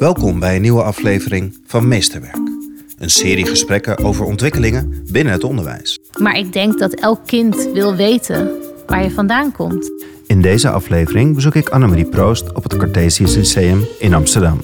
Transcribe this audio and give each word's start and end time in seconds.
Welkom 0.00 0.38
bij 0.38 0.56
een 0.56 0.62
nieuwe 0.62 0.82
aflevering 0.82 1.58
van 1.66 1.88
Meesterwerk. 1.88 2.38
Een 2.98 3.10
serie 3.10 3.46
gesprekken 3.46 3.98
over 3.98 4.24
ontwikkelingen 4.24 5.04
binnen 5.10 5.32
het 5.32 5.44
onderwijs. 5.44 5.98
Maar 6.18 6.36
ik 6.36 6.52
denk 6.52 6.78
dat 6.78 6.94
elk 6.94 7.26
kind 7.26 7.68
wil 7.72 7.96
weten 7.96 8.50
waar 8.86 9.02
je 9.02 9.10
vandaan 9.10 9.52
komt. 9.52 9.90
In 10.26 10.42
deze 10.42 10.70
aflevering 10.70 11.34
bezoek 11.34 11.54
ik 11.54 11.68
Annemarie 11.68 12.08
Proost 12.08 12.52
op 12.52 12.62
het 12.62 12.76
Cartesius 12.76 13.34
Lyceum 13.34 13.86
in 13.98 14.14
Amsterdam. 14.14 14.60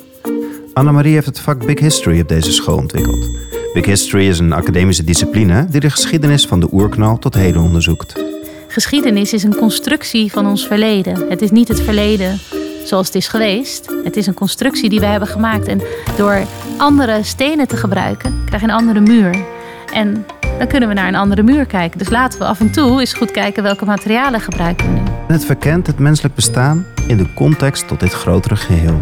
Annemarie 0.73 1.15
heeft 1.15 1.27
het 1.27 1.39
vak 1.39 1.67
Big 1.67 1.79
History 1.79 2.21
op 2.21 2.29
deze 2.29 2.53
school 2.53 2.77
ontwikkeld. 2.77 3.29
Big 3.73 3.85
History 3.85 4.29
is 4.29 4.39
een 4.39 4.53
academische 4.53 5.05
discipline 5.05 5.67
die 5.71 5.81
de 5.81 5.91
geschiedenis 5.91 6.47
van 6.47 6.61
de 6.61 6.69
oerknal 6.73 7.19
tot 7.19 7.35
heden 7.35 7.63
onderzoekt. 7.63 8.25
Geschiedenis 8.69 9.33
is 9.33 9.43
een 9.43 9.57
constructie 9.57 10.33
van 10.33 10.47
ons 10.47 10.67
verleden. 10.67 11.29
Het 11.29 11.43
is 11.43 11.51
niet 11.51 11.69
het 11.69 11.81
verleden 11.81 12.39
zoals 12.87 13.07
het 13.07 13.17
is 13.17 13.29
geweest. 13.29 13.91
Het 14.05 14.17
is 14.17 14.27
een 14.27 14.35
constructie 14.35 14.89
die 14.89 15.01
wij 15.01 15.11
hebben 15.11 15.29
gemaakt. 15.29 15.67
En 15.67 15.81
door 16.17 16.43
andere 16.77 17.23
stenen 17.23 17.69
te 17.69 17.77
gebruiken, 17.77 18.43
krijg 18.45 18.63
je 18.63 18.69
een 18.69 18.75
andere 18.75 19.01
muur. 19.01 19.45
En 19.93 20.27
dan 20.59 20.67
kunnen 20.67 20.89
we 20.89 20.95
naar 20.95 21.09
een 21.09 21.15
andere 21.15 21.43
muur 21.43 21.67
kijken. 21.67 21.99
Dus 21.99 22.09
laten 22.09 22.39
we 22.39 22.45
af 22.45 22.61
en 22.61 22.71
toe 22.71 23.01
eens 23.01 23.15
goed 23.15 23.31
kijken 23.31 23.63
welke 23.63 23.85
materialen 23.85 24.41
gebruiken 24.41 24.87
we 24.87 25.01
nu. 25.01 25.03
Het 25.27 25.45
verkent 25.45 25.87
het 25.87 25.99
menselijk 25.99 26.35
bestaan 26.35 26.87
in 27.07 27.17
de 27.17 27.33
context 27.35 27.89
tot 27.89 28.01
dit 28.01 28.13
grotere 28.13 28.57
geheel. 28.57 28.99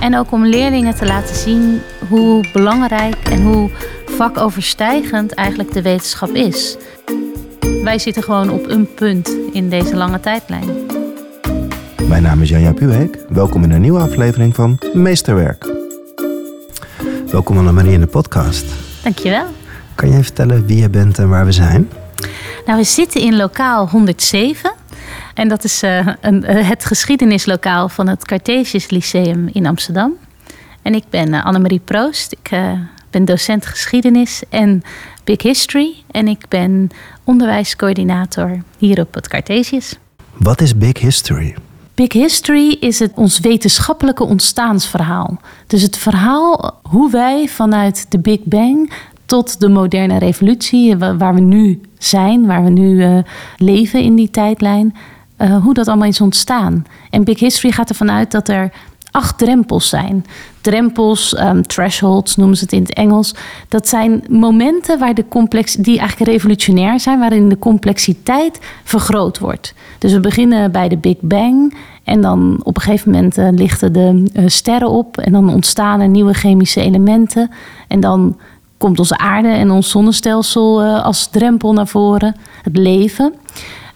En 0.00 0.16
ook 0.16 0.32
om 0.32 0.46
leerlingen 0.46 0.94
te 0.94 1.06
laten 1.06 1.36
zien 1.36 1.80
hoe 2.08 2.44
belangrijk 2.52 3.16
en 3.30 3.42
hoe 3.42 3.70
vakoverstijgend 4.06 5.34
eigenlijk 5.34 5.72
de 5.72 5.82
wetenschap 5.82 6.30
is. 6.30 6.76
Wij 7.82 7.98
zitten 7.98 8.22
gewoon 8.22 8.50
op 8.50 8.68
een 8.68 8.94
punt 8.94 9.36
in 9.52 9.68
deze 9.68 9.96
lange 9.96 10.20
tijdlijn. 10.20 10.68
Mijn 12.10 12.22
naam 12.22 12.42
is 12.42 12.48
Janja 12.48 12.72
Puweek. 12.72 13.18
Welkom 13.28 13.62
in 13.64 13.70
een 13.70 13.80
nieuwe 13.80 14.00
aflevering 14.00 14.54
van 14.54 14.78
Meesterwerk. 14.92 15.72
Welkom 17.30 17.58
Annemarie 17.58 17.92
in 17.92 18.00
de 18.00 18.06
podcast. 18.06 18.66
Dankjewel. 19.02 19.46
Kan 19.94 20.10
jij 20.10 20.22
vertellen 20.22 20.66
wie 20.66 20.76
je 20.76 20.88
bent 20.88 21.18
en 21.18 21.28
waar 21.28 21.44
we 21.44 21.52
zijn? 21.52 21.90
Nou, 22.66 22.78
we 22.78 22.84
zitten 22.84 23.20
in 23.20 23.36
lokaal 23.36 23.88
107. 23.88 24.72
En 25.34 25.48
dat 25.48 25.64
is 25.64 25.82
uh, 25.82 26.08
een, 26.20 26.50
uh, 26.50 26.68
het 26.68 26.84
geschiedenislokaal 26.84 27.88
van 27.88 28.08
het 28.08 28.24
Cartesius 28.24 28.90
Lyceum 28.90 29.48
in 29.52 29.66
Amsterdam. 29.66 30.12
En 30.82 30.94
ik 30.94 31.04
ben 31.10 31.28
uh, 31.28 31.44
Annemarie 31.44 31.80
Proost. 31.84 32.32
Ik 32.32 32.50
ben 33.10 33.24
docent 33.24 33.66
geschiedenis 33.66 34.42
en 34.48 34.82
Big 35.24 35.42
History. 35.42 35.94
En 36.10 36.28
ik 36.28 36.44
ben 36.48 36.88
onderwijscoördinator 37.24 38.62
hier 38.78 39.00
op 39.00 39.14
het 39.14 39.28
Cartesius. 39.28 39.98
Wat 40.36 40.60
is 40.60 40.76
Big 40.76 40.98
History? 40.98 41.54
Big 42.00 42.12
History 42.12 42.76
is 42.80 42.98
het 42.98 43.12
ons 43.14 43.38
wetenschappelijke 43.38 44.24
ontstaansverhaal. 44.24 45.40
Dus 45.66 45.82
het 45.82 45.96
verhaal 45.96 46.80
hoe 46.82 47.10
wij 47.10 47.48
vanuit 47.48 48.06
de 48.08 48.18
Big 48.18 48.38
Bang 48.44 48.92
tot 49.26 49.60
de 49.60 49.68
moderne 49.68 50.18
revolutie, 50.18 50.96
waar 50.96 51.34
we 51.34 51.40
nu 51.40 51.80
zijn, 51.98 52.46
waar 52.46 52.64
we 52.64 52.70
nu 52.70 53.04
uh, 53.04 53.18
leven 53.56 54.02
in 54.02 54.14
die 54.14 54.30
tijdlijn, 54.30 54.94
uh, 55.38 55.62
hoe 55.62 55.74
dat 55.74 55.88
allemaal 55.88 56.08
is 56.08 56.20
ontstaan. 56.20 56.86
En 57.10 57.24
Big 57.24 57.38
History 57.38 57.72
gaat 57.72 57.88
ervan 57.88 58.10
uit 58.10 58.30
dat 58.30 58.48
er 58.48 58.72
acht 59.10 59.38
drempels 59.38 59.88
zijn. 59.88 60.24
Drempels, 60.60 61.38
um, 61.38 61.66
thresholds 61.66 62.36
noemen 62.36 62.56
ze 62.56 62.64
het 62.64 62.72
in 62.72 62.82
het 62.82 62.94
Engels. 62.94 63.34
Dat 63.68 63.88
zijn 63.88 64.24
momenten 64.28 64.98
waar 64.98 65.14
de 65.14 65.28
complex, 65.28 65.74
die 65.74 65.98
eigenlijk 65.98 66.30
revolutionair 66.30 67.00
zijn, 67.00 67.18
waarin 67.18 67.48
de 67.48 67.58
complexiteit 67.58 68.58
vergroot 68.84 69.38
wordt. 69.38 69.74
Dus 69.98 70.12
we 70.12 70.20
beginnen 70.20 70.72
bij 70.72 70.88
de 70.88 70.96
Big 70.96 71.16
Bang. 71.20 71.74
En 72.04 72.20
dan 72.20 72.60
op 72.62 72.76
een 72.76 72.82
gegeven 72.82 73.10
moment 73.10 73.38
uh, 73.38 73.48
lichten 73.50 73.92
de 73.92 74.30
uh, 74.34 74.44
sterren 74.46 74.90
op. 74.90 75.16
En 75.16 75.32
dan 75.32 75.48
ontstaan 75.48 76.00
er 76.00 76.08
nieuwe 76.08 76.34
chemische 76.34 76.80
elementen. 76.80 77.50
En 77.88 78.00
dan 78.00 78.36
komt 78.78 78.98
onze 78.98 79.18
aarde 79.18 79.48
en 79.48 79.70
ons 79.70 79.90
zonnestelsel 79.90 80.84
uh, 80.84 81.04
als 81.04 81.26
drempel 81.26 81.72
naar 81.72 81.86
voren. 81.86 82.36
Het 82.62 82.76
leven. 82.76 83.34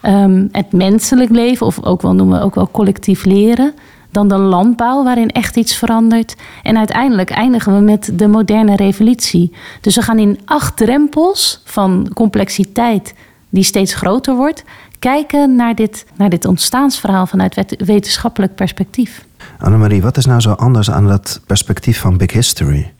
Um, 0.03 0.49
het 0.53 0.73
menselijk 0.73 1.31
leven, 1.31 1.67
of 1.67 1.85
ook 1.85 2.03
wel 2.03 2.15
noemen 2.15 2.39
we 2.39 2.45
ook 2.45 2.55
wel 2.55 2.69
collectief 2.71 3.25
leren 3.25 3.75
dan 4.15 4.29
de 4.29 4.39
landbouw, 4.39 5.05
waarin 5.05 5.31
echt 5.31 5.57
iets 5.57 5.77
verandert. 5.77 6.35
En 6.63 6.79
uiteindelijk 6.79 7.31
eindigen 7.31 7.75
we 7.75 7.81
met 7.81 8.11
de 8.19 8.27
moderne 8.27 8.77
revolutie. 8.77 9.53
Dus 9.81 9.95
we 9.95 10.03
gaan 10.03 10.19
in 10.19 10.39
acht 10.45 10.77
drempels 10.77 11.63
van 11.65 12.11
complexiteit, 12.15 13.15
die 13.49 13.65
steeds 13.65 13.95
groter 13.95 14.37
wordt, 14.37 14.65
kijken 14.99 15.57
naar 15.57 15.75
dit, 15.75 16.07
naar 16.17 16.29
dit 16.31 16.45
ontstaansverhaal 16.45 17.27
vanuit 17.27 17.75
wetenschappelijk 17.85 18.55
perspectief. 18.55 19.25
Annemarie, 19.59 20.03
wat 20.03 20.17
is 20.17 20.27
nou 20.27 20.41
zo 20.41 20.53
anders 20.53 20.91
aan 20.91 21.07
dat 21.07 21.41
perspectief 21.47 22.01
van 22.01 22.17
Big 22.17 22.33
History? 22.33 22.93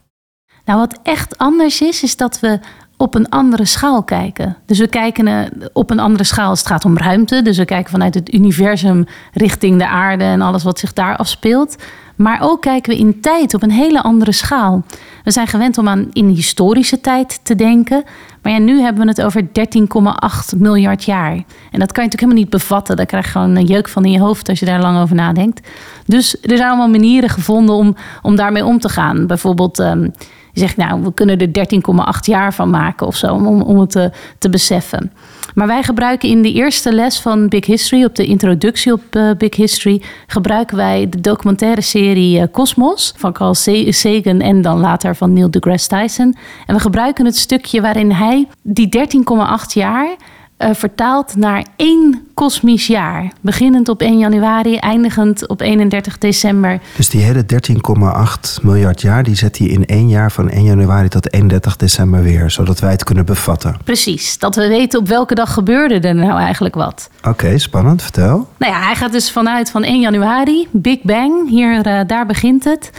Nou, 0.65 0.79
wat 0.79 0.99
echt 1.03 1.39
anders 1.39 1.81
is, 1.81 2.03
is 2.03 2.17
dat 2.17 2.41
we 2.41 2.61
op 2.97 3.15
een 3.15 3.29
andere 3.29 3.65
schaal 3.65 4.03
kijken. 4.03 4.57
Dus 4.67 4.79
we 4.79 4.89
kijken 4.89 5.27
eh, 5.27 5.67
op 5.73 5.91
een 5.91 5.99
andere 5.99 6.25
schaal 6.25 6.51
het 6.51 6.67
gaat 6.67 6.85
om 6.85 6.99
ruimte. 6.99 7.43
Dus 7.43 7.59
we 7.59 7.65
kijken 7.65 7.91
vanuit 7.91 8.15
het 8.15 8.35
universum 8.35 9.07
richting 9.33 9.79
de 9.79 9.87
aarde 9.87 10.25
en 10.25 10.41
alles 10.41 10.63
wat 10.63 10.79
zich 10.79 10.93
daar 10.93 11.17
afspeelt. 11.17 11.77
Maar 12.17 12.39
ook 12.43 12.61
kijken 12.61 12.93
we 12.93 12.99
in 12.99 13.21
tijd 13.21 13.55
op 13.55 13.63
een 13.63 13.71
hele 13.71 14.03
andere 14.03 14.33
schaal. 14.33 14.83
We 15.25 15.31
zijn 15.31 15.47
gewend 15.47 15.79
om 15.79 15.89
aan 15.89 16.09
in 16.13 16.29
historische 16.29 17.01
tijd 17.01 17.41
te 17.43 17.55
denken. 17.55 18.05
Maar 18.43 18.53
ja, 18.53 18.59
nu 18.59 18.81
hebben 18.81 19.03
we 19.03 19.09
het 19.09 19.23
over 19.23 19.43
13,8 20.55 20.59
miljard 20.59 21.05
jaar. 21.05 21.33
En 21.71 21.79
dat 21.79 21.93
kan 21.93 22.05
je 22.05 22.11
natuurlijk 22.11 22.21
helemaal 22.21 22.43
niet 22.43 22.51
bevatten. 22.51 22.97
Daar 22.97 23.07
krijg 23.07 23.25
je 23.25 23.31
gewoon 23.31 23.57
een 23.57 23.65
jeuk 23.65 23.89
van 23.89 24.05
in 24.05 24.11
je 24.11 24.21
hoofd 24.21 24.49
als 24.49 24.59
je 24.59 24.67
daar 24.67 24.81
lang 24.81 25.01
over 25.01 25.17
nadenkt. 25.17 25.69
Dus 26.07 26.37
er 26.43 26.57
zijn 26.57 26.69
allemaal 26.69 26.89
manieren 26.89 27.29
gevonden 27.29 27.75
om, 27.75 27.97
om 28.23 28.37
daarmee 28.37 28.65
om 28.65 28.79
te 28.79 28.89
gaan. 28.89 29.27
Bijvoorbeeld. 29.27 29.79
Um, 29.79 30.13
je 30.55 30.61
zegt, 30.61 30.77
nou, 30.77 31.03
we 31.03 31.15
kunnen 31.15 31.39
er 31.39 31.67
13,8 32.17 32.21
jaar 32.21 32.55
van 32.55 32.71
maken 32.71 33.07
of 33.07 33.17
zo, 33.17 33.35
om, 33.35 33.63
om 33.63 33.79
het 33.81 33.91
te, 33.91 34.11
te 34.39 34.51
beseffen. 34.51 35.13
Maar 35.55 35.67
wij 35.67 35.83
gebruiken 35.83 36.29
in 36.29 36.43
de 36.43 36.53
eerste 36.53 36.93
les 36.93 37.21
van 37.21 37.49
Big 37.49 37.67
History, 37.67 38.05
op 38.05 38.15
de 38.15 38.27
introductie 38.27 38.93
op 38.93 39.03
uh, 39.17 39.31
Big 39.39 39.57
History, 39.57 40.03
gebruiken 40.27 40.77
wij 40.77 41.09
de 41.09 41.21
documentaire 41.21 41.81
serie 41.81 42.39
uh, 42.39 42.45
Cosmos 42.53 43.13
van 43.17 43.33
Carl 43.33 43.55
Sagan 43.55 44.41
en 44.41 44.63
dan 44.63 44.79
later 44.79 45.17
van 45.17 45.33
Neil 45.33 45.51
deGrasse 45.51 45.89
Tyson. 45.89 46.37
En 46.67 46.75
we 46.75 46.81
gebruiken 46.81 47.25
het 47.25 47.37
stukje 47.37 47.81
waarin 47.81 48.11
hij 48.11 48.49
die 48.63 48.89
13,8 48.99 49.73
jaar 49.73 50.17
uh, 50.59 50.69
vertaald 50.73 51.37
naar 51.37 51.67
één 51.77 52.29
kosmisch 52.35 52.87
jaar. 52.87 53.33
Beginnend 53.41 53.89
op 53.89 54.01
1 54.01 54.19
januari, 54.19 54.77
eindigend 54.77 55.49
op 55.49 55.61
31 55.61 56.19
december. 56.19 56.81
Dus 56.97 57.09
die 57.09 57.23
hele 57.23 57.45
13,8 58.57 58.63
miljard 58.63 59.01
jaar, 59.01 59.23
die 59.23 59.37
zet 59.37 59.59
hij 59.59 59.67
in 59.67 59.87
één 59.87 60.09
jaar 60.09 60.33
van 60.33 60.51
1 60.51 60.65
januari 60.65 61.09
tot 61.09 61.33
31 61.33 61.77
december 61.77 62.23
weer, 62.23 62.51
zodat 62.51 62.81
wij 62.81 62.91
het 62.91 63.05
kunnen 63.05 63.25
bevatten. 63.25 63.77
Precies, 63.85 64.39
dat 64.39 64.55
we 64.55 64.69
weten 64.69 65.01
op 65.01 65.09
welke 65.09 65.35
dag 65.35 65.53
gebeurde 65.53 66.09
er 66.09 66.15
nou 66.15 66.39
eigenlijk 66.39 66.75
wat. 66.75 67.09
Oké, 67.19 67.29
okay, 67.29 67.59
spannend, 67.59 68.03
vertel. 68.03 68.49
Nou 68.59 68.73
ja, 68.73 68.81
hij 68.81 68.95
gaat 68.95 69.13
dus 69.13 69.31
vanuit 69.31 69.71
van 69.71 69.83
1 69.83 70.01
januari, 70.01 70.69
Big 70.71 71.03
Bang, 71.03 71.49
hier, 71.49 71.87
uh, 71.87 72.01
daar 72.07 72.27
begint 72.27 72.65
het. 72.65 72.91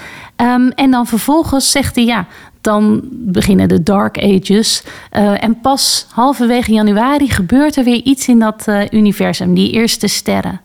Um, 0.42 0.70
en 0.70 0.92
dan 0.92 1.08
vervolgens 1.08 1.72
zegt 1.72 1.96
hij, 1.96 2.06
ja, 2.06 2.26
dan 2.66 3.02
beginnen 3.12 3.68
de 3.68 3.84
Dark 3.84 4.18
Ages. 4.18 4.84
Uh, 5.12 5.44
en 5.44 5.60
pas 5.62 6.08
halverwege 6.10 6.72
januari 6.74 7.30
gebeurt 7.30 7.76
er 7.76 7.84
weer 7.84 8.02
iets 8.04 8.28
in 8.28 8.40
dat 8.40 8.66
uh, 8.68 8.82
universum, 8.92 9.54
die 9.54 9.72
eerste 9.72 10.08
sterren. 10.08 10.62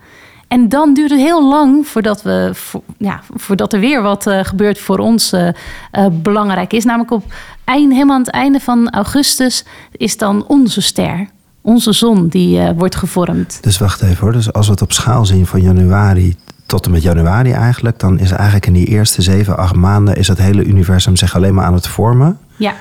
En 0.48 0.68
dan 0.68 0.94
duurt 0.94 1.10
het 1.10 1.20
heel 1.20 1.48
lang 1.48 1.86
voordat, 1.86 2.22
we, 2.22 2.52
ja, 2.98 3.20
voordat 3.34 3.72
er 3.72 3.80
weer 3.80 4.02
wat 4.02 4.26
uh, 4.26 4.44
gebeurt 4.44 4.78
voor 4.78 4.98
ons 4.98 5.34
belangrijk 6.12 6.72
is. 6.72 6.84
Namelijk 6.84 7.10
op 7.10 7.24
eind, 7.64 7.92
helemaal 7.92 8.16
aan 8.16 8.22
het 8.22 8.30
einde 8.30 8.60
van 8.60 8.90
augustus 8.90 9.64
is 9.92 10.16
dan 10.16 10.46
onze 10.46 10.80
ster. 10.80 11.28
Onze 11.62 11.92
zon 11.92 12.28
die 12.28 12.72
wordt 12.76 12.96
gevormd. 12.96 13.58
Dus 13.62 13.78
wacht 13.78 14.02
even 14.02 14.16
hoor. 14.20 14.32
Dus 14.32 14.52
als 14.52 14.66
we 14.66 14.72
het 14.72 14.82
op 14.82 14.92
schaal 14.92 15.26
zien 15.26 15.46
van 15.46 15.62
januari 15.62 16.36
tot 16.70 16.86
en 16.86 16.90
met 16.90 17.02
januari 17.02 17.52
eigenlijk, 17.52 17.98
dan 17.98 18.18
is 18.18 18.30
eigenlijk 18.30 18.66
in 18.66 18.72
die 18.72 18.86
eerste 18.86 19.22
zeven, 19.22 19.56
acht 19.56 19.74
maanden 19.74 20.16
is 20.16 20.28
het 20.28 20.38
hele 20.38 20.64
universum 20.64 21.16
zich 21.16 21.36
alleen 21.36 21.54
maar 21.54 21.64
aan 21.64 21.74
het 21.74 21.86
vormen. 21.86 22.38
Ja. 22.56 22.74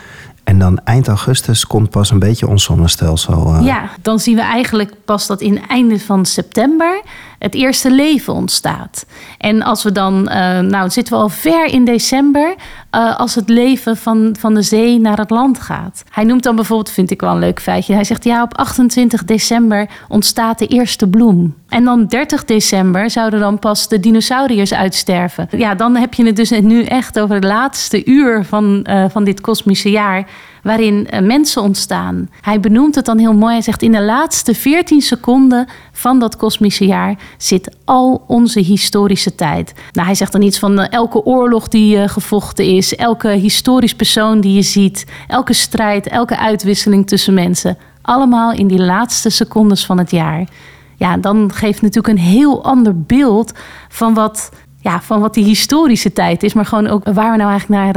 En 0.44 0.60
dan 0.60 0.80
eind 0.84 1.08
augustus 1.08 1.68
komt 1.68 1.90
pas 1.90 2.12
een 2.12 2.20
beetje 2.20 2.48
ons 2.48 2.64
zonnestelsel. 2.64 3.56
Uh... 3.56 3.66
Ja, 3.66 3.90
dan 4.02 4.20
zien 4.20 4.36
we 4.36 4.42
eigenlijk 4.42 4.94
pas 5.06 5.28
dat 5.28 5.42
in 5.42 5.56
het 5.56 5.68
einde 5.68 6.00
van 6.00 6.26
september 6.26 7.02
het 7.40 7.54
eerste 7.54 7.92
leven 7.92 8.34
ontstaat. 8.34 9.06
En 9.38 9.62
als 9.62 9.84
we 9.84 9.92
dan, 9.92 10.30
uh, 10.32 10.60
nou 10.60 10.90
zitten 10.90 11.14
we 11.14 11.20
al 11.20 11.30
ver 11.30 11.66
in 11.66 11.86
december, 11.86 12.56
uh, 12.96 13.18
als 13.18 13.36
het 13.36 13.50
leven 13.50 13.98
van, 13.98 14.36
van 14.40 14.54
de 14.54 14.62
zee 14.62 15.00
naar 15.00 15.18
het 15.18 15.30
land 15.30 15.60
gaat. 15.60 16.04
Hij 16.10 16.24
noemt 16.24 16.44
dan 16.44 16.56
bijvoorbeeld, 16.56 16.92
vind 16.92 17.12
ik 17.12 17.22
wel 17.22 17.32
een 17.32 17.40
leuk 17.40 17.62
feitje, 17.62 17.94
hij 17.94 18.04
zegt 18.04 18.24
ja, 18.24 18.44
op 18.44 18.58
28 18.58 19.26
december 19.26 19.90
ontstaat 20.08 20.60
de 20.60 20.68
eerste 20.68 21.08
bloem. 21.08 21.56
En 21.70 21.84
dan 21.84 22.06
30 22.06 22.46
december 22.46 23.10
zouden 23.10 23.40
dan 23.40 23.60
pas 23.60 23.88
de 23.88 24.00
dinosauriërs 24.00 24.74
uitsterven. 24.74 25.48
Ja, 25.52 25.76
dan 25.76 25.96
heb 25.96 26.14
je 26.14 26.26
het 26.26 26.36
dus 26.36 26.50
nu 26.50 26.84
echt 26.84 27.20
over 27.20 27.36
het 27.36 27.44
laatste 27.44 28.06
uur 28.06 28.46
van, 28.46 28.86
uh, 28.90 29.06
van 29.10 29.24
dit 29.24 29.42
kosmische 29.42 29.90
jaar 29.90 30.28
waarin 30.64 31.08
eh, 31.08 31.22
mensen 31.22 31.62
ontstaan. 31.62 32.30
Hij 32.42 32.60
benoemt 32.60 32.96
het 32.96 33.06
dan 33.06 33.18
heel 33.18 33.34
mooi. 33.34 33.54
Hij 33.54 33.62
zegt: 33.62 33.82
In 33.82 33.92
de 33.92 34.02
laatste 34.02 34.54
14 34.54 35.02
seconden 35.02 35.68
van 35.92 36.20
dat 36.20 36.38
kosmische 36.38 36.86
jaar 36.86 37.16
zit 37.38 37.76
al 37.86 38.24
onze 38.28 38.60
historische 38.60 39.36
tijd. 39.36 39.74
Nou, 39.92 40.08
hij 40.08 40.16
zegt 40.16 40.32
dan 40.32 40.42
iets 40.42 40.60
van 40.60 40.80
eh, 40.80 40.92
elke 40.92 41.26
oorlog 41.26 41.68
die 41.68 41.96
uh, 41.96 42.08
gevochten 42.08 42.66
is, 42.66 42.96
elke 42.96 43.30
historisch 43.30 43.96
persoon 43.96 44.42
die 44.42 44.54
je 44.54 44.62
ziet, 44.62 45.06
elke 45.28 45.54
strijd, 45.54 46.08
elke 46.08 46.38
uitwisseling 46.38 47.08
tussen 47.08 47.34
mensen. 47.34 47.78
Allemaal 48.02 48.52
in 48.52 48.68
die 48.68 48.82
laatste 48.82 49.30
secondes 49.30 49.86
van 49.86 49.98
het 49.98 50.12
jaar. 50.12 50.48
Ja, 50.96 51.18
dan 51.18 51.52
geeft 51.54 51.82
natuurlijk 51.82 52.18
een 52.18 52.24
heel 52.24 52.64
ander 52.64 53.02
beeld 53.02 53.54
van 53.90 54.14
wat 54.14 54.50
ja, 54.82 55.02
van 55.02 55.20
wat 55.20 55.34
die 55.34 55.44
historische 55.44 56.14
tijd 56.14 56.44
is, 56.44 56.54
maar 56.54 56.66
gewoon 56.66 56.88
ook 56.88 57.04
waar 57.04 57.32
we 57.32 57.38
nou 57.38 57.50
eigenlijk 57.50 57.94
naar, 57.94 57.96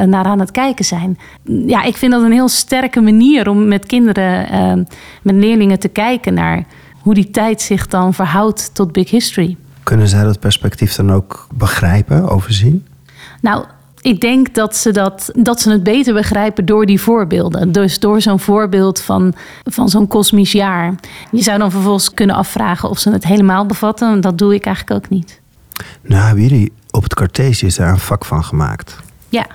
uh, 0.00 0.06
naar 0.06 0.24
aan 0.24 0.40
het 0.40 0.50
kijken 0.50 0.84
zijn. 0.84 1.18
Ja, 1.66 1.82
ik 1.82 1.96
vind 1.96 2.12
dat 2.12 2.22
een 2.22 2.32
heel 2.32 2.48
sterke 2.48 3.00
manier 3.00 3.48
om 3.48 3.68
met 3.68 3.86
kinderen, 3.86 4.54
uh, 4.54 4.84
met 5.22 5.34
leerlingen 5.34 5.78
te 5.78 5.88
kijken 5.88 6.34
naar 6.34 6.64
hoe 7.00 7.14
die 7.14 7.30
tijd 7.30 7.60
zich 7.60 7.86
dan 7.86 8.14
verhoudt 8.14 8.74
tot 8.74 8.92
Big 8.92 9.10
History. 9.10 9.56
Kunnen 9.82 10.08
zij 10.08 10.24
dat 10.24 10.40
perspectief 10.40 10.94
dan 10.94 11.12
ook 11.12 11.46
begrijpen, 11.54 12.28
overzien? 12.28 12.86
Nou, 13.40 13.64
ik 14.00 14.20
denk 14.20 14.54
dat 14.54 14.76
ze, 14.76 14.90
dat, 14.90 15.30
dat 15.34 15.60
ze 15.60 15.70
het 15.70 15.82
beter 15.82 16.14
begrijpen 16.14 16.64
door 16.64 16.86
die 16.86 17.00
voorbeelden. 17.00 17.72
Dus 17.72 17.98
door 18.00 18.20
zo'n 18.20 18.40
voorbeeld 18.40 19.00
van, 19.00 19.34
van 19.64 19.88
zo'n 19.88 20.06
kosmisch 20.06 20.52
jaar. 20.52 20.94
Je 21.30 21.42
zou 21.42 21.58
dan 21.58 21.70
vervolgens 21.70 22.14
kunnen 22.14 22.36
afvragen 22.36 22.88
of 22.88 22.98
ze 22.98 23.10
het 23.10 23.24
helemaal 23.24 23.66
bevatten. 23.66 24.20
Dat 24.20 24.38
doe 24.38 24.54
ik 24.54 24.64
eigenlijk 24.66 25.04
ook 25.04 25.10
niet. 25.10 25.41
Nou, 26.02 26.24
hebben 26.24 26.42
jullie 26.42 26.72
op 26.90 27.02
het 27.02 27.14
Cartesius 27.14 27.76
daar 27.76 27.88
een 27.88 27.98
vak 27.98 28.24
van 28.24 28.44
gemaakt. 28.44 28.98
Ja. 29.28 29.46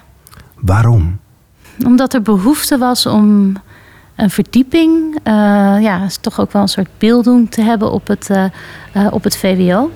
Waarom? 0.55 1.19
Omdat 1.85 2.13
er 2.13 2.21
behoefte 2.21 2.77
was 2.77 3.05
om 3.05 3.55
een 4.15 4.29
verdieping, 4.29 5.15
uh, 5.15 5.23
ja, 5.81 6.03
is 6.05 6.17
toch 6.17 6.39
ook 6.39 6.51
wel 6.51 6.61
een 6.61 6.67
soort 6.67 6.89
beelding 6.97 7.51
te 7.51 7.61
hebben 7.61 7.91
op 7.91 8.07
het, 8.07 8.29
uh, 8.29 8.43
uh, 8.95 9.07
op 9.09 9.23
het 9.23 9.37
VWO 9.37 9.91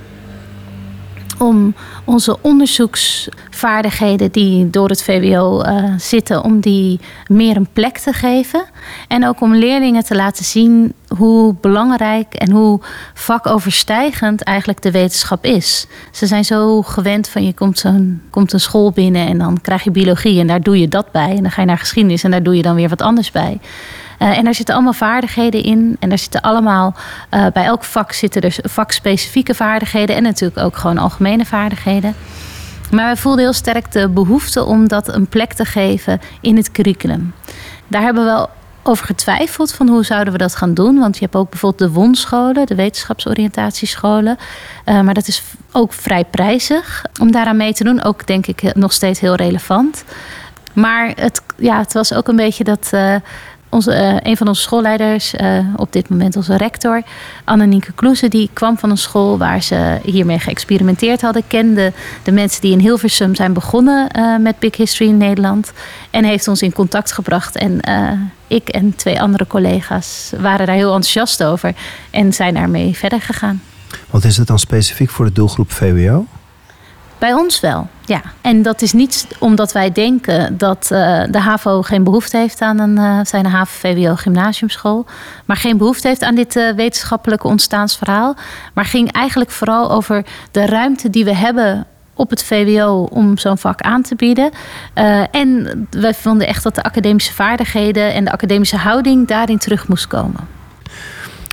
om 1.41 1.75
onze 2.03 2.37
onderzoeksvaardigheden 2.41 4.31
die 4.31 4.69
door 4.69 4.89
het 4.89 5.03
VWO 5.03 5.61
eh, 5.61 5.83
zitten, 5.97 6.43
om 6.43 6.59
die 6.59 6.99
meer 7.27 7.55
een 7.55 7.67
plek 7.73 7.97
te 7.97 8.13
geven. 8.13 8.63
En 9.07 9.27
ook 9.27 9.41
om 9.41 9.55
leerlingen 9.55 10.03
te 10.03 10.15
laten 10.15 10.45
zien 10.45 10.93
hoe 11.07 11.55
belangrijk 11.61 12.33
en 12.33 12.51
hoe 12.51 12.79
vakoverstijgend 13.13 14.43
eigenlijk 14.43 14.81
de 14.81 14.91
wetenschap 14.91 15.45
is. 15.45 15.87
Ze 16.11 16.25
zijn 16.25 16.45
zo 16.45 16.81
gewend 16.81 17.29
van 17.29 17.45
je 17.45 17.53
komt, 17.53 17.79
zo'n, 17.79 18.21
komt 18.29 18.53
een 18.53 18.59
school 18.59 18.91
binnen 18.91 19.27
en 19.27 19.37
dan 19.37 19.61
krijg 19.61 19.83
je 19.83 19.91
biologie 19.91 20.39
en 20.39 20.47
daar 20.47 20.61
doe 20.61 20.79
je 20.79 20.87
dat 20.87 21.11
bij. 21.11 21.35
En 21.35 21.41
dan 21.41 21.51
ga 21.51 21.61
je 21.61 21.67
naar 21.67 21.77
geschiedenis 21.77 22.23
en 22.23 22.31
daar 22.31 22.43
doe 22.43 22.55
je 22.55 22.61
dan 22.61 22.75
weer 22.75 22.89
wat 22.89 23.01
anders 23.01 23.31
bij. 23.31 23.59
Uh, 24.21 24.37
en 24.37 24.43
daar 24.43 24.53
zitten 24.53 24.75
allemaal 24.75 24.93
vaardigheden 24.93 25.63
in. 25.63 25.97
En 25.99 26.09
daar 26.09 26.17
zitten 26.17 26.41
allemaal, 26.41 26.95
uh, 27.33 27.45
bij 27.53 27.63
elk 27.63 27.83
vak 27.83 28.11
zitten 28.11 28.41
er 28.41 28.55
vakspecifieke 28.63 29.55
vaardigheden. 29.55 30.15
En 30.15 30.23
natuurlijk 30.23 30.59
ook 30.59 30.77
gewoon 30.77 30.97
algemene 30.97 31.45
vaardigheden. 31.45 32.15
Maar 32.91 33.13
we 33.13 33.21
voelden 33.21 33.43
heel 33.43 33.53
sterk 33.53 33.91
de 33.91 34.09
behoefte 34.09 34.63
om 34.63 34.87
dat 34.87 35.15
een 35.15 35.27
plek 35.27 35.53
te 35.53 35.65
geven 35.65 36.21
in 36.41 36.57
het 36.57 36.71
curriculum. 36.71 37.33
Daar 37.87 38.01
hebben 38.01 38.23
we 38.23 38.29
wel 38.29 38.49
over 38.83 39.05
getwijfeld 39.05 39.73
van 39.73 39.87
hoe 39.87 40.05
zouden 40.05 40.33
we 40.33 40.39
dat 40.39 40.55
gaan 40.55 40.73
doen. 40.73 40.99
Want 40.99 41.15
je 41.15 41.23
hebt 41.23 41.35
ook 41.35 41.49
bijvoorbeeld 41.49 41.93
de 41.93 41.99
WON-scholen, 41.99 42.65
de 42.65 42.75
wetenschapsoriëntatiescholen. 42.75 44.37
Uh, 44.85 45.01
maar 45.01 45.13
dat 45.13 45.27
is 45.27 45.43
ook 45.71 45.93
vrij 45.93 46.25
prijzig 46.25 47.05
om 47.19 47.31
daaraan 47.31 47.57
mee 47.57 47.73
te 47.73 47.83
doen. 47.83 48.03
Ook 48.03 48.27
denk 48.27 48.47
ik 48.47 48.75
nog 48.75 48.93
steeds 48.93 49.19
heel 49.19 49.35
relevant. 49.35 50.03
Maar 50.73 51.11
het, 51.15 51.41
ja, 51.57 51.77
het 51.77 51.93
was 51.93 52.13
ook 52.13 52.27
een 52.27 52.35
beetje 52.35 52.63
dat, 52.63 52.91
onze, 53.71 53.91
uh, 53.91 54.17
een 54.31 54.37
van 54.37 54.47
onze 54.47 54.61
schoolleiders, 54.61 55.33
uh, 55.33 55.57
op 55.75 55.93
dit 55.93 56.09
moment 56.09 56.35
onze 56.35 56.57
rector, 56.57 57.01
Annemieke 57.43 57.91
Kloeze, 57.91 58.27
die 58.27 58.49
kwam 58.53 58.77
van 58.77 58.89
een 58.89 58.97
school 58.97 59.37
waar 59.37 59.63
ze 59.63 59.99
hiermee 60.03 60.39
geëxperimenteerd 60.39 61.21
hadden. 61.21 61.43
Kende 61.47 61.93
de 62.23 62.31
mensen 62.31 62.61
die 62.61 62.71
in 62.71 62.79
Hilversum 62.79 63.35
zijn 63.35 63.53
begonnen 63.53 64.07
uh, 64.17 64.37
met 64.37 64.59
Big 64.59 64.75
History 64.75 65.09
in 65.09 65.17
Nederland. 65.17 65.71
En 66.09 66.23
heeft 66.23 66.47
ons 66.47 66.61
in 66.61 66.73
contact 66.73 67.11
gebracht. 67.11 67.55
En 67.55 67.79
ik 68.47 68.69
en 68.69 68.95
twee 68.95 69.21
andere 69.21 69.47
collega's 69.47 70.31
waren 70.39 70.65
daar 70.65 70.75
heel 70.75 70.93
enthousiast 70.93 71.43
over 71.43 71.73
en 72.09 72.33
zijn 72.33 72.53
daarmee 72.53 72.97
verder 72.97 73.21
gegaan. 73.21 73.61
Wat 74.09 74.23
is 74.23 74.37
het 74.37 74.47
dan 74.47 74.59
specifiek 74.59 75.09
voor 75.09 75.25
de 75.25 75.31
doelgroep 75.31 75.71
VWO? 75.71 76.25
Bij 77.21 77.33
ons 77.33 77.59
wel, 77.59 77.87
ja. 78.05 78.21
En 78.41 78.61
dat 78.61 78.81
is 78.81 78.93
niet 78.93 79.27
omdat 79.39 79.71
wij 79.71 79.91
denken 79.91 80.57
dat 80.57 80.89
uh, 80.91 81.23
de 81.29 81.39
HAVO 81.39 81.81
geen 81.81 82.03
behoefte 82.03 82.37
heeft 82.37 82.61
aan 82.61 82.79
een, 82.79 82.97
uh, 82.97 83.19
zijn 83.23 83.45
HAVO-VWO 83.45 84.15
gymnasiumschool. 84.15 85.05
Maar 85.45 85.57
geen 85.57 85.77
behoefte 85.77 86.07
heeft 86.07 86.21
aan 86.21 86.35
dit 86.35 86.55
uh, 86.55 86.71
wetenschappelijke 86.71 87.47
ontstaansverhaal. 87.47 88.35
Maar 88.73 88.85
ging 88.85 89.11
eigenlijk 89.11 89.51
vooral 89.51 89.91
over 89.91 90.25
de 90.51 90.65
ruimte 90.65 91.09
die 91.09 91.25
we 91.25 91.35
hebben 91.35 91.85
op 92.13 92.29
het 92.29 92.43
VWO 92.43 93.07
om 93.11 93.37
zo'n 93.37 93.57
vak 93.57 93.81
aan 93.81 94.01
te 94.01 94.15
bieden. 94.15 94.51
en 95.31 95.87
wij 95.89 96.13
vonden 96.13 96.47
echt 96.47 96.63
dat 96.63 96.75
de 96.75 96.83
academische 96.83 97.33
vaardigheden 97.33 98.13
en 98.13 98.23
de 98.23 98.31
academische 98.31 98.77
houding 98.77 99.27
daarin 99.27 99.57
terug 99.57 99.87
moest 99.87 100.07
komen. 100.07 100.47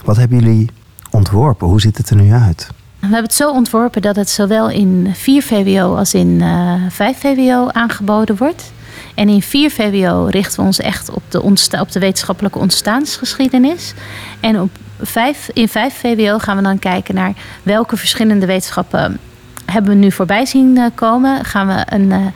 Wat 0.04 0.16
hebben 0.16 0.38
jullie 0.38 0.70
ontworpen? 1.10 1.66
Hoe 1.66 1.80
ziet 1.80 1.96
het 1.96 2.10
er 2.10 2.16
nu 2.16 2.32
uit? 2.32 2.68
We 3.00 3.06
hebben 3.06 3.22
het 3.22 3.34
zo 3.34 3.50
ontworpen 3.50 4.02
dat 4.02 4.16
het 4.16 4.30
zowel 4.30 4.70
in 4.70 5.12
4 5.14 5.42
VWO 5.42 5.96
als 5.96 6.14
in 6.14 6.28
uh, 6.28 6.74
5 6.88 7.18
VWO 7.18 7.68
aangeboden 7.72 8.36
wordt. 8.36 8.72
En 9.14 9.28
in 9.28 9.42
4 9.42 9.70
VWO 9.70 10.26
richten 10.30 10.60
we 10.60 10.66
ons 10.66 10.78
echt 10.78 11.10
op 11.10 11.22
de, 11.28 11.42
op 11.80 11.92
de 11.92 12.00
wetenschappelijke 12.00 12.58
ontstaansgeschiedenis. 12.58 13.94
En 14.40 14.60
op 14.60 14.70
5, 15.00 15.50
in 15.52 15.68
5 15.68 15.94
VWO 15.94 16.38
gaan 16.38 16.56
we 16.56 16.62
dan 16.62 16.78
kijken 16.78 17.14
naar 17.14 17.32
welke 17.62 17.96
verschillende 17.96 18.46
wetenschappen 18.46 19.18
hebben 19.64 19.92
we 19.92 19.98
nu 19.98 20.12
voorbij 20.12 20.46
zien 20.46 20.90
komen. 20.94 21.44
Gaan 21.44 21.66
we 21.66 21.82
een 21.86 22.10
uh, 22.10 22.26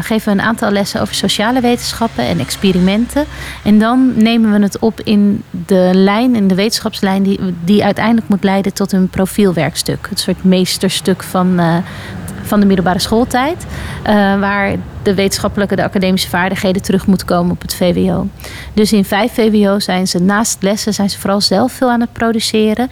geven 0.00 0.32
we 0.32 0.38
een 0.40 0.46
aantal 0.46 0.70
lessen 0.70 1.00
over 1.00 1.14
sociale 1.14 1.60
wetenschappen 1.60 2.24
en 2.24 2.38
experimenten. 2.38 3.24
En 3.64 3.78
dan 3.78 4.12
nemen 4.16 4.52
we 4.52 4.62
het 4.62 4.78
op 4.78 5.00
in 5.00 5.42
de 5.66 5.90
lijn, 5.92 6.34
in 6.34 6.48
de 6.48 6.54
wetenschapslijn, 6.54 7.22
die, 7.22 7.40
die 7.64 7.84
uiteindelijk 7.84 8.28
moet 8.28 8.44
leiden 8.44 8.72
tot 8.72 8.92
een 8.92 9.08
profielwerkstuk. 9.08 10.06
Het 10.08 10.20
soort 10.20 10.44
meesterstuk 10.44 11.22
van, 11.22 11.60
uh, 11.60 11.76
van 12.46 12.60
de 12.60 12.66
middelbare 12.66 12.98
schooltijd. 12.98 13.66
Uh, 14.06 14.12
waar 14.40 14.76
de 15.02 15.14
wetenschappelijke, 15.14 15.76
de 15.76 15.84
academische 15.84 16.28
vaardigheden 16.28 16.82
terug 16.82 17.06
moeten 17.06 17.26
komen 17.26 17.52
op 17.52 17.62
het 17.62 17.74
VWO. 17.74 18.26
Dus 18.74 18.92
in 18.92 19.04
vijf 19.04 19.32
VWO 19.32 19.78
zijn 19.78 20.08
ze 20.08 20.22
naast 20.22 20.62
lessen 20.62 20.94
zijn 20.94 21.10
ze 21.10 21.18
vooral 21.18 21.40
zelf 21.40 21.72
veel 21.72 21.90
aan 21.90 22.00
het 22.00 22.12
produceren. 22.12 22.90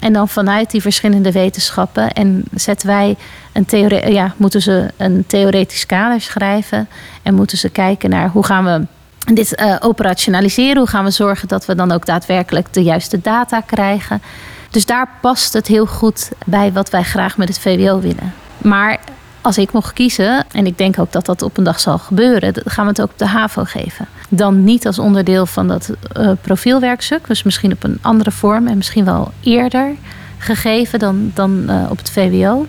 En 0.00 0.12
dan 0.12 0.28
vanuit 0.28 0.70
die 0.70 0.80
verschillende 0.80 1.32
wetenschappen 1.32 2.12
en 2.12 2.44
zetten 2.54 2.86
wij 2.86 3.16
een 3.52 4.12
ja, 4.12 4.34
moeten 4.36 4.62
ze 4.62 4.90
een 4.96 5.24
theoretisch 5.26 5.86
kader 5.86 6.20
schrijven 6.20 6.88
en 7.22 7.34
moeten 7.34 7.58
ze 7.58 7.68
kijken 7.68 8.10
naar 8.10 8.28
hoe 8.28 8.44
gaan 8.44 8.64
we 8.64 8.86
dit 9.34 9.60
uh, 9.60 9.76
operationaliseren, 9.80 10.76
hoe 10.76 10.88
gaan 10.88 11.04
we 11.04 11.10
zorgen 11.10 11.48
dat 11.48 11.66
we 11.66 11.74
dan 11.74 11.92
ook 11.92 12.06
daadwerkelijk 12.06 12.72
de 12.72 12.82
juiste 12.82 13.20
data 13.20 13.60
krijgen. 13.60 14.22
Dus 14.70 14.86
daar 14.86 15.08
past 15.20 15.52
het 15.52 15.66
heel 15.66 15.86
goed 15.86 16.30
bij 16.46 16.72
wat 16.72 16.90
wij 16.90 17.02
graag 17.02 17.36
met 17.36 17.48
het 17.48 17.58
VWO 17.58 18.00
willen. 18.00 18.43
Maar 18.64 18.98
als 19.40 19.58
ik 19.58 19.72
mocht 19.72 19.92
kiezen, 19.92 20.44
en 20.52 20.66
ik 20.66 20.78
denk 20.78 20.98
ook 20.98 21.12
dat 21.12 21.26
dat 21.26 21.42
op 21.42 21.56
een 21.56 21.64
dag 21.64 21.80
zal 21.80 21.98
gebeuren, 21.98 22.52
dan 22.52 22.62
gaan 22.66 22.84
we 22.84 22.90
het 22.90 23.00
ook 23.00 23.10
op 23.10 23.18
de 23.18 23.26
HAVO 23.26 23.64
geven. 23.64 24.06
Dan 24.28 24.64
niet 24.64 24.86
als 24.86 24.98
onderdeel 24.98 25.46
van 25.46 25.68
dat 25.68 25.90
uh, 26.16 26.30
profielwerkstuk, 26.40 27.26
dus 27.26 27.42
misschien 27.42 27.72
op 27.72 27.84
een 27.84 27.98
andere 28.02 28.30
vorm 28.30 28.66
en 28.66 28.76
misschien 28.76 29.04
wel 29.04 29.32
eerder 29.40 29.94
gegeven 30.38 30.98
dan, 30.98 31.30
dan 31.34 31.64
uh, 31.66 31.86
op 31.90 31.98
het 31.98 32.10
VWO. 32.10 32.66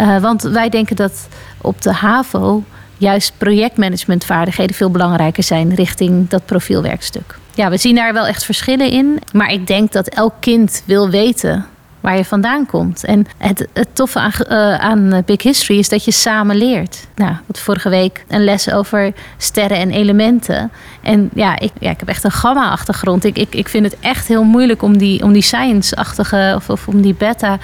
Uh, 0.00 0.18
want 0.20 0.42
wij 0.42 0.68
denken 0.68 0.96
dat 0.96 1.28
op 1.60 1.82
de 1.82 1.92
HAVO 1.92 2.64
juist 2.98 3.32
projectmanagementvaardigheden 3.38 4.76
veel 4.76 4.90
belangrijker 4.90 5.42
zijn 5.42 5.74
richting 5.74 6.28
dat 6.28 6.46
profielwerkstuk. 6.46 7.38
Ja, 7.54 7.70
we 7.70 7.76
zien 7.76 7.94
daar 7.94 8.12
wel 8.12 8.26
echt 8.26 8.44
verschillen 8.44 8.90
in. 8.90 9.18
Maar 9.32 9.52
ik 9.52 9.66
denk 9.66 9.92
dat 9.92 10.08
elk 10.08 10.34
kind 10.40 10.82
wil 10.86 11.10
weten 11.10 11.66
waar 12.06 12.16
je 12.16 12.24
vandaan 12.24 12.66
komt. 12.66 13.04
En 13.04 13.26
het, 13.38 13.68
het 13.72 13.88
toffe 13.92 14.18
aan, 14.18 14.32
uh, 14.48 14.74
aan, 14.74 15.22
Big 15.24 15.42
History 15.42 15.78
is 15.78 15.88
dat 15.88 16.04
je 16.04 16.10
samen 16.10 16.56
leert. 16.56 17.06
Nou, 17.14 17.34
wat 17.46 17.58
vorige 17.58 17.88
week 17.88 18.24
een 18.28 18.44
les 18.44 18.72
over 18.72 19.12
sterren 19.36 19.78
en 19.78 19.90
elementen. 19.90 20.70
En 21.02 21.30
ja, 21.34 21.58
ik, 21.58 21.70
ja, 21.78 21.90
ik 21.90 21.98
heb 21.98 22.08
echt 22.08 22.24
een 22.24 22.30
gamma-achtergrond. 22.30 23.24
Ik, 23.24 23.38
ik, 23.38 23.54
ik 23.54 23.68
vind 23.68 23.84
het 23.84 23.96
echt 24.00 24.28
heel 24.28 24.44
moeilijk 24.44 24.82
om 24.82 24.98
die, 24.98 25.22
om 25.22 25.32
die 25.32 25.42
science-achtige 25.42 26.52
of, 26.56 26.70
of 26.70 26.88
om 26.88 27.00
die 27.00 27.14
beta 27.14 27.58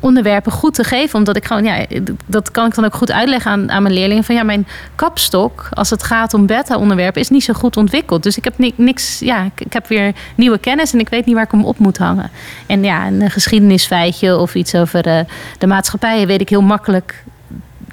onderwerpen 0.00 0.52
goed 0.52 0.74
te 0.74 0.84
geven. 0.84 1.18
Omdat 1.18 1.36
ik 1.36 1.44
gewoon, 1.44 1.64
ja, 1.64 1.86
dat 2.26 2.50
kan 2.50 2.66
ik 2.66 2.74
dan 2.74 2.84
ook 2.84 2.94
goed 2.94 3.12
uitleggen 3.12 3.50
aan, 3.50 3.70
aan 3.70 3.82
mijn 3.82 3.94
leerlingen. 3.94 4.24
Van 4.24 4.34
ja, 4.34 4.42
mijn 4.42 4.66
kapstok, 4.94 5.68
als 5.70 5.90
het 5.90 6.02
gaat 6.02 6.34
om 6.34 6.46
beta-onderwerpen, 6.46 7.20
is 7.20 7.28
niet 7.28 7.44
zo 7.44 7.52
goed 7.52 7.76
ontwikkeld. 7.76 8.22
Dus 8.22 8.36
ik 8.36 8.44
heb 8.44 8.72
niks, 8.76 9.18
ja, 9.18 9.50
ik, 9.56 9.72
heb 9.72 9.86
weer 9.86 10.14
nieuwe 10.34 10.58
kennis 10.58 10.92
en 10.92 10.98
ik 10.98 11.08
weet 11.08 11.26
niet 11.26 11.34
waar 11.34 11.44
ik 11.44 11.50
hem 11.50 11.64
op 11.64 11.78
moet 11.78 11.98
hangen. 11.98 12.30
En 12.66 12.84
ja, 12.84 13.06
een 13.06 13.30
geschiedenisfeitje 13.30 14.38
of 14.38 14.54
iets 14.54 14.74
over 14.74 15.02
de, 15.02 15.24
de 15.58 15.66
maatschappij 15.66 16.26
weet 16.26 16.40
ik 16.40 16.48
heel 16.48 16.62
makkelijk 16.62 17.24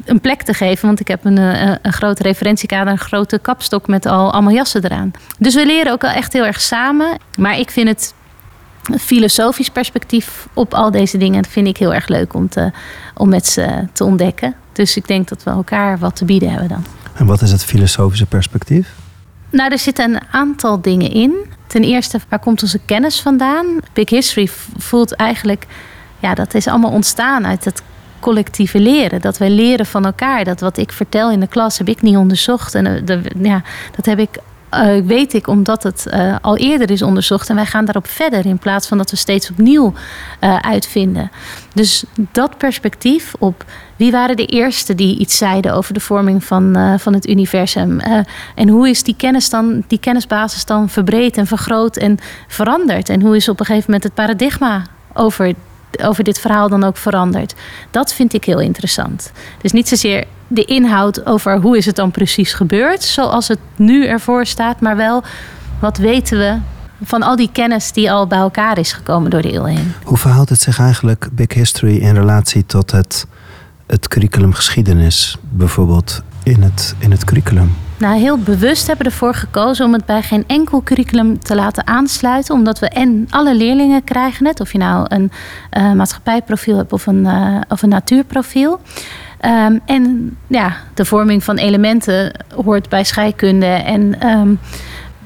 een 0.05 0.21
plek 0.21 0.41
te 0.41 0.53
geven. 0.53 0.87
Want 0.87 0.99
ik 0.99 1.07
heb 1.07 1.25
een, 1.25 1.37
een, 1.37 1.79
een 1.81 1.93
grote 1.93 2.23
referentiekader, 2.23 2.91
een 2.91 2.99
grote 2.99 3.39
kapstok 3.39 3.87
met 3.87 4.05
al, 4.05 4.31
allemaal 4.31 4.53
jassen 4.53 4.85
eraan. 4.85 5.11
Dus 5.39 5.55
we 5.55 5.65
leren 5.65 5.91
ook 5.91 6.01
wel 6.01 6.11
echt 6.11 6.33
heel 6.33 6.45
erg 6.45 6.61
samen. 6.61 7.17
Maar 7.37 7.59
ik 7.59 7.71
vind 7.71 7.87
het 7.87 8.13
filosofisch 8.99 9.69
perspectief 9.69 10.47
op 10.53 10.73
al 10.73 10.91
deze 10.91 11.17
dingen 11.17 11.45
vind 11.45 11.67
ik 11.67 11.77
heel 11.77 11.93
erg 11.93 12.07
leuk 12.07 12.33
om, 12.33 12.49
te, 12.49 12.71
om 13.13 13.29
met 13.29 13.47
ze 13.47 13.87
te 13.93 14.03
ontdekken. 14.03 14.55
Dus 14.73 14.97
ik 14.97 15.07
denk 15.07 15.27
dat 15.27 15.43
we 15.43 15.49
elkaar 15.49 15.99
wat 15.99 16.15
te 16.15 16.25
bieden 16.25 16.49
hebben 16.49 16.69
dan. 16.69 16.85
En 17.13 17.25
wat 17.25 17.41
is 17.41 17.51
het 17.51 17.63
filosofische 17.63 18.25
perspectief? 18.25 18.93
Nou, 19.49 19.71
er 19.71 19.79
zitten 19.79 20.13
een 20.13 20.21
aantal 20.31 20.81
dingen 20.81 21.11
in. 21.11 21.33
Ten 21.67 21.83
eerste, 21.83 22.19
waar 22.29 22.39
komt 22.39 22.61
onze 22.61 22.79
kennis 22.85 23.21
vandaan? 23.21 23.65
Big 23.93 24.09
History 24.09 24.49
voelt 24.77 25.11
eigenlijk, 25.11 25.65
ja, 26.19 26.33
dat 26.33 26.53
is 26.53 26.67
allemaal 26.67 26.91
ontstaan 26.91 27.45
uit 27.45 27.65
het 27.65 27.81
collectieve 28.19 28.79
leren. 28.79 29.21
Dat 29.21 29.37
wij 29.37 29.49
leren 29.49 29.85
van 29.85 30.05
elkaar. 30.05 30.43
Dat 30.43 30.59
wat 30.59 30.77
ik 30.77 30.91
vertel 30.91 31.31
in 31.31 31.39
de 31.39 31.47
klas 31.47 31.77
heb 31.77 31.87
ik 31.87 32.01
niet 32.01 32.17
onderzocht. 32.17 32.75
En 32.75 32.85
eh, 32.85 33.05
de, 33.05 33.21
ja, 33.41 33.61
dat 33.95 34.05
heb 34.05 34.19
ik 34.19 34.29
uh, 34.73 35.05
weet 35.05 35.33
ik 35.33 35.47
omdat 35.47 35.83
het 35.83 36.05
uh, 36.07 36.35
al 36.41 36.57
eerder 36.57 36.91
is 36.91 37.01
onderzocht 37.01 37.49
en 37.49 37.55
wij 37.55 37.65
gaan 37.65 37.85
daarop 37.85 38.07
verder 38.07 38.45
in 38.45 38.57
plaats 38.57 38.87
van 38.87 38.97
dat 38.97 39.11
we 39.11 39.15
steeds 39.15 39.49
opnieuw 39.49 39.93
uh, 40.41 40.57
uitvinden. 40.57 41.31
Dus 41.73 42.03
dat 42.31 42.57
perspectief 42.57 43.33
op 43.39 43.65
wie 43.95 44.11
waren 44.11 44.35
de 44.35 44.45
eerste 44.45 44.95
die 44.95 45.17
iets 45.19 45.37
zeiden 45.37 45.73
over 45.73 45.93
de 45.93 45.99
vorming 45.99 46.43
van, 46.43 46.97
van 46.99 47.13
het 47.13 47.27
universum 47.27 47.99
en 48.55 48.69
hoe 48.69 48.89
is 48.89 49.03
die 49.03 49.15
kennis 49.15 49.49
dan, 49.49 49.83
die 49.87 49.99
kennisbasis 49.99 50.65
dan 50.65 50.89
verbreed 50.89 51.37
en 51.37 51.47
vergroot 51.47 51.97
en 51.97 52.17
veranderd 52.47 53.09
en 53.09 53.21
hoe 53.21 53.35
is 53.35 53.49
op 53.49 53.59
een 53.59 53.65
gegeven 53.65 53.91
moment 53.91 54.03
het 54.03 54.13
paradigma 54.13 54.83
over 55.13 55.53
over 56.03 56.23
dit 56.23 56.39
verhaal 56.39 56.69
dan 56.69 56.83
ook 56.83 56.97
veranderd. 56.97 57.55
Dat 57.91 58.13
vind 58.13 58.33
ik 58.33 58.43
heel 58.43 58.59
interessant. 58.59 59.31
Dus 59.61 59.71
niet 59.71 59.87
zozeer 59.87 60.25
de 60.47 60.65
inhoud 60.65 61.25
over 61.25 61.59
hoe 61.59 61.77
is 61.77 61.85
het 61.85 61.95
dan 61.95 62.11
precies 62.11 62.53
gebeurd, 62.53 63.03
zoals 63.03 63.47
het 63.47 63.59
nu 63.75 64.05
ervoor 64.05 64.45
staat, 64.45 64.81
maar 64.81 64.95
wel 64.95 65.23
wat 65.79 65.97
weten 65.97 66.37
we 66.37 66.57
van 67.03 67.21
al 67.21 67.35
die 67.35 67.49
kennis 67.51 67.91
die 67.91 68.11
al 68.11 68.27
bij 68.27 68.39
elkaar 68.39 68.77
is 68.77 68.93
gekomen 68.93 69.29
door 69.29 69.41
de 69.41 69.51
eeuwen 69.51 69.75
heen. 69.75 69.93
Hoe 70.03 70.17
verhoudt 70.17 70.49
het 70.49 70.61
zich 70.61 70.79
eigenlijk, 70.79 71.27
Big 71.31 71.53
History, 71.53 71.97
in 71.97 72.13
relatie 72.13 72.65
tot 72.65 72.91
het, 72.91 73.25
het 73.87 74.07
curriculum 74.07 74.53
geschiedenis, 74.53 75.37
bijvoorbeeld 75.49 76.21
in 76.43 76.61
het, 76.61 76.95
in 76.99 77.11
het 77.11 77.23
curriculum? 77.25 77.75
Nou, 77.97 78.19
heel 78.19 78.37
bewust 78.37 78.87
hebben 78.87 79.05
we 79.05 79.11
ervoor 79.11 79.33
gekozen 79.33 79.85
om 79.85 79.93
het 79.93 80.05
bij 80.05 80.21
geen 80.21 80.43
enkel 80.47 80.83
curriculum 80.83 81.39
te 81.39 81.55
laten 81.55 81.87
aansluiten. 81.87 82.55
Omdat 82.55 82.79
we 82.79 82.89
en 82.89 83.27
alle 83.29 83.55
leerlingen 83.55 84.03
krijgen 84.03 84.45
het. 84.45 84.59
Of 84.59 84.71
je 84.71 84.77
nou 84.77 85.05
een 85.07 85.31
uh, 85.77 85.91
maatschappijprofiel 85.93 86.77
hebt 86.77 86.93
of 86.93 87.07
een, 87.07 87.23
uh, 87.23 87.61
of 87.67 87.81
een 87.81 87.89
natuurprofiel. 87.89 88.81
Um, 89.45 89.81
en 89.85 90.37
ja, 90.47 90.75
de 90.93 91.05
vorming 91.05 91.43
van 91.43 91.57
elementen 91.57 92.31
hoort 92.63 92.89
bij 92.89 93.03
scheikunde. 93.03 93.65
En 93.65 94.27
um, 94.27 94.59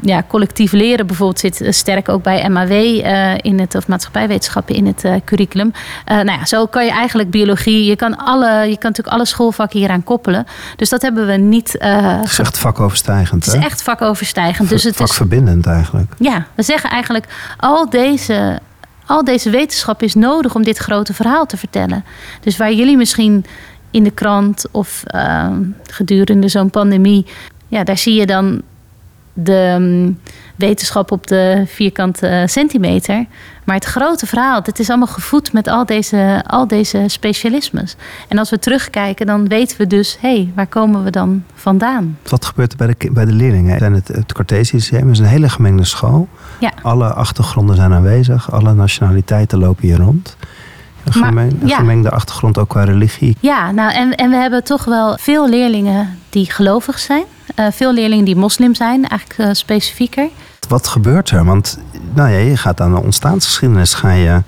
ja, 0.02 0.24
collectief 0.28 0.72
leren 0.72 1.08
bijvoorbeeld 1.08 1.40
zit 1.40 1.62
sterk 1.70 2.10
ook 2.10 2.24
bij 2.24 2.50
MAW 2.50 2.72
uh, 2.72 3.32
eh, 3.32 3.38
in 3.42 3.60
het, 3.60 3.76
of 3.76 3.88
maatschappijwetenschappen 3.88 4.76
in 4.76 4.86
het 4.86 5.04
uh, 5.04 5.16
curriculum. 5.26 5.72
Uh, 5.76 6.16
nou 6.16 6.40
ja, 6.40 6.46
zo 6.46 6.66
kan 6.66 6.86
je 6.86 6.92
eigenlijk 6.92 7.30
biologie, 7.30 7.86
je 7.86 7.96
kan, 7.96 8.18
alle, 8.18 8.50
je 8.50 8.78
kan 8.78 8.90
natuurlijk 8.90 9.16
alle 9.16 9.26
schoolvakken 9.26 9.80
hieraan 9.80 10.04
koppelen. 10.04 10.46
Dus 10.76 10.90
dat 10.90 11.02
hebben 11.02 11.28
we 11.28 11.34
niet. 11.34 11.76
het 11.80 12.30
is 12.30 12.40
echt 12.40 12.60
vakoverstijgend. 12.60 13.46
Het 13.46 13.56
is 13.56 13.64
echt 13.64 13.82
vakoverstijgend. 13.82 14.70
Dus 14.70 14.84
het 14.84 14.96
vakverbindend 14.96 15.66
eigenlijk. 15.66 16.14
Ja, 16.18 16.46
we 16.56 16.64
zeggen 16.64 16.90
eigenlijk 16.90 17.26
al 17.58 17.90
deze. 17.90 18.60
Al 19.06 19.24
deze 19.24 19.50
wetenschap 19.50 20.04
is 20.04 20.16
nodig 20.16 20.56
om 20.56 20.64
dit 20.64 20.78
grote 20.78 21.14
verhaal 21.14 21.46
te 21.46 21.58
vertellen. 21.58 22.06
Dus 22.42 22.58
waar 22.58 22.74
jullie 22.74 22.98
misschien 22.98 23.46
in 23.92 24.04
de 24.04 24.12
krant 24.12 24.66
of 24.72 25.04
ehm, 25.06 25.64
gedurende 25.84 26.48
zo'n 26.48 26.70
pandemie, 26.70 27.26
ja, 27.68 27.84
daar 27.84 27.98
zie 27.98 28.14
je 28.14 28.26
dan 28.26 28.62
de 29.34 29.76
um, 29.80 30.20
wetenschap 30.56 31.12
op 31.12 31.28
de 31.28 31.64
vierkante 31.68 32.44
centimeter. 32.46 33.26
Maar 33.64 33.76
het 33.76 33.86
grote 33.86 34.26
verhaal, 34.26 34.62
het 34.64 34.80
is 34.80 34.90
allemaal 34.90 35.08
gevoed 35.08 35.54
met 35.54 35.68
al 35.68 35.86
deze, 35.86 36.44
al 36.48 36.68
deze 36.68 37.04
specialismes. 37.08 37.96
En 38.28 38.38
als 38.38 38.50
we 38.50 38.60
terugkijken, 38.60 39.26
dan 39.26 39.48
weten 39.48 39.78
we 39.78 39.88
dus, 39.88 40.18
hé, 40.22 40.36
hey, 40.36 40.52
waar 40.56 40.68
komen 40.68 41.04
we 41.04 41.10
dan 41.10 41.44
vandaan? 41.54 42.18
Wat 42.30 42.46
gebeurt 42.46 42.72
er 42.72 42.78
bij 42.78 42.96
de, 42.98 43.12
bij 43.12 43.26
de 43.26 43.32
leerlingen? 43.32 43.94
Het, 43.94 44.08
het 44.08 44.34
Cartesius 44.34 44.92
is 44.92 45.20
een 45.20 45.26
hele 45.26 45.50
gemengde 45.50 45.86
school. 45.86 46.28
Ja. 46.60 46.74
Alle 46.82 47.14
achtergronden 47.14 47.76
zijn 47.76 47.94
aanwezig, 47.94 48.52
alle 48.52 48.74
nationaliteiten 48.74 49.60
lopen 49.60 49.88
hier 49.88 49.98
rond. 49.98 50.38
Een, 51.16 51.24
gemeng, 51.26 51.62
een 51.62 51.70
gemengde 51.70 52.10
achtergrond 52.10 52.58
ook 52.58 52.70
qua 52.70 52.84
religie. 52.84 53.38
Ja, 53.40 53.72
nou, 53.72 53.94
en, 53.94 54.16
en 54.16 54.30
we 54.30 54.36
hebben 54.36 54.64
toch 54.64 54.86
wel 54.86 55.18
veel 55.22 55.50
leerlingen 55.50 56.20
die 56.30 56.52
gelovig 56.52 57.00
zijn. 57.00 57.24
Uh, 57.56 57.66
veel 57.72 57.94
leerlingen 57.94 58.26
die 58.26 58.36
moslim 58.36 58.76
zijn, 58.76 59.08
eigenlijk 59.08 59.40
uh, 59.40 59.50
specifieker. 59.52 60.28
Wat 60.68 60.88
gebeurt 60.88 61.30
er? 61.30 61.46
Want 61.46 61.80
nou 62.14 62.30
ja, 62.30 62.38
je 62.38 62.58
gaat 62.58 62.82
aan 62.82 62.94
de 62.94 63.02
ontstaansgeschiedenis 63.02 63.94
ga 63.94 64.12
je, 64.12 64.42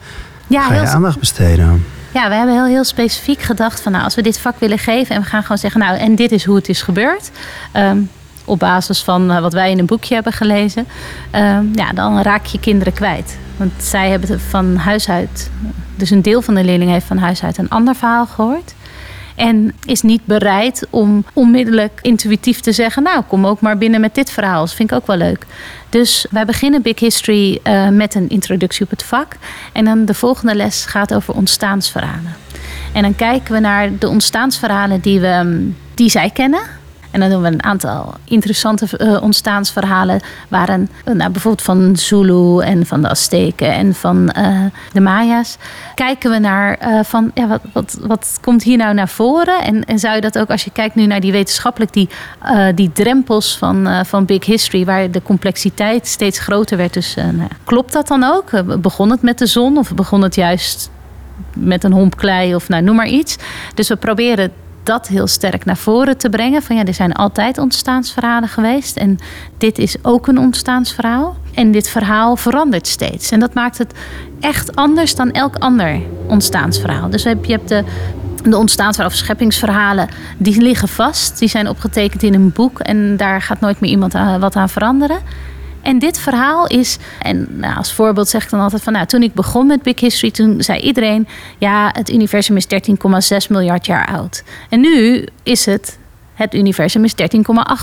ja, 0.48 0.62
ga 0.62 0.74
je 0.74 0.88
aandacht 0.88 1.20
besteden. 1.20 1.86
Ja, 2.14 2.30
we 2.30 2.36
hebben 2.36 2.56
heel, 2.56 2.66
heel 2.66 2.84
specifiek 2.84 3.42
gedacht 3.42 3.82
van 3.82 3.92
nou, 3.92 4.04
als 4.04 4.16
we 4.16 4.22
dit 4.22 4.40
vak 4.40 4.60
willen 4.60 4.80
geven 4.80 5.16
en 5.16 5.22
we 5.22 5.28
gaan 5.28 5.42
gewoon 5.42 5.58
zeggen, 5.58 5.80
nou, 5.80 5.98
en 5.98 6.16
dit 6.16 6.32
is 6.32 6.46
hoe 6.46 6.56
het 6.56 6.70
is 6.70 6.82
gebeurd. 6.82 7.32
Um, 7.76 8.10
op 8.46 8.60
basis 8.60 9.04
van 9.04 9.32
uh, 9.32 9.40
wat 9.40 9.54
wij 9.54 9.72
in 9.72 9.80
een 9.80 9.86
boekje 9.86 10.14
hebben 10.14 10.34
gelezen. 10.34 10.88
Um, 11.36 11.72
ja, 11.74 11.92
dan 11.94 12.22
raak 12.22 12.46
je 12.46 12.60
kinderen 12.60 12.94
kwijt. 12.94 13.38
Want 13.62 13.84
zij 13.84 14.10
hebben 14.10 14.40
van 14.40 14.76
huis 14.76 15.10
uit, 15.10 15.50
dus 15.96 16.10
een 16.10 16.22
deel 16.22 16.42
van 16.42 16.54
de 16.54 16.64
leerlingen 16.64 16.94
heeft 16.94 17.06
van 17.06 17.18
huis 17.18 17.44
uit 17.44 17.58
een 17.58 17.70
ander 17.70 17.96
verhaal 17.96 18.26
gehoord. 18.26 18.74
En 19.36 19.74
is 19.86 20.02
niet 20.02 20.26
bereid 20.26 20.88
om 20.90 21.26
onmiddellijk 21.34 22.00
intuïtief 22.02 22.60
te 22.60 22.72
zeggen: 22.72 23.04
Nou, 23.04 23.24
kom 23.28 23.48
ook 23.48 23.62
maar 23.62 23.78
binnen 23.78 24.02
met 24.02 24.16
dit 24.16 24.32
verhaal. 24.32 24.60
Dat 24.60 24.74
vind 24.74 24.92
ik 24.92 24.98
ook 24.98 25.08
wel 25.08 25.18
leuk. 25.18 25.46
Dus 25.90 26.26
wij 26.30 26.46
beginnen 26.46 26.82
Big 26.82 27.00
History 27.00 27.60
uh, 27.64 27.90
met 27.90 28.16
een 28.16 28.30
introductie 28.30 28.86
op 28.86 28.90
het 28.90 29.04
vak. 29.04 29.36
En 29.72 29.86
dan 29.86 30.06
de 30.06 30.14
volgende 30.14 30.56
les 30.56 30.86
gaat 30.86 31.14
over 31.14 31.34
ontstaansverhalen. 31.34 32.36
En 32.94 33.02
dan 33.02 33.16
kijken 33.16 33.54
we 33.54 33.60
naar 33.60 33.98
de 33.98 34.08
ontstaansverhalen 34.08 35.00
die, 35.00 35.20
we, 35.20 35.70
die 35.94 36.10
zij 36.10 36.30
kennen. 36.30 36.62
En 37.12 37.20
dan 37.20 37.30
doen 37.30 37.42
we 37.42 37.48
een 37.48 37.64
aantal 37.64 38.14
interessante 38.24 38.88
uh, 38.98 39.22
ontstaansverhalen. 39.22 40.22
Waren 40.48 40.90
uh, 41.06 41.16
nou, 41.16 41.32
bijvoorbeeld 41.32 41.66
van 41.66 41.96
Zulu 41.96 42.60
en 42.60 42.86
van 42.86 43.02
de 43.02 43.10
Azteken 43.10 43.74
en 43.74 43.94
van 43.94 44.34
uh, 44.38 44.60
de 44.94 45.02
Maya's. 45.02 45.58
Kijken 45.96 46.32
we 46.32 46.40
naar 46.40 46.78
van 47.04 47.32
ja, 47.34 47.48
wat, 47.48 47.62
wat, 47.74 47.98
wat 48.02 48.38
komt 48.42 48.64
hier 48.64 48.78
nou 48.78 48.94
naar 48.94 49.10
voren? 49.10 49.64
En, 49.64 49.86
en 49.86 50.00
zou 50.00 50.16
je 50.16 50.22
dat 50.22 50.40
ook, 50.40 50.50
als 50.50 50.64
je 50.64 50.72
kijkt 50.72 50.96
nu 50.96 51.06
naar 51.06 51.20
die 51.20 51.32
wetenschappelijk, 51.32 51.94
die, 51.94 52.10
die 52.76 52.92
drempels 52.92 53.58
van, 53.58 54.06
van 54.06 54.26
Big 54.26 54.46
History, 54.46 54.86
waar 54.86 55.12
de 55.12 55.22
complexiteit 55.22 56.08
steeds 56.08 56.40
groter 56.40 56.78
werd. 56.78 56.94
Dus 56.94 57.16
nou, 57.16 57.50
klopt 57.64 57.94
dat 57.94 58.08
dan 58.08 58.24
ook? 58.24 58.80
begon 58.82 59.10
het 59.10 59.22
met 59.22 59.38
de 59.38 59.46
zon 59.46 59.78
of 59.78 59.94
begon 59.94 60.22
het 60.22 60.36
juist 60.36 60.90
met 61.54 61.84
een 61.84 61.92
homp 61.92 62.18
klei 62.18 62.56
of 62.56 62.70
nou, 62.70 62.84
noem 62.84 62.96
maar 62.96 63.08
iets? 63.08 63.38
Dus 63.74 63.88
we 63.88 63.96
proberen 63.96 64.52
dat 64.84 65.08
heel 65.08 65.28
sterk 65.28 65.66
naar 65.66 65.78
voren 65.78 66.18
te 66.18 66.30
brengen. 66.30 66.62
Van 66.62 66.76
ja, 66.76 66.86
er 66.86 66.94
zijn 66.94 67.14
altijd 67.14 67.58
ontstaansverhalen 67.58 68.50
geweest. 68.50 68.98
En 68.98 69.18
dit 69.58 69.78
is 69.78 69.96
ook 70.02 70.28
een 70.28 70.38
ontstaansverhaal. 70.38 71.36
En 71.54 71.72
dit 71.72 71.90
verhaal 71.90 72.36
verandert 72.36 72.88
steeds. 72.88 73.32
En 73.32 73.40
dat 73.40 73.54
maakt 73.54 73.78
het 73.78 73.94
echt 74.40 74.76
anders 74.76 75.16
dan 75.16 75.32
elk 75.32 75.56
ander 75.56 76.02
ontstaansverhaal. 76.28 77.10
Dus 77.10 77.24
je 77.24 77.38
hebt 77.42 77.68
de, 77.70 77.84
de 78.44 78.58
ontstaansverhalen 78.58 79.18
of 79.18 79.24
scheppingsverhalen, 79.24 80.08
die 80.38 80.62
liggen 80.62 80.88
vast. 80.88 81.40
Die 81.40 81.50
zijn 81.50 81.70
opgetekend 81.70 82.24
in 82.24 82.34
een 82.34 82.52
boek. 82.52 82.80
En 82.80 83.18
daar 83.18 83.42
gaat 83.42 83.60
nooit 83.60 83.80
meer 83.80 83.92
iemand 83.92 84.14
wat 84.40 84.56
aan 84.56 84.70
veranderen. 84.70 85.20
En 85.82 86.00
dit 86.00 86.20
verhaal 86.20 86.68
is, 86.68 86.98
en 87.22 87.48
nou, 87.50 87.76
als 87.76 87.94
voorbeeld 87.94 88.28
zeg 88.30 88.44
ik 88.44 88.50
dan 88.50 88.60
altijd 88.60 88.84
van, 88.84 88.94
nou, 88.94 89.06
toen 89.06 89.24
ik 89.24 89.34
begon 89.34 89.68
met 89.68 89.82
Big 89.82 90.00
History, 90.00 90.32
toen 90.32 90.62
zei 90.62 90.80
iedereen, 90.80 91.28
ja, 91.58 91.90
het 91.94 92.12
universum 92.12 92.58
is 92.58 92.66
13,6 92.66 93.48
miljard 93.50 93.86
jaar 93.86 94.08
oud. 94.08 94.44
En 94.70 94.80
nu 94.80 95.26
is 95.44 95.66
het, 95.66 96.00
het 96.34 96.54
universum 96.54 97.04
is 97.04 97.14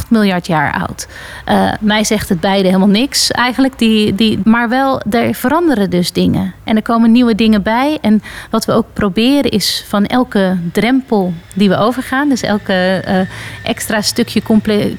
13,8 0.05 0.09
miljard 0.09 0.47
jaar 0.47 0.73
oud. 0.73 1.09
Uh, 1.49 1.73
mij 1.81 2.05
zegt 2.05 2.29
het 2.29 2.41
beide 2.41 2.67
helemaal 2.67 2.89
niks 2.89 3.31
eigenlijk, 3.31 3.79
die, 3.79 4.15
die, 4.15 4.41
maar 4.45 4.69
wel, 4.69 5.01
er 5.11 5.35
veranderen 5.35 5.91
dus 5.91 6.13
dingen. 6.13 6.55
En 6.65 6.77
er 6.77 6.83
komen 6.83 7.13
nieuwe 7.13 7.35
dingen 7.35 7.63
bij. 7.63 7.99
En 8.01 8.23
wat 8.51 8.65
we 8.65 8.73
ook 8.73 8.87
proberen 8.93 9.51
is 9.51 9.85
van 9.89 10.07
elke 10.07 10.59
drempel 10.73 11.33
die 11.55 11.69
we 11.69 11.77
overgaan, 11.77 12.29
dus 12.29 12.43
elke 12.43 13.05
uh, 13.09 13.21
extra 13.63 14.01
stukje 14.03 14.43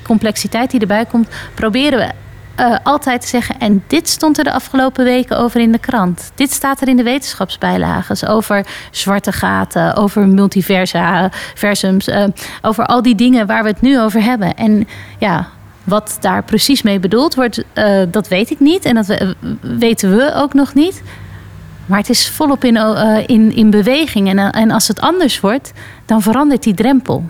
complexiteit 0.04 0.72
die 0.72 0.80
erbij 0.80 1.06
komt, 1.06 1.28
proberen 1.54 2.00
we 2.00 2.12
uh, 2.60 2.76
altijd 2.84 3.26
zeggen. 3.26 3.60
En 3.60 3.84
dit 3.88 4.10
stond 4.10 4.38
er 4.38 4.44
de 4.44 4.52
afgelopen 4.52 5.04
weken 5.04 5.38
over 5.38 5.62
in 5.62 5.72
de 5.72 5.80
krant. 5.80 6.32
Dit 6.36 6.52
staat 6.52 6.82
er 6.82 6.88
in 6.88 6.98
de 6.98 7.04
wetenschapsbijlagen. 7.04 8.28
Over 8.28 8.66
zwarte 8.92 9.32
gaten, 9.32 9.96
over 9.96 10.28
multiversa, 10.28 11.30
versums. 11.56 12.08
Uh, 12.08 12.24
over 12.62 12.86
al 12.86 13.02
die 13.02 13.16
dingen 13.16 13.48
waar 13.48 13.64
we 13.64 13.70
het 13.70 13.82
nu 13.82 14.00
over 14.00 14.24
hebben. 14.24 14.56
En 14.56 14.88
ja, 15.20 15.48
wat 15.84 16.18
daar 16.20 16.44
precies 16.44 16.82
mee 16.82 17.00
bedoeld 17.00 17.36
wordt, 17.36 17.64
uh, 17.74 18.02
dat 18.08 18.28
weet 18.28 18.50
ik 18.50 18.60
niet. 18.60 18.86
En 18.86 18.96
dat 18.96 19.06
we, 19.06 19.36
weten 19.62 20.16
we 20.16 20.34
ook 20.36 20.54
nog 20.54 20.74
niet. 20.74 21.02
Maar 21.86 22.00
het 22.00 22.10
is 22.10 22.30
volop 22.30 22.64
in, 22.64 22.78
in, 23.28 23.56
in 23.56 23.70
beweging. 23.70 24.30
En, 24.30 24.52
en 24.52 24.72
als 24.72 24.88
het 24.88 25.02
anders 25.02 25.40
wordt, 25.40 25.72
dan 26.06 26.22
verandert 26.22 26.64
die 26.64 26.74
drempel. 26.74 27.30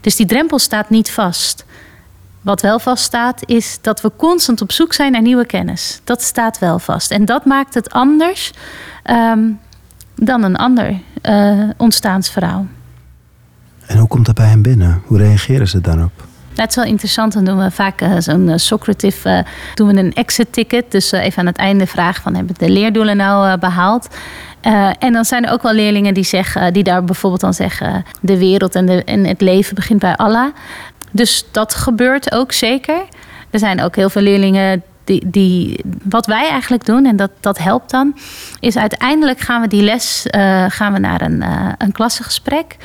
Dus 0.00 0.16
die 0.16 0.26
drempel 0.26 0.58
staat 0.58 0.90
niet 0.90 1.10
vast. 1.10 1.64
Wat 2.44 2.60
wel 2.60 2.78
vaststaat, 2.78 3.42
is 3.46 3.78
dat 3.80 4.00
we 4.00 4.10
constant 4.16 4.60
op 4.60 4.72
zoek 4.72 4.92
zijn 4.92 5.12
naar 5.12 5.22
nieuwe 5.22 5.46
kennis. 5.46 6.00
Dat 6.04 6.22
staat 6.22 6.58
wel 6.58 6.78
vast. 6.78 7.10
En 7.10 7.24
dat 7.24 7.44
maakt 7.44 7.74
het 7.74 7.90
anders 7.90 8.52
ehm, 9.02 9.40
dan 10.14 10.42
een 10.42 10.56
ander 10.56 11.00
uh, 11.22 11.70
ontstaansverhaal. 11.76 12.66
En 13.86 13.98
hoe 13.98 14.08
komt 14.08 14.26
dat 14.26 14.34
bij 14.34 14.46
hen 14.46 14.62
binnen? 14.62 15.02
Hoe 15.06 15.18
reageren 15.18 15.68
ze 15.68 15.80
daarop? 15.80 16.12
Dat 16.54 16.68
is 16.68 16.74
wel 16.74 16.84
interessant. 16.84 17.32
Dan 17.32 17.44
doen 17.44 17.58
we 17.58 17.70
vaak 17.70 18.02
uh, 18.02 18.16
zo'n 18.18 18.48
uh, 18.48 18.56
Socrative, 18.56 19.28
uh, 19.28 19.38
doen 19.74 19.88
we 19.88 19.98
een 19.98 20.12
exit 20.12 20.52
ticket. 20.52 20.90
Dus 20.90 21.12
even 21.12 21.38
aan 21.38 21.46
het 21.46 21.56
einde 21.56 21.86
vragen 21.86 22.22
van 22.22 22.34
hebben 22.34 22.54
de 22.58 22.70
leerdoelen 22.70 23.16
nou 23.16 23.58
behaald? 23.58 24.08
en 24.98 25.12
dan 25.12 25.24
zijn 25.24 25.44
er 25.44 25.52
ook 25.52 25.62
wel 25.62 25.72
leerlingen 25.72 26.14
die, 26.14 26.24
zeggen, 26.24 26.72
die 26.72 26.82
daar 26.82 27.04
bijvoorbeeld 27.04 27.40
dan 27.40 27.54
zeggen... 27.54 28.04
de 28.20 28.38
wereld 28.38 28.74
en, 28.74 28.86
de, 28.86 29.04
en 29.04 29.24
het 29.24 29.40
leven 29.40 29.74
begint 29.74 30.00
bij 30.00 30.16
Allah. 30.16 30.52
Dus 31.14 31.44
dat 31.50 31.74
gebeurt 31.74 32.32
ook 32.32 32.52
zeker. 32.52 33.02
Er 33.50 33.58
zijn 33.58 33.82
ook 33.82 33.96
heel 33.96 34.10
veel 34.10 34.22
leerlingen 34.22 34.82
die, 35.04 35.30
die, 35.30 35.84
wat 36.02 36.26
wij 36.26 36.48
eigenlijk 36.48 36.84
doen, 36.84 37.06
en 37.06 37.16
dat, 37.16 37.30
dat 37.40 37.58
helpt 37.58 37.90
dan, 37.90 38.16
is 38.60 38.76
uiteindelijk 38.76 39.40
gaan 39.40 39.60
we 39.60 39.68
die 39.68 39.82
les 39.82 40.26
uh, 40.30 40.64
gaan 40.68 40.92
we 40.92 40.98
naar 40.98 41.22
een, 41.22 41.42
uh, 41.42 41.68
een 41.78 41.92
klassengesprek. 41.92 42.76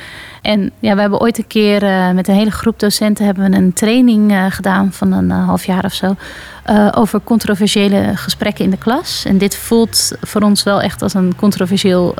En 0.42 0.70
ja, 0.78 0.94
we 0.94 1.00
hebben 1.00 1.20
ooit 1.20 1.38
een 1.38 1.46
keer 1.46 1.82
uh, 1.82 2.10
met 2.10 2.28
een 2.28 2.34
hele 2.34 2.50
groep 2.50 2.78
docenten 2.78 3.24
hebben 3.24 3.50
we 3.50 3.56
een 3.56 3.72
training 3.72 4.34
gedaan 4.48 4.92
van 4.92 5.12
een 5.12 5.30
half 5.30 5.64
jaar 5.64 5.84
of 5.84 5.92
zo. 5.92 6.16
Over 6.94 7.20
controversiële 7.24 8.12
gesprekken 8.14 8.64
in 8.64 8.70
de 8.70 8.76
klas. 8.76 9.24
En 9.24 9.38
dit 9.38 9.56
voelt 9.56 10.12
voor 10.20 10.42
ons 10.42 10.62
wel 10.62 10.82
echt 10.82 11.02
als 11.02 11.14
een 11.14 11.36
controversieel 11.36 12.14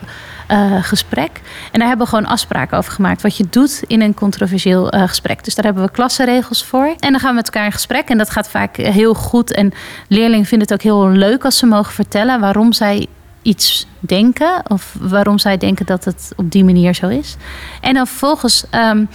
uh, 0.50 0.82
gesprek. 0.82 1.30
En 1.72 1.78
daar 1.78 1.88
hebben 1.88 2.06
we 2.06 2.12
gewoon 2.12 2.30
afspraken 2.30 2.78
over 2.78 2.92
gemaakt. 2.92 3.22
Wat 3.22 3.36
je 3.36 3.46
doet 3.50 3.82
in 3.86 4.00
een 4.00 4.14
controversieel 4.14 4.94
uh, 4.94 5.02
gesprek. 5.08 5.44
Dus 5.44 5.54
daar 5.54 5.64
hebben 5.64 5.82
we 5.82 5.90
klassenregels 5.90 6.64
voor. 6.64 6.94
En 6.98 7.10
dan 7.10 7.20
gaan 7.20 7.30
we 7.30 7.36
met 7.36 7.44
elkaar 7.44 7.64
in 7.64 7.72
gesprek. 7.72 8.08
En 8.08 8.18
dat 8.18 8.30
gaat 8.30 8.48
vaak 8.48 8.76
heel 8.76 9.14
goed. 9.14 9.52
En 9.52 9.72
leerlingen 10.08 10.46
vinden 10.46 10.68
het 10.68 10.76
ook 10.76 10.82
heel 10.82 11.08
leuk 11.08 11.44
als 11.44 11.58
ze 11.58 11.66
mogen 11.66 11.92
vertellen 11.92 12.40
waarom 12.40 12.72
zij 12.72 13.06
iets 13.42 13.86
denken. 13.98 14.62
Of 14.66 14.94
waarom 15.00 15.38
zij 15.38 15.56
denken 15.56 15.86
dat 15.86 16.04
het 16.04 16.32
op 16.36 16.50
die 16.50 16.64
manier 16.64 16.94
zo 16.94 17.08
is. 17.08 17.36
En 17.80 17.94
dan 17.94 18.06
vervolgens 18.06 18.64
um, 18.74 19.08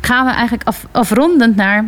gaan 0.00 0.24
we 0.24 0.30
eigenlijk 0.32 0.68
af, 0.68 0.86
afrondend 0.90 1.56
naar. 1.56 1.84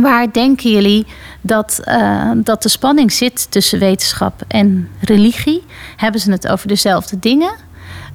Waar 0.00 0.32
denken 0.32 0.70
jullie 0.70 1.06
dat, 1.40 1.80
uh, 1.88 2.30
dat 2.36 2.62
de 2.62 2.68
spanning 2.68 3.12
zit 3.12 3.50
tussen 3.50 3.78
wetenschap 3.78 4.42
en 4.48 4.88
religie? 5.00 5.64
Hebben 5.96 6.20
ze 6.20 6.30
het 6.30 6.48
over 6.48 6.68
dezelfde 6.68 7.18
dingen? 7.18 7.52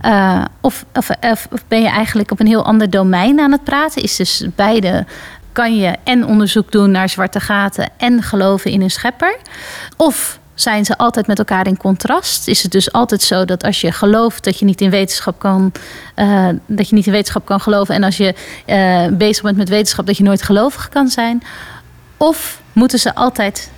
Uh, 0.05 0.45
of, 0.61 0.85
of, 0.93 1.09
of, 1.21 1.63
ben 1.67 1.81
je 1.81 1.87
eigenlijk 1.87 2.31
op 2.31 2.39
een 2.39 2.47
heel 2.47 2.65
ander 2.65 2.89
domein 2.89 3.39
aan 3.39 3.51
het 3.51 3.63
praten? 3.63 4.01
Is 4.01 4.15
dus 4.15 4.45
beide. 4.55 5.05
Kan 5.51 5.77
je 5.77 5.95
en 6.03 6.25
onderzoek 6.25 6.71
doen 6.71 6.91
naar 6.91 7.09
zwarte 7.09 7.39
gaten 7.39 7.89
en 7.97 8.23
geloven 8.23 8.71
in 8.71 8.81
een 8.81 8.91
schepper? 8.91 9.37
Of 9.95 10.39
zijn 10.59 10.85
ze 10.85 10.97
altijd 10.97 11.27
met 11.27 11.37
elkaar 11.39 11.67
in 11.67 11.77
contrast? 11.77 12.47
Is 12.47 12.63
het 12.63 12.71
dus 12.71 12.91
altijd 12.91 13.21
zo 13.21 13.45
dat 13.45 13.63
als 13.63 13.81
je 13.81 13.91
gelooft 13.91 14.43
dat 14.43 14.59
je 14.59 14.65
niet 14.65 14.81
in 14.81 14.89
wetenschap 14.89 15.39
kan, 15.39 15.71
uh, 16.15 16.49
dat 16.65 16.89
je 16.89 16.95
niet 16.95 17.05
in 17.05 17.11
wetenschap 17.11 17.45
kan 17.45 17.59
geloven 17.59 17.95
en 17.95 18.03
als 18.03 18.17
je 18.17 18.33
uh, 18.65 19.17
bezig 19.17 19.43
bent 19.43 19.57
met 19.57 19.69
wetenschap 19.69 20.05
dat 20.05 20.17
je 20.17 20.23
nooit 20.23 20.41
gelovig 20.41 20.89
kan 20.89 21.07
zijn? 21.07 21.43
Of 22.17 22.61
moeten 22.73 22.99
ze 22.99 23.15
altijd 23.15 23.71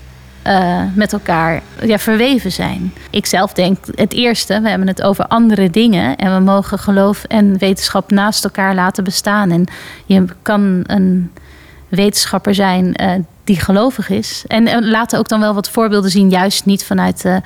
uh, 0.47 0.83
met 0.93 1.13
elkaar 1.13 1.61
ja, 1.83 1.97
verweven 1.97 2.51
zijn. 2.51 2.93
Ik 3.09 3.25
zelf 3.25 3.53
denk 3.53 3.77
het 3.95 4.13
eerste, 4.13 4.61
we 4.61 4.69
hebben 4.69 4.87
het 4.87 5.01
over 5.01 5.27
andere 5.27 5.69
dingen 5.69 6.15
en 6.15 6.35
we 6.35 6.39
mogen 6.43 6.79
geloof 6.79 7.23
en 7.23 7.57
wetenschap 7.57 8.11
naast 8.11 8.43
elkaar 8.43 8.75
laten 8.75 9.03
bestaan. 9.03 9.51
En 9.51 9.65
je 10.05 10.25
kan 10.41 10.83
een 10.85 11.31
wetenschapper 11.87 12.55
zijn 12.55 12.95
die 13.49 13.59
gelovig 13.59 14.09
is. 14.09 14.43
En 14.47 14.89
laten 14.89 15.19
ook 15.19 15.27
dan 15.27 15.39
wel 15.39 15.53
wat 15.53 15.69
voorbeelden 15.69 16.11
zien, 16.11 16.29
juist 16.29 16.65
niet 16.65 16.85
vanuit, 16.85 17.25
uh, 17.25 17.37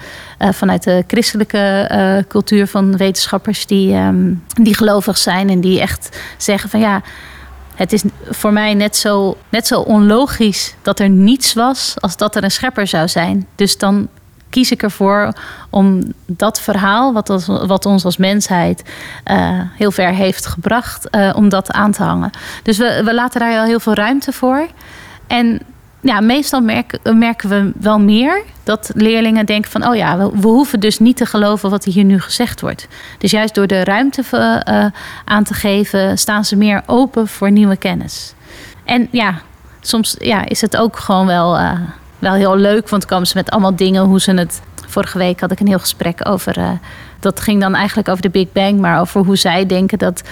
vanuit 0.52 0.84
de 0.84 1.04
christelijke 1.08 2.26
cultuur 2.28 2.68
van 2.68 2.98
wetenschappers 2.98 3.66
die, 3.66 3.96
um, 3.96 4.44
die 4.48 4.76
gelovig 4.76 5.18
zijn 5.18 5.50
en 5.50 5.62
die 5.62 5.82
echt 5.82 6.18
zeggen 6.38 6.70
van 6.70 6.80
ja 6.80 7.02
het 7.76 7.94
is 7.94 8.04
voor 8.30 8.54
mij 8.54 8.74
net 8.74 8.96
zo, 8.96 9.38
net 9.50 9.68
zo 9.68 9.80
onlogisch 9.80 10.76
dat 10.82 11.00
er 11.00 11.10
niets 11.10 11.54
was 11.54 11.94
als 12.00 12.18
dat 12.18 12.36
er 12.36 12.44
een 12.44 12.52
schepper 12.52 12.88
zou 12.88 13.08
zijn. 13.08 13.48
Dus 13.56 13.78
dan 13.78 14.08
kies 14.50 14.72
ik 14.72 14.84
ervoor 14.84 15.34
om 15.70 16.14
dat 16.26 16.62
verhaal, 16.62 17.14
wat, 17.14 17.30
als, 17.30 17.46
wat 17.46 17.86
ons 17.86 18.06
als 18.06 18.18
mensheid 18.18 18.84
heel 19.78 19.92
ver 19.92 20.14
heeft 20.14 20.46
gebracht, 20.46 21.10
om 21.36 21.50
dat 21.50 21.72
aan 21.72 21.92
te 21.92 22.04
hangen. 22.04 22.30
Dus 22.64 22.78
we, 22.78 23.02
we 23.06 23.14
laten 23.14 23.40
daar 23.40 23.60
al 23.60 23.66
heel 23.66 23.80
veel 23.80 23.94
ruimte 23.94 24.32
voor. 24.32 24.68
En 25.28 25.62
ja, 26.04 26.20
meestal 26.20 26.62
merken, 26.62 27.18
merken 27.18 27.50
we 27.50 27.72
wel 27.80 28.00
meer 28.00 28.44
dat 28.64 28.92
leerlingen 28.96 29.46
denken 29.46 29.72
van... 29.72 29.88
oh 29.88 29.96
ja, 29.96 30.18
we, 30.18 30.48
hoeven 30.48 30.80
dus 30.80 31.00
niet 31.00 31.18
te 31.18 31.26
geloven 31.26 31.70
wat 31.70 31.84
hier 31.84 32.04
nu 32.04 32.20
gezegd 32.20 32.62
wordt. 32.62 32.88
Dus 33.18 33.32
juist 33.32 33.56
door 33.56 33.68
de 33.68 33.84
ruimte 33.84 34.24
uh, 34.32 34.86
aan 35.26 35.44
te 35.44 35.54
geven... 35.54 36.18
staan 36.18 36.46
ze 36.46 36.56
meer 36.56 36.84
open 36.86 37.28
voor 37.28 37.52
nieuwe 37.52 37.76
kennis. 37.76 38.34
En 38.84 39.08
ja, 39.12 39.42
soms 39.82 40.16
ja, 40.20 40.46
is 40.46 40.62
het 40.62 40.78
ook 40.78 40.98
gewoon 40.98 41.26
wel, 41.26 41.60
uh, 41.60 41.72
wel 42.20 42.34
heel 42.34 42.58
leuk... 42.58 42.90
want 42.90 43.06
komen 43.06 43.28
ze 43.28 43.38
met 43.38 43.52
allemaal 43.52 43.76
dingen 43.76 44.04
hoe 44.04 44.22
ze 44.22 44.34
het... 44.34 44.62
Vorige 44.88 45.18
week 45.18 45.40
had 45.40 45.52
ik 45.52 45.60
een 45.60 45.68
heel 45.68 45.80
gesprek 45.80 46.28
over... 46.30 46.80
Dat 47.20 47.40
ging 47.40 47.62
dan 47.62 47.76
eigenlijk 47.76 48.10
over 48.10 48.22
de 48.22 48.30
Big 48.30 48.52
Bang, 48.52 48.80
maar 48.80 49.00
over 49.00 49.26
hoe 49.26 49.36
zij 49.36 49.66
denken 49.66 49.98
dat 49.98 50.24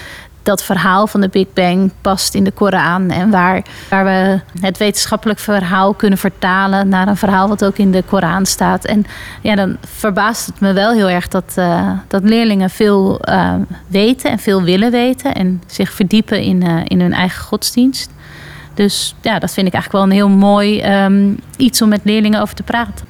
dat 0.43 0.63
verhaal 0.63 1.07
van 1.07 1.21
de 1.21 1.29
Big 1.29 1.53
Bang 1.53 1.91
past 2.01 2.35
in 2.35 2.43
de 2.43 2.51
Koran. 2.51 3.09
En 3.09 3.29
waar, 3.29 3.63
waar 3.89 4.05
we 4.05 4.39
het 4.61 4.77
wetenschappelijk 4.77 5.39
verhaal 5.39 5.93
kunnen 5.93 6.17
vertalen 6.17 6.89
naar 6.89 7.07
een 7.07 7.17
verhaal 7.17 7.47
wat 7.47 7.65
ook 7.65 7.77
in 7.77 7.91
de 7.91 8.03
Koran 8.09 8.45
staat. 8.45 8.85
En 8.85 9.05
ja, 9.41 9.55
dan 9.55 9.77
verbaast 9.97 10.45
het 10.45 10.59
me 10.59 10.73
wel 10.73 10.91
heel 10.91 11.09
erg 11.09 11.27
dat, 11.27 11.55
uh, 11.57 11.89
dat 12.07 12.23
leerlingen 12.23 12.69
veel 12.69 13.19
uh, 13.29 13.53
weten 13.87 14.31
en 14.31 14.39
veel 14.39 14.61
willen 14.61 14.91
weten. 14.91 15.35
En 15.35 15.61
zich 15.65 15.91
verdiepen 15.91 16.41
in, 16.41 16.63
uh, 16.63 16.79
in 16.83 17.01
hun 17.01 17.13
eigen 17.13 17.43
godsdienst. 17.43 18.09
Dus 18.73 19.15
ja, 19.21 19.39
dat 19.39 19.53
vind 19.53 19.67
ik 19.67 19.73
eigenlijk 19.73 20.03
wel 20.03 20.03
een 20.03 20.17
heel 20.17 20.37
mooi 20.37 21.03
um, 21.03 21.39
iets 21.57 21.81
om 21.81 21.89
met 21.89 22.01
leerlingen 22.03 22.41
over 22.41 22.55
te 22.55 22.63
praten. 22.63 23.05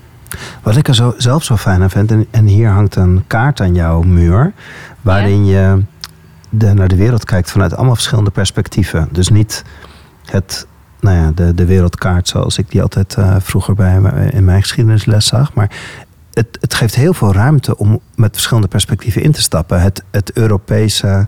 Wat 0.62 0.76
ik 0.76 0.88
er 0.88 0.96
zo, 0.96 1.13
zelf 1.17 1.44
zo 1.44 1.58
fijn 1.58 1.82
aan 1.82 1.89
vind, 1.89 2.12
en, 2.12 2.28
en 2.32 2.46
hier 2.46 2.70
hangt 2.70 2.96
een 2.96 3.24
kaart 3.28 3.62
aan 3.62 3.74
jouw 3.74 4.02
muur, 4.02 4.54
waarin 5.02 5.46
ja. 5.46 5.60
je 5.60 5.82
de, 6.52 6.74
naar 6.74 6.88
de 6.88 6.96
wereld 6.96 7.26
kijkt 7.26 7.52
vanuit 7.52 7.76
allemaal 7.76 7.96
verschillende 7.96 8.30
perspectieven. 8.30 9.08
Dus 9.12 9.30
niet 9.30 9.64
het, 10.26 10.68
nou 11.00 11.18
ja, 11.18 11.32
de, 11.36 11.54
de 11.54 11.66
wereldkaart 11.66 12.28
zoals 12.28 12.58
ik 12.58 12.72
die 12.72 12.82
altijd 12.82 13.16
uh, 13.20 13.36
vroeger 13.40 13.76
bij, 13.76 14.02
in 14.32 14.46
mijn 14.46 14.62
geschiedenisles 14.62 15.26
zag. 15.26 15.54
Maar 15.54 15.72
het, 16.34 16.58
het 16.62 16.74
geeft 16.74 16.96
heel 16.96 17.14
veel 17.14 17.34
ruimte 17.34 17.78
om 17.78 18.00
met 18.16 18.34
verschillende 18.34 18.68
perspectieven 18.68 19.22
in 19.22 19.32
te 19.32 19.42
stappen. 19.42 19.82
Het, 19.82 20.04
het 20.12 20.32
Europese 20.32 21.28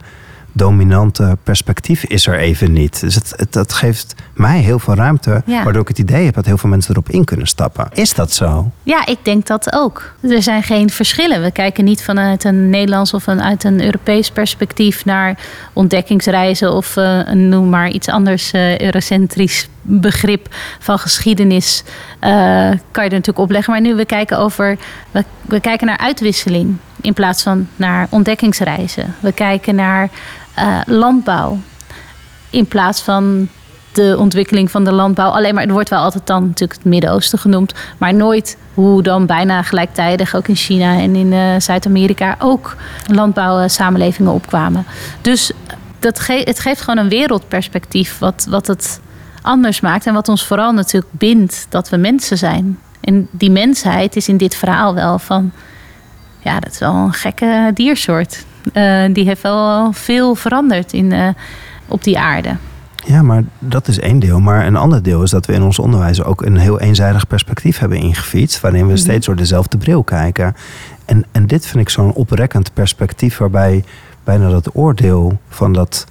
dominante 0.53 1.37
perspectief 1.43 2.03
is 2.03 2.27
er 2.27 2.39
even 2.39 2.71
niet. 2.71 2.99
Dus 2.99 3.15
het, 3.15 3.33
het, 3.35 3.53
dat 3.53 3.73
geeft 3.73 4.15
mij 4.33 4.59
heel 4.59 4.79
veel 4.79 4.95
ruimte, 4.95 5.41
ja. 5.45 5.63
waardoor 5.63 5.81
ik 5.81 5.87
het 5.87 5.99
idee 5.99 6.25
heb 6.25 6.33
dat 6.33 6.45
heel 6.45 6.57
veel 6.57 6.69
mensen 6.69 6.91
erop 6.91 7.09
in 7.09 7.23
kunnen 7.23 7.47
stappen. 7.47 7.87
Is 7.93 8.13
dat 8.13 8.31
zo? 8.31 8.71
Ja, 8.83 9.05
ik 9.05 9.17
denk 9.21 9.47
dat 9.47 9.73
ook. 9.73 10.13
Er 10.21 10.43
zijn 10.43 10.63
geen 10.63 10.89
verschillen. 10.89 11.43
We 11.43 11.51
kijken 11.51 11.83
niet 11.83 12.03
vanuit 12.03 12.43
een 12.43 12.69
Nederlands 12.69 13.13
of 13.13 13.23
vanuit 13.23 13.63
een 13.63 13.83
Europees 13.83 14.31
perspectief 14.31 15.05
naar 15.05 15.37
ontdekkingsreizen 15.73 16.73
of 16.73 16.95
uh, 16.95 17.31
noem 17.31 17.69
maar 17.69 17.89
iets 17.89 18.07
anders 18.07 18.53
uh, 18.53 18.79
eurocentrisch 18.79 19.67
begrip 19.81 20.47
van 20.79 20.99
geschiedenis. 20.99 21.83
Uh, 22.21 22.29
kan 22.91 23.03
je 23.03 23.09
er 23.09 23.15
natuurlijk 23.15 23.37
opleggen. 23.37 23.73
Maar 23.73 23.81
nu 23.81 23.95
we 23.95 24.05
kijken 24.05 24.37
over, 24.37 24.77
we, 25.11 25.23
we 25.41 25.59
kijken 25.59 25.87
naar 25.87 25.97
uitwisseling 25.97 26.77
in 27.01 27.13
plaats 27.13 27.43
van 27.43 27.67
naar 27.75 28.07
ontdekkingsreizen. 28.09 29.15
We 29.19 29.31
kijken 29.31 29.75
naar 29.75 30.09
uh, 30.59 30.79
landbouw. 30.85 31.57
In 32.49 32.65
plaats 32.65 33.01
van 33.01 33.49
de 33.93 34.15
ontwikkeling 34.19 34.71
van 34.71 34.83
de 34.83 34.91
landbouw. 34.91 35.29
Alleen 35.29 35.55
maar, 35.55 35.63
er 35.63 35.71
wordt 35.71 35.89
wel 35.89 35.99
altijd 35.99 36.27
dan 36.27 36.43
natuurlijk 36.47 36.79
het 36.79 36.89
Midden-Oosten 36.89 37.39
genoemd. 37.39 37.73
Maar 37.97 38.13
nooit 38.13 38.57
hoe 38.73 39.01
dan 39.03 39.25
bijna 39.25 39.61
gelijktijdig 39.61 40.35
ook 40.35 40.47
in 40.47 40.55
China 40.55 40.99
en 40.99 41.15
in 41.15 41.31
uh, 41.31 41.59
Zuid-Amerika 41.59 42.35
ook 42.39 42.75
landbouwsamenlevingen 43.07 44.31
opkwamen. 44.31 44.85
Dus 45.21 45.51
dat 45.99 46.19
ge 46.19 46.41
het 46.43 46.59
geeft 46.59 46.81
gewoon 46.81 47.03
een 47.03 47.09
wereldperspectief 47.09 48.19
wat, 48.19 48.47
wat 48.49 48.67
het 48.67 49.01
anders 49.41 49.79
maakt. 49.81 50.05
En 50.05 50.13
wat 50.13 50.29
ons 50.29 50.45
vooral 50.45 50.71
natuurlijk 50.71 51.13
bindt 51.13 51.65
dat 51.69 51.89
we 51.89 51.97
mensen 51.97 52.37
zijn. 52.37 52.79
En 53.01 53.27
die 53.31 53.51
mensheid 53.51 54.15
is 54.15 54.27
in 54.27 54.37
dit 54.37 54.55
verhaal 54.55 54.93
wel 54.93 55.19
van... 55.19 55.51
Ja, 56.39 56.59
dat 56.59 56.71
is 56.71 56.79
wel 56.79 56.93
een 56.93 57.13
gekke 57.13 57.71
diersoort. 57.73 58.45
Uh, 58.73 59.13
die 59.13 59.25
heeft 59.25 59.41
wel 59.41 59.91
veel 59.93 60.35
veranderd 60.35 60.93
in, 60.93 61.11
uh, 61.11 61.27
op 61.87 62.03
die 62.03 62.19
aarde. 62.19 62.55
Ja, 63.05 63.21
maar 63.21 63.43
dat 63.59 63.87
is 63.87 63.99
één 63.99 64.19
deel. 64.19 64.39
Maar 64.39 64.65
een 64.65 64.75
ander 64.75 65.03
deel 65.03 65.23
is 65.23 65.29
dat 65.29 65.45
we 65.45 65.53
in 65.53 65.63
ons 65.63 65.79
onderwijs 65.79 66.23
ook 66.23 66.41
een 66.41 66.57
heel 66.57 66.79
eenzijdig 66.79 67.27
perspectief 67.27 67.77
hebben 67.77 67.97
ingefietst. 67.97 68.61
Waarin 68.61 68.81
we 68.81 68.87
-hmm. 68.87 68.97
steeds 68.97 69.25
door 69.25 69.35
dezelfde 69.35 69.77
bril 69.77 70.03
kijken. 70.03 70.55
En, 71.05 71.25
en 71.31 71.47
dit 71.47 71.65
vind 71.65 71.83
ik 71.83 71.89
zo'n 71.89 72.13
oprekkend 72.13 72.73
perspectief 72.73 73.37
waarbij 73.37 73.83
bijna 74.23 74.49
dat 74.49 74.69
oordeel 74.75 75.39
van 75.49 75.73
dat 75.73 76.05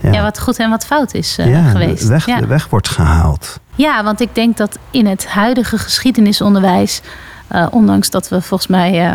ja. 0.00 0.22
wat 0.22 0.40
goed 0.40 0.58
en 0.58 0.70
wat 0.70 0.86
fout 0.86 1.14
is 1.14 1.38
uh, 1.38 1.50
ja, 1.50 1.62
geweest. 1.62 2.02
De 2.02 2.08
weg, 2.08 2.24
de 2.24 2.46
weg 2.46 2.68
wordt 2.68 2.88
gehaald. 2.88 3.60
Ja, 3.74 4.04
want 4.04 4.20
ik 4.20 4.34
denk 4.34 4.56
dat 4.56 4.78
in 4.90 5.06
het 5.06 5.26
huidige 5.26 5.78
geschiedenisonderwijs, 5.78 7.02
uh, 7.52 7.66
ondanks 7.70 8.10
dat 8.10 8.28
we 8.28 8.40
volgens 8.40 8.70
mij 8.70 9.12
uh, 9.12 9.14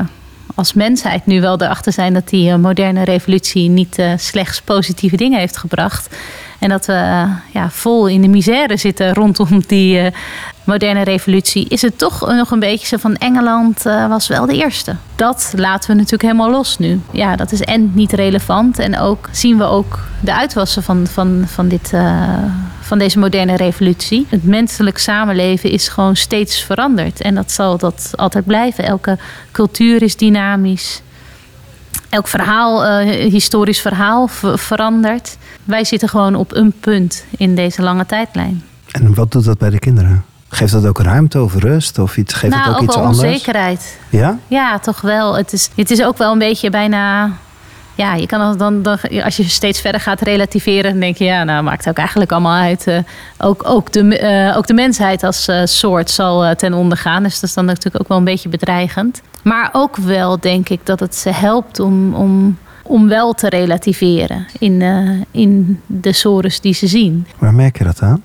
als 0.55 0.73
mensheid 0.73 1.25
nu 1.25 1.41
wel 1.41 1.61
erachter 1.61 1.93
zijn 1.93 2.13
dat 2.13 2.29
die 2.29 2.57
moderne 2.57 3.03
revolutie 3.03 3.69
niet 3.69 4.03
slechts 4.17 4.61
positieve 4.61 5.15
dingen 5.15 5.39
heeft 5.39 5.57
gebracht. 5.57 6.15
En 6.59 6.69
dat 6.69 6.85
we 6.85 7.25
ja, 7.51 7.69
vol 7.69 8.07
in 8.07 8.21
de 8.21 8.27
misère 8.27 8.77
zitten 8.77 9.13
rondom 9.13 9.61
die 9.67 10.11
moderne 10.63 11.03
revolutie, 11.03 11.67
is 11.67 11.81
het 11.81 11.97
toch 11.97 12.27
nog 12.27 12.51
een 12.51 12.59
beetje 12.59 12.87
zo 12.87 12.97
van 12.97 13.15
Engeland 13.15 13.83
was 13.83 14.27
wel 14.27 14.45
de 14.45 14.55
eerste. 14.55 14.95
Dat 15.15 15.53
laten 15.55 15.89
we 15.89 15.95
natuurlijk 15.95 16.21
helemaal 16.21 16.51
los 16.51 16.77
nu. 16.77 17.01
Ja, 17.11 17.35
dat 17.35 17.51
is 17.51 17.61
en 17.61 17.91
niet 17.93 18.13
relevant. 18.13 18.79
En 18.79 18.99
ook 18.99 19.29
zien 19.31 19.57
we 19.57 19.63
ook 19.63 19.99
de 20.19 20.33
uitwassen 20.33 20.83
van, 20.83 21.07
van, 21.07 21.43
van, 21.47 21.67
dit, 21.67 21.93
van 22.85 22.97
deze 22.97 23.19
moderne 23.19 23.55
revolutie. 23.55 24.25
Het 24.29 24.43
menselijk 24.43 24.97
samenleven 24.97 25.69
is 25.69 25.87
gewoon 25.87 26.15
steeds 26.15 26.63
veranderd. 26.63 27.21
En 27.21 27.35
dat 27.35 27.51
zal 27.51 27.77
dat 27.77 28.11
altijd 28.15 28.45
blijven. 28.45 28.85
Elke 28.85 29.17
cultuur 29.51 30.01
is 30.01 30.15
dynamisch. 30.15 31.01
Elk 32.09 32.27
verhaal, 32.27 33.01
uh, 33.01 33.29
historisch 33.31 33.81
verhaal 33.81 34.27
verandert. 34.55 35.37
Wij 35.63 35.83
zitten 35.83 36.09
gewoon 36.09 36.35
op 36.35 36.55
een 36.55 36.73
punt 36.79 37.25
in 37.37 37.55
deze 37.55 37.81
lange 37.81 38.05
tijdlijn. 38.05 38.63
En 38.91 39.13
wat 39.13 39.31
doet 39.31 39.45
dat 39.45 39.57
bij 39.57 39.69
de 39.69 39.79
kinderen? 39.79 40.25
Geeft 40.49 40.71
dat 40.71 40.85
ook 40.85 40.99
ruimte 40.99 41.43
of 41.43 41.55
rust? 41.55 41.99
Of 41.99 42.17
iets, 42.17 42.33
geeft 42.33 42.53
nou, 42.53 42.65
het 42.65 42.75
ook, 42.75 42.81
ook 42.81 42.87
iets 42.87 42.97
anders? 42.97 43.17
onzekerheid. 43.17 43.97
Ja? 44.09 44.37
Ja, 44.47 44.79
toch 44.79 45.01
wel. 45.01 45.37
Het 45.37 45.53
is, 45.53 45.69
het 45.75 45.91
is 45.91 46.03
ook 46.03 46.17
wel 46.17 46.31
een 46.31 46.37
beetje 46.37 46.69
bijna... 46.69 47.31
Ja, 47.95 48.13
je 48.13 48.25
kan 48.25 48.57
dan, 48.57 48.81
dan, 48.81 48.99
als 49.23 49.37
je 49.37 49.43
steeds 49.43 49.81
verder 49.81 50.01
gaat 50.01 50.21
relativeren, 50.21 50.91
dan 50.91 50.99
denk 50.99 51.17
je, 51.17 51.23
ja, 51.23 51.43
nou 51.43 51.63
maakt 51.63 51.79
het 51.79 51.89
ook 51.89 51.97
eigenlijk 51.97 52.31
allemaal 52.31 52.61
uit. 52.61 52.87
Uh, 52.87 52.97
ook, 53.37 53.69
ook, 53.69 53.91
de, 53.91 54.19
uh, 54.49 54.57
ook 54.57 54.67
de 54.67 54.73
mensheid 54.73 55.23
als 55.23 55.47
uh, 55.47 55.61
soort 55.63 56.09
zal 56.09 56.55
ten 56.55 56.73
onder 56.73 56.97
gaan. 56.97 57.23
Dus 57.23 57.39
dat 57.39 57.49
is 57.49 57.55
dan 57.55 57.65
natuurlijk 57.65 58.03
ook 58.03 58.07
wel 58.07 58.17
een 58.17 58.23
beetje 58.23 58.49
bedreigend. 58.49 59.21
Maar 59.43 59.69
ook 59.71 59.95
wel 59.95 60.39
denk 60.39 60.69
ik 60.69 60.79
dat 60.83 60.99
het 60.99 61.15
ze 61.15 61.29
helpt 61.29 61.79
om, 61.79 62.13
om, 62.13 62.57
om 62.83 63.07
wel 63.07 63.33
te 63.33 63.49
relativeren 63.49 64.47
in, 64.59 64.81
in 65.31 65.81
de 65.85 66.13
sores 66.13 66.61
die 66.61 66.73
ze 66.73 66.87
zien. 66.87 67.27
Waar 67.37 67.53
merk 67.53 67.77
je 67.77 67.83
dat 67.83 68.01
aan? 68.01 68.23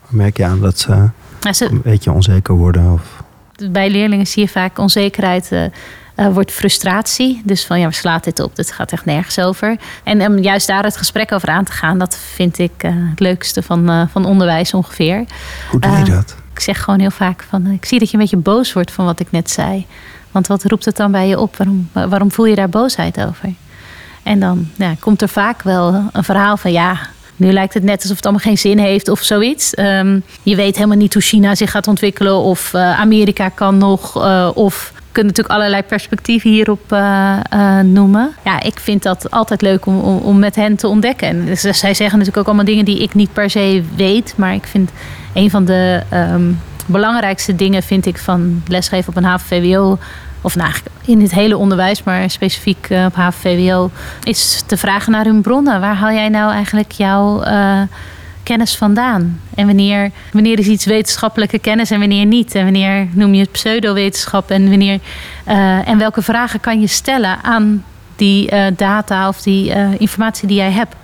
Waar 0.00 0.16
merk 0.16 0.36
je 0.36 0.44
aan 0.44 0.60
dat 0.60 0.78
ze 0.78 1.08
ja, 1.40 1.52
ze, 1.52 1.64
een 1.64 1.82
beetje 1.82 2.12
onzeker 2.12 2.54
worden? 2.54 2.92
Of? 2.92 3.22
Bij 3.70 3.90
leerlingen 3.90 4.26
zie 4.26 4.42
je 4.42 4.48
vaak 4.48 4.78
onzekerheid 4.78 5.50
uh, 6.16 6.26
uh, 6.26 6.32
wordt 6.32 6.52
frustratie. 6.52 7.42
Dus 7.44 7.64
van 7.64 7.78
ja, 7.78 7.84
waar 7.84 7.94
slaat 7.94 8.24
dit 8.24 8.40
op? 8.40 8.56
Dit 8.56 8.72
gaat 8.72 8.92
echt 8.92 9.04
nergens 9.04 9.38
over. 9.38 9.76
En 10.04 10.26
om 10.26 10.38
juist 10.38 10.66
daar 10.66 10.84
het 10.84 10.96
gesprek 10.96 11.32
over 11.32 11.48
aan 11.48 11.64
te 11.64 11.72
gaan, 11.72 11.98
dat 11.98 12.18
vind 12.34 12.58
ik 12.58 12.72
uh, 12.84 12.90
het 13.10 13.20
leukste 13.20 13.62
van, 13.62 14.08
van 14.12 14.24
onderwijs 14.24 14.74
ongeveer. 14.74 15.24
Hoe 15.70 15.80
doe 15.80 15.96
je 15.96 16.04
dat? 16.04 16.36
Ik 16.52 16.60
zeg 16.60 16.82
gewoon 16.82 17.00
heel 17.00 17.10
vaak 17.10 17.44
van 17.48 17.66
ik 17.66 17.84
zie 17.84 17.98
dat 17.98 18.08
je 18.08 18.14
een 18.14 18.22
beetje 18.22 18.36
boos 18.36 18.72
wordt 18.72 18.90
van 18.90 19.04
wat 19.04 19.20
ik 19.20 19.30
net 19.30 19.50
zei. 19.50 19.86
Want 20.30 20.46
wat 20.46 20.64
roept 20.64 20.84
het 20.84 20.96
dan 20.96 21.12
bij 21.12 21.28
je 21.28 21.40
op? 21.40 21.56
Waarom, 21.56 21.90
waarom 21.92 22.32
voel 22.32 22.46
je 22.46 22.54
daar 22.54 22.68
boosheid 22.68 23.20
over? 23.20 23.52
En 24.22 24.40
dan 24.40 24.68
ja, 24.76 24.94
komt 25.00 25.22
er 25.22 25.28
vaak 25.28 25.62
wel 25.62 26.10
een 26.12 26.24
verhaal 26.24 26.56
van 26.56 26.72
ja, 26.72 26.98
nu 27.36 27.52
lijkt 27.52 27.74
het 27.74 27.82
net 27.82 28.02
alsof 28.02 28.16
het 28.16 28.24
allemaal 28.24 28.44
geen 28.44 28.58
zin 28.58 28.78
heeft 28.78 29.08
of 29.08 29.22
zoiets. 29.22 29.78
Um, 29.78 30.22
je 30.42 30.56
weet 30.56 30.76
helemaal 30.76 30.96
niet 30.96 31.12
hoe 31.12 31.22
China 31.22 31.54
zich 31.54 31.70
gaat 31.70 31.88
ontwikkelen 31.88 32.36
of 32.36 32.72
uh, 32.72 33.00
Amerika 33.00 33.48
kan 33.48 33.78
nog. 33.78 34.16
Uh, 34.16 34.50
of 34.54 34.92
kunt 35.14 35.26
natuurlijk 35.26 35.54
allerlei 35.54 35.82
perspectieven 35.82 36.50
hierop 36.50 36.92
uh, 36.92 37.38
noemen. 37.80 38.34
Ja, 38.44 38.62
ik 38.62 38.80
vind 38.80 39.02
dat 39.02 39.30
altijd 39.30 39.62
leuk 39.62 39.86
om, 39.86 39.98
om, 40.00 40.38
met 40.38 40.54
hen 40.56 40.76
te 40.76 40.88
ontdekken. 40.88 41.28
En 41.28 41.44
dus, 41.44 41.60
zij 41.60 41.94
zeggen 41.94 42.18
natuurlijk 42.18 42.36
ook 42.36 42.46
allemaal 42.46 42.64
dingen 42.64 42.84
die 42.84 43.02
ik 43.02 43.14
niet 43.14 43.32
per 43.32 43.50
se 43.50 43.82
weet. 43.96 44.34
Maar 44.36 44.54
ik 44.54 44.66
vind 44.66 44.90
een 45.32 45.50
van 45.50 45.64
de 45.64 46.02
um, 46.12 46.60
belangrijkste 46.86 47.54
dingen 47.54 47.82
vind 47.82 48.06
ik 48.06 48.18
van 48.18 48.62
lesgeven 48.66 49.08
op 49.08 49.16
een 49.16 49.24
HAVO-VWO 49.24 49.98
of 50.40 50.56
nou, 50.56 50.72
in 51.04 51.20
het 51.20 51.34
hele 51.34 51.56
onderwijs, 51.56 52.02
maar 52.02 52.30
specifiek 52.30 52.88
op 53.06 53.14
HAVO-VWO, 53.14 53.90
is 54.22 54.62
te 54.66 54.76
vragen 54.76 55.12
naar 55.12 55.24
hun 55.24 55.42
bronnen. 55.42 55.80
Waar 55.80 55.94
haal 55.94 56.12
jij 56.12 56.28
nou 56.28 56.52
eigenlijk 56.52 56.92
jouw 56.92 57.42
kennis 58.44 58.76
vandaan? 58.76 59.40
En 59.54 59.66
wanneer, 59.66 60.10
wanneer 60.32 60.58
is 60.58 60.66
iets 60.66 60.84
wetenschappelijke 60.84 61.58
kennis 61.58 61.90
en 61.90 61.98
wanneer 61.98 62.26
niet? 62.26 62.54
En 62.54 62.64
wanneer 62.64 63.08
noem 63.12 63.34
je 63.34 63.40
het 63.40 63.52
pseudowetenschap 63.52 64.50
en 64.50 64.68
wanneer 64.68 64.98
uh, 65.48 65.88
en 65.88 65.98
welke 65.98 66.22
vragen 66.22 66.60
kan 66.60 66.80
je 66.80 66.86
stellen 66.86 67.42
aan 67.42 67.84
die 68.16 68.50
data 68.76 69.28
of 69.28 69.42
die 69.42 69.72
informatie 69.98 70.48
die 70.48 70.56
jij 70.56 70.70
hebt? 70.70 70.94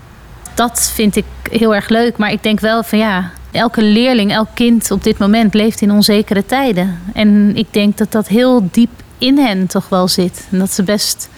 Dat 0.55 0.91
vind 0.95 1.17
ik 1.17 1.25
heel 1.51 1.75
erg 1.75 1.89
leuk, 1.89 2.17
maar 2.17 2.33
ik 2.33 2.43
denk 2.43 2.61
wel 2.61 2.83
van 2.83 2.99
ja, 2.99 3.31
elke 3.51 3.83
leerling, 3.83 4.33
elk 4.33 4.49
kind 4.55 4.91
op 4.91 5.05
dit 5.05 5.19
moment 5.19 5.55
leeft 5.55 5.81
in 5.81 5.91
onzekere 5.91 6.47
tijden. 6.47 6.99
En 7.13 7.57
ik 7.57 7.67
denk 7.71 7.99
dat 7.99 8.13
dat 8.13 8.29
heel 8.29 8.69
diep 8.71 8.91
in 9.19 9.39
hen 9.39 9.67
toch 9.67 9.89
wel 9.89 10.09
zit. 10.09 10.49
En 10.51 10.59
dat 10.59 10.73
ze 10.73 10.83
best, 10.83 11.29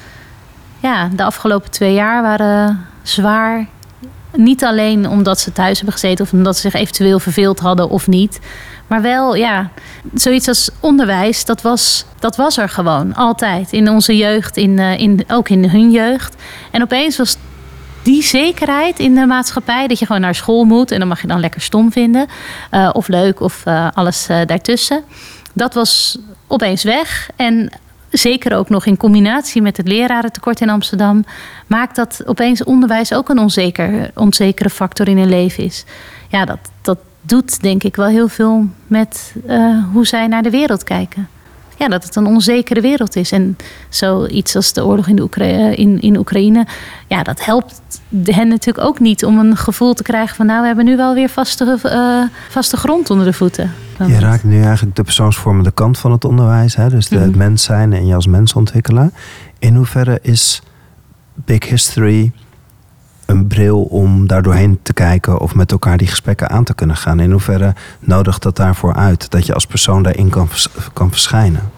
ja, 0.80 1.08
de 1.08 1.24
afgelopen 1.24 1.70
twee 1.70 1.94
jaar 1.94 2.22
waren 2.22 2.86
zwaar. 3.02 3.66
Niet 4.36 4.64
alleen 4.64 5.08
omdat 5.08 5.40
ze 5.40 5.52
thuis 5.52 5.76
hebben 5.76 5.92
gezeten 5.92 6.24
of 6.24 6.32
omdat 6.32 6.54
ze 6.54 6.60
zich 6.60 6.80
eventueel 6.80 7.18
verveeld 7.18 7.58
hadden 7.58 7.88
of 7.88 8.06
niet. 8.06 8.40
Maar 8.86 9.02
wel, 9.02 9.34
ja, 9.34 9.70
zoiets 10.14 10.48
als 10.48 10.70
onderwijs, 10.80 11.44
dat 11.44 11.62
was, 11.62 12.04
dat 12.18 12.36
was 12.36 12.56
er 12.56 12.68
gewoon 12.68 13.14
altijd. 13.14 13.72
In 13.72 13.90
onze 13.90 14.16
jeugd, 14.16 14.56
in, 14.56 14.78
in, 14.78 15.24
ook 15.28 15.48
in 15.48 15.68
hun 15.68 15.90
jeugd. 15.90 16.34
En 16.70 16.82
opeens 16.82 17.16
was 17.16 17.36
die 18.02 18.22
zekerheid 18.22 18.98
in 18.98 19.14
de 19.14 19.26
maatschappij. 19.26 19.86
Dat 19.86 19.98
je 19.98 20.06
gewoon 20.06 20.20
naar 20.20 20.34
school 20.34 20.64
moet 20.64 20.90
en 20.90 20.98
dan 20.98 21.08
mag 21.08 21.20
je 21.20 21.26
dan 21.26 21.40
lekker 21.40 21.60
stom 21.60 21.92
vinden. 21.92 22.26
Uh, 22.70 22.90
of 22.92 23.08
leuk 23.08 23.40
of 23.40 23.62
uh, 23.66 23.88
alles 23.94 24.26
daartussen. 24.26 25.04
Dat 25.52 25.74
was 25.74 26.18
opeens 26.46 26.82
weg. 26.82 27.30
En 27.36 27.72
zeker 28.12 28.56
ook 28.56 28.68
nog 28.68 28.86
in 28.86 28.96
combinatie 28.96 29.62
met 29.62 29.76
het 29.76 29.88
lerarentekort 29.88 30.60
in 30.60 30.70
Amsterdam, 30.70 31.24
maakt 31.66 31.96
dat 31.96 32.22
opeens 32.26 32.64
onderwijs 32.64 33.14
ook 33.14 33.28
een 33.28 33.38
onzeker, 33.38 34.10
onzekere 34.14 34.70
factor 34.70 35.08
in 35.08 35.18
hun 35.18 35.28
leven 35.28 35.64
is. 35.64 35.84
Ja, 36.28 36.44
dat, 36.44 36.58
dat 36.82 36.98
doet 37.20 37.62
denk 37.62 37.82
ik 37.82 37.96
wel 37.96 38.06
heel 38.06 38.28
veel 38.28 38.66
met 38.86 39.34
uh, 39.46 39.84
hoe 39.92 40.06
zij 40.06 40.26
naar 40.26 40.42
de 40.42 40.50
wereld 40.50 40.84
kijken. 40.84 41.28
Ja, 41.78 41.88
dat 41.88 42.04
het 42.04 42.16
een 42.16 42.26
onzekere 42.26 42.80
wereld 42.80 43.16
is. 43.16 43.32
En 43.32 43.56
zoiets 43.88 44.56
als 44.56 44.72
de 44.72 44.84
oorlog 44.84 45.06
in, 45.06 45.16
de 45.16 45.22
Oekra 45.22 45.44
in, 45.44 46.00
in 46.00 46.16
Oekraïne, 46.16 46.66
ja, 47.06 47.22
dat 47.22 47.44
helpt 47.44 47.80
hen 48.24 48.48
natuurlijk 48.48 48.86
ook 48.86 49.00
niet 49.00 49.24
om 49.24 49.38
een 49.38 49.56
gevoel 49.56 49.94
te 49.94 50.02
krijgen 50.02 50.36
van 50.36 50.46
nou, 50.46 50.60
we 50.60 50.66
hebben 50.66 50.84
nu 50.84 50.96
wel 50.96 51.14
weer 51.14 51.28
vaste, 51.28 51.78
uh, 51.84 52.22
vaste 52.50 52.76
grond 52.76 53.10
onder 53.10 53.26
de 53.26 53.32
voeten. 53.32 53.72
Je 54.06 54.18
raakt 54.18 54.44
nu 54.44 54.62
eigenlijk 54.62 54.96
de 54.96 55.02
persoonsvormende 55.02 55.70
kant 55.70 55.98
van 55.98 56.12
het 56.12 56.24
onderwijs, 56.24 56.76
hè? 56.76 56.88
dus 56.88 57.08
de, 57.08 57.14
mm 57.14 57.20
-hmm. 57.20 57.30
het 57.30 57.38
mens 57.38 57.62
zijn 57.62 57.92
en 57.92 58.06
je 58.06 58.14
als 58.14 58.26
mens 58.26 58.52
ontwikkelen. 58.52 59.12
In 59.58 59.74
hoeverre 59.74 60.18
is 60.22 60.62
Big 61.34 61.68
History 61.68 62.32
een 63.32 63.46
bril 63.46 63.82
om 63.82 64.26
daar 64.26 64.42
doorheen 64.42 64.78
te 64.82 64.92
kijken 64.92 65.38
of 65.40 65.54
met 65.54 65.72
elkaar 65.72 65.96
die 65.96 66.06
gesprekken 66.06 66.50
aan 66.50 66.64
te 66.64 66.74
kunnen 66.74 66.96
gaan? 66.96 67.20
In 67.20 67.30
hoeverre 67.30 67.74
nodigt 68.00 68.42
dat 68.42 68.56
daarvoor 68.56 68.94
uit 68.94 69.30
dat 69.30 69.46
je 69.46 69.54
als 69.54 69.66
persoon 69.66 70.02
daarin 70.02 70.28
kan, 70.28 70.48
kan 70.92 71.10
verschijnen? 71.10 71.70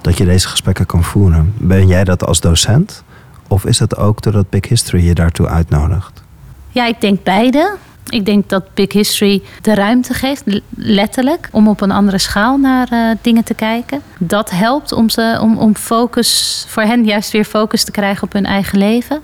Dat 0.00 0.18
je 0.18 0.24
deze 0.24 0.48
gesprekken 0.48 0.86
kan 0.86 1.04
voeren. 1.04 1.54
Ben 1.56 1.86
jij 1.86 2.04
dat 2.04 2.24
als 2.26 2.40
docent? 2.40 3.02
Of 3.48 3.64
is 3.64 3.78
het 3.78 3.96
ook 3.96 4.22
doordat 4.22 4.50
Big 4.50 4.68
History 4.68 5.04
je 5.04 5.14
daartoe 5.14 5.48
uitnodigt? 5.48 6.22
Ja, 6.68 6.86
ik 6.86 7.00
denk 7.00 7.22
beide. 7.22 7.76
Ik 8.08 8.24
denk 8.24 8.48
dat 8.48 8.74
Big 8.74 8.92
History 8.92 9.42
de 9.60 9.74
ruimte 9.74 10.14
geeft, 10.14 10.42
letterlijk, 10.76 11.48
om 11.52 11.68
op 11.68 11.80
een 11.80 11.90
andere 11.90 12.18
schaal 12.18 12.58
naar 12.58 12.88
uh, 12.92 13.10
dingen 13.20 13.44
te 13.44 13.54
kijken. 13.54 14.02
Dat 14.18 14.50
helpt 14.50 14.92
om, 14.92 15.08
ze, 15.08 15.38
om, 15.42 15.58
om 15.58 15.76
focus, 15.76 16.64
voor 16.68 16.82
hen 16.82 17.04
juist 17.04 17.30
weer 17.30 17.44
focus 17.44 17.84
te 17.84 17.90
krijgen 17.90 18.22
op 18.22 18.32
hun 18.32 18.46
eigen 18.46 18.78
leven. 18.78 19.20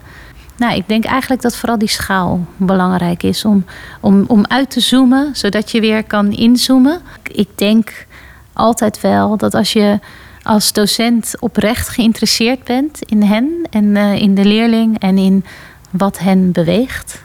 Nou, 0.56 0.74
ik 0.74 0.88
denk 0.88 1.04
eigenlijk 1.04 1.42
dat 1.42 1.56
vooral 1.56 1.78
die 1.78 1.88
schaal 1.88 2.44
belangrijk 2.56 3.22
is 3.22 3.44
om, 3.44 3.64
om, 4.00 4.24
om 4.26 4.44
uit 4.48 4.70
te 4.70 4.80
zoomen, 4.80 5.30
zodat 5.32 5.70
je 5.70 5.80
weer 5.80 6.04
kan 6.04 6.32
inzoomen. 6.32 7.00
Ik 7.22 7.48
denk 7.54 8.06
altijd 8.52 9.00
wel 9.00 9.36
dat 9.36 9.54
als 9.54 9.72
je 9.72 9.98
als 10.42 10.72
docent 10.72 11.34
oprecht 11.38 11.88
geïnteresseerd 11.88 12.64
bent 12.64 13.02
in 13.02 13.22
hen 13.22 13.66
en 13.70 13.84
uh, 13.84 14.14
in 14.14 14.34
de 14.34 14.44
leerling 14.44 14.98
en 14.98 15.18
in 15.18 15.44
wat 15.90 16.18
hen 16.18 16.52
beweegt, 16.52 17.24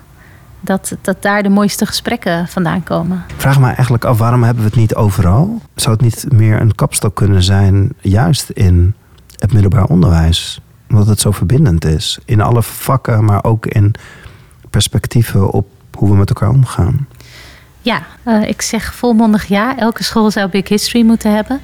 dat, 0.60 0.96
dat 1.02 1.22
daar 1.22 1.44
de 1.44 1.50
mooiste 1.50 1.86
gesprekken 1.86 2.48
vandaan 2.48 2.84
komen. 2.84 3.24
Vraag 3.38 3.60
me 3.60 3.66
eigenlijk 3.66 4.06
af, 4.06 4.18
waarom 4.18 4.44
hebben 4.44 4.64
we 4.64 4.70
het 4.70 4.80
niet 4.80 4.96
overal? 4.96 5.62
Zou 5.76 5.96
het 5.96 6.04
niet 6.04 6.26
meer 6.32 6.62
een 6.62 6.76
kapstok 6.76 7.16
kunnen 7.16 7.44
zijn, 7.44 7.94
juist 8.00 8.50
in 8.50 8.96
het 9.36 9.54
middelbaar 9.54 9.86
onderwijs? 9.86 10.62
Omdat 10.92 11.08
het 11.08 11.20
zo 11.20 11.32
verbindend 11.32 11.86
is. 11.86 12.20
In 12.26 12.42
alle 12.42 12.64
vakken, 12.64 13.26
maar 13.26 13.44
ook 13.44 13.66
in 13.66 13.94
perspectieven 14.70 15.52
op 15.52 15.68
hoe 15.98 16.10
we 16.10 16.16
met 16.16 16.30
elkaar 16.30 16.50
omgaan. 16.50 17.08
Ja, 17.82 18.02
uh, 18.26 18.48
ik 18.48 18.62
zeg 18.62 18.94
volmondig 18.94 19.46
ja. 19.46 19.78
Elke 19.78 20.04
school 20.04 20.32
zou 20.32 20.50
Big 20.50 20.68
History 20.68 21.06
moeten 21.06 21.36
hebben. 21.36 21.62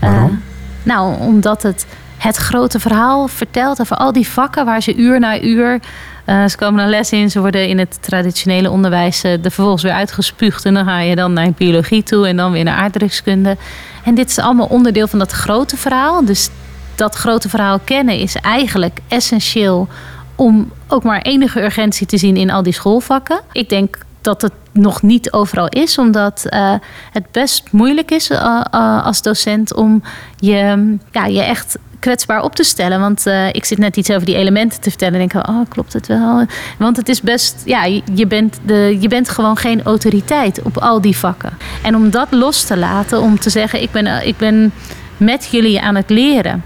Waarom? 0.00 0.30
Uh, 0.30 0.36
nou, 0.82 1.20
omdat 1.20 1.62
het 1.62 1.86
het 2.18 2.36
grote 2.36 2.80
verhaal 2.80 3.28
vertelt 3.28 3.80
over 3.80 3.96
al 3.96 4.12
die 4.12 4.28
vakken 4.28 4.64
waar 4.64 4.82
ze 4.82 4.96
uur 4.96 5.20
na 5.20 5.42
uur 5.42 5.80
Uh, 6.28 6.48
ze 6.48 6.56
komen 6.56 6.82
een 6.82 6.88
les 6.88 7.12
in, 7.12 7.30
ze 7.30 7.40
worden 7.40 7.68
in 7.68 7.78
het 7.78 7.98
traditionele 8.00 8.70
onderwijs 8.70 9.22
er 9.22 9.38
vervolgens 9.40 9.82
weer 9.82 9.92
uitgespuugd. 9.92 10.64
En 10.64 10.74
dan 10.74 10.84
ga 10.84 11.00
je 11.00 11.16
dan 11.16 11.32
naar 11.32 11.52
biologie 11.52 12.02
toe 12.02 12.28
en 12.28 12.36
dan 12.36 12.52
weer 12.52 12.64
naar 12.64 12.76
aardrijkskunde. 12.76 13.56
En 14.04 14.14
dit 14.14 14.28
is 14.28 14.38
allemaal 14.38 14.66
onderdeel 14.66 15.06
van 15.06 15.18
dat 15.18 15.32
grote 15.32 15.76
verhaal. 15.76 16.24
Dus 16.24 16.50
dat 16.98 17.14
grote 17.14 17.48
verhaal 17.48 17.78
kennen 17.78 18.18
is 18.18 18.34
eigenlijk 18.34 18.98
essentieel 19.08 19.88
om 20.34 20.70
ook 20.88 21.02
maar 21.02 21.22
enige 21.22 21.62
urgentie 21.62 22.06
te 22.06 22.16
zien 22.16 22.36
in 22.36 22.50
al 22.50 22.62
die 22.62 22.72
schoolvakken. 22.72 23.40
Ik 23.52 23.68
denk 23.68 23.98
dat 24.20 24.42
het 24.42 24.52
nog 24.72 25.02
niet 25.02 25.32
overal 25.32 25.68
is, 25.68 25.98
omdat 25.98 26.46
uh, 26.50 26.74
het 27.12 27.30
best 27.30 27.62
moeilijk 27.70 28.10
is 28.10 28.30
uh, 28.30 28.38
uh, 28.74 29.04
als 29.04 29.22
docent 29.22 29.74
om 29.74 30.02
je, 30.36 30.96
ja, 31.10 31.26
je 31.26 31.42
echt 31.42 31.78
kwetsbaar 31.98 32.42
op 32.42 32.54
te 32.54 32.62
stellen. 32.62 33.00
Want 33.00 33.26
ik 33.52 33.64
zit 33.64 33.78
net 33.78 33.96
iets 33.96 34.10
over 34.10 34.26
die 34.26 34.36
elementen 34.36 34.80
te 34.80 34.90
vertellen 34.90 35.20
en 35.20 35.28
denk, 35.28 35.48
oh, 35.48 35.60
klopt 35.68 35.92
het 35.92 36.06
wel? 36.06 36.46
Want 36.78 36.96
het 36.96 37.08
is 37.08 37.20
best, 37.20 37.62
ja, 37.64 37.84
je 38.14 38.26
bent, 38.26 38.58
de, 38.66 38.96
je 39.00 39.08
bent 39.08 39.28
gewoon 39.28 39.56
geen 39.56 39.82
autoriteit 39.82 40.62
op 40.62 40.78
al 40.78 41.00
die 41.00 41.16
vakken. 41.16 41.58
En 41.82 41.96
om 41.96 42.10
dat 42.10 42.28
los 42.30 42.64
te 42.64 42.76
laten, 42.76 43.20
om 43.20 43.38
te 43.38 43.50
zeggen, 43.50 43.82
ik 43.82 43.90
ben, 43.90 44.26
ik 44.26 44.36
ben 44.36 44.72
met 45.16 45.48
jullie 45.50 45.80
aan 45.80 45.94
het 45.94 46.10
leren. 46.10 46.64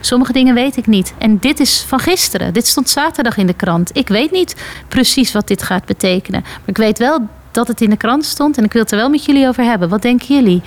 Sommige 0.00 0.32
dingen 0.32 0.54
weet 0.54 0.76
ik 0.76 0.86
niet. 0.86 1.14
En 1.18 1.38
dit 1.38 1.60
is 1.60 1.84
van 1.86 1.98
gisteren. 1.98 2.52
Dit 2.52 2.66
stond 2.66 2.88
zaterdag 2.88 3.36
in 3.36 3.46
de 3.46 3.54
krant. 3.54 3.90
Ik 3.92 4.08
weet 4.08 4.30
niet 4.30 4.56
precies 4.88 5.32
wat 5.32 5.48
dit 5.48 5.62
gaat 5.62 5.84
betekenen. 5.84 6.40
Maar 6.42 6.60
ik 6.64 6.76
weet 6.76 6.98
wel 6.98 7.28
dat 7.50 7.68
het 7.68 7.80
in 7.80 7.90
de 7.90 7.96
krant 7.96 8.24
stond 8.24 8.58
en 8.58 8.64
ik 8.64 8.72
wil 8.72 8.82
het 8.82 8.90
er 8.90 8.96
wel 8.96 9.08
met 9.08 9.24
jullie 9.24 9.48
over 9.48 9.64
hebben. 9.64 9.88
Wat 9.88 10.02
denken 10.02 10.34
jullie? 10.34 10.62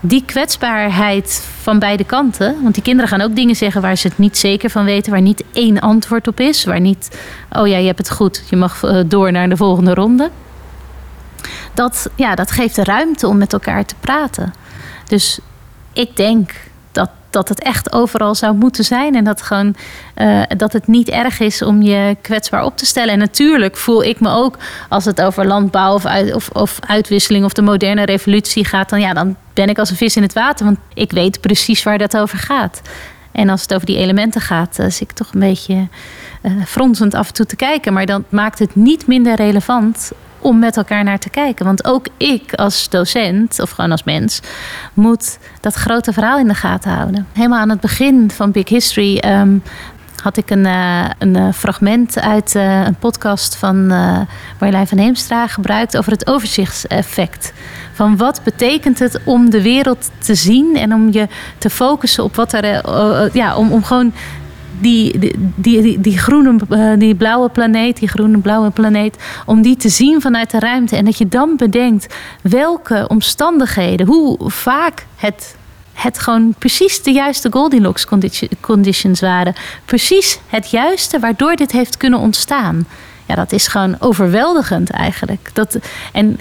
Die 0.00 0.24
kwetsbaarheid 0.24 1.48
van 1.62 1.78
beide 1.78 2.04
kanten. 2.04 2.56
Want 2.62 2.74
die 2.74 2.82
kinderen 2.82 3.10
gaan 3.10 3.20
ook 3.20 3.36
dingen 3.36 3.56
zeggen 3.56 3.80
waar 3.80 3.96
ze 3.96 4.08
het 4.08 4.18
niet 4.18 4.38
zeker 4.38 4.70
van 4.70 4.84
weten, 4.84 5.12
waar 5.12 5.20
niet 5.20 5.44
één 5.52 5.80
antwoord 5.80 6.28
op 6.28 6.40
is. 6.40 6.64
Waar 6.64 6.80
niet, 6.80 7.18
oh 7.52 7.66
ja, 7.66 7.76
je 7.76 7.86
hebt 7.86 7.98
het 7.98 8.10
goed, 8.10 8.42
je 8.50 8.56
mag 8.56 8.82
eh, 8.82 9.00
door 9.06 9.32
naar 9.32 9.48
de 9.48 9.56
volgende 9.56 9.94
ronde. 9.94 10.30
Dat, 11.74 12.10
ja, 12.14 12.34
dat 12.34 12.50
geeft 12.50 12.74
de 12.74 12.84
ruimte 12.84 13.28
om 13.28 13.36
met 13.36 13.52
elkaar 13.52 13.84
te 13.84 13.94
praten. 14.00 14.54
Dus 15.06 15.38
ik 15.92 16.16
denk 16.16 16.50
dat 17.34 17.48
het 17.48 17.62
echt 17.62 17.92
overal 17.92 18.34
zou 18.34 18.54
moeten 18.54 18.84
zijn. 18.84 19.14
En 19.14 19.24
dat, 19.24 19.42
gewoon, 19.42 19.74
uh, 20.16 20.42
dat 20.56 20.72
het 20.72 20.86
niet 20.86 21.08
erg 21.08 21.40
is 21.40 21.62
om 21.62 21.82
je 21.82 22.16
kwetsbaar 22.20 22.64
op 22.64 22.76
te 22.76 22.86
stellen. 22.86 23.12
En 23.12 23.18
natuurlijk 23.18 23.76
voel 23.76 24.04
ik 24.04 24.20
me 24.20 24.30
ook 24.30 24.56
als 24.88 25.04
het 25.04 25.22
over 25.22 25.46
landbouw 25.46 25.94
of, 25.94 26.06
uit, 26.06 26.34
of, 26.34 26.48
of 26.52 26.78
uitwisseling 26.86 27.44
of 27.44 27.52
de 27.52 27.62
moderne 27.62 28.04
revolutie 28.04 28.64
gaat. 28.64 28.88
Dan, 28.88 29.00
ja, 29.00 29.12
dan 29.12 29.36
ben 29.54 29.68
ik 29.68 29.78
als 29.78 29.90
een 29.90 29.96
vis 29.96 30.16
in 30.16 30.22
het 30.22 30.32
water. 30.32 30.64
Want 30.64 30.78
ik 30.94 31.12
weet 31.12 31.40
precies 31.40 31.82
waar 31.82 31.98
dat 31.98 32.16
over 32.16 32.38
gaat. 32.38 32.80
En 33.32 33.48
als 33.48 33.62
het 33.62 33.74
over 33.74 33.86
die 33.86 33.98
elementen 33.98 34.40
gaat, 34.40 34.74
zit 34.74 35.00
ik 35.00 35.12
toch 35.12 35.32
een 35.32 35.40
beetje 35.40 35.88
uh, 36.42 36.52
fronsend 36.66 37.14
af 37.14 37.28
en 37.28 37.34
toe 37.34 37.46
te 37.46 37.56
kijken. 37.56 37.92
Maar 37.92 38.06
dan 38.06 38.24
maakt 38.28 38.58
het 38.58 38.74
niet 38.74 39.06
minder 39.06 39.34
relevant 39.34 40.12
om 40.44 40.58
met 40.58 40.76
elkaar 40.76 41.04
naar 41.04 41.18
te 41.18 41.30
kijken. 41.30 41.64
Want 41.64 41.84
ook 41.84 42.06
ik 42.16 42.54
als 42.54 42.88
docent, 42.88 43.60
of 43.60 43.70
gewoon 43.70 43.90
als 43.90 44.04
mens, 44.04 44.40
moet 44.94 45.38
dat 45.60 45.74
grote 45.74 46.12
verhaal 46.12 46.38
in 46.38 46.48
de 46.48 46.54
gaten 46.54 46.90
houden. 46.90 47.26
Helemaal 47.32 47.58
aan 47.58 47.70
het 47.70 47.80
begin 47.80 48.30
van 48.30 48.50
Big 48.50 48.68
History 48.68 49.22
um, 49.26 49.62
had 50.22 50.36
ik 50.36 50.50
een, 50.50 50.64
uh, 50.64 51.04
een 51.18 51.36
uh, 51.36 51.52
fragment 51.52 52.20
uit 52.20 52.54
uh, 52.54 52.84
een 52.84 52.96
podcast 52.96 53.56
van 53.56 53.86
Marjolein 54.58 54.86
van 54.86 54.98
Heemstra 54.98 55.46
gebruikt 55.46 55.96
over 55.96 56.12
het 56.12 56.26
overzichtseffect. 56.26 57.52
Van 57.92 58.16
wat 58.16 58.40
betekent 58.44 58.98
het 58.98 59.20
om 59.24 59.50
de 59.50 59.62
wereld 59.62 60.10
te 60.18 60.34
zien 60.34 60.76
en 60.76 60.94
om 60.94 61.12
je 61.12 61.28
te 61.58 61.70
focussen 61.70 62.24
op 62.24 62.36
wat 62.36 62.52
er. 62.52 62.64
ja, 63.36 63.56
om, 63.56 63.72
om 63.72 63.84
gewoon 63.84 64.12
die, 64.80 65.18
die, 65.18 65.34
die, 65.82 66.00
die, 66.00 66.18
groene, 66.18 66.56
eh, 66.68 66.98
die 66.98 67.14
blauwe 67.14 67.48
planeet, 67.48 67.98
die 67.98 68.08
groene 68.08 68.38
blauwe 68.38 68.70
planeet, 68.70 69.16
om 69.46 69.62
die 69.62 69.76
te 69.76 69.88
zien 69.88 70.20
vanuit 70.20 70.50
de 70.50 70.58
ruimte. 70.58 70.96
En 70.96 71.04
dat 71.04 71.18
je 71.18 71.28
dan 71.28 71.56
bedenkt 71.56 72.14
welke 72.42 73.04
omstandigheden, 73.08 74.06
hoe 74.06 74.38
vaak 74.50 75.06
het, 75.16 75.56
het 75.92 76.18
gewoon 76.18 76.54
precies 76.58 77.02
de 77.02 77.12
juiste 77.12 77.48
Goldilocks 77.52 78.06
conditions 78.60 79.20
waren. 79.20 79.54
Precies 79.84 80.38
het 80.48 80.70
juiste 80.70 81.18
waardoor 81.18 81.56
dit 81.56 81.72
heeft 81.72 81.96
kunnen 81.96 82.18
ontstaan. 82.18 82.86
Ja, 83.26 83.34
dat 83.34 83.52
is 83.52 83.66
gewoon 83.66 83.96
overweldigend 83.98 84.90
eigenlijk. 84.90 85.50
Dat, 85.52 85.78
en 86.12 86.38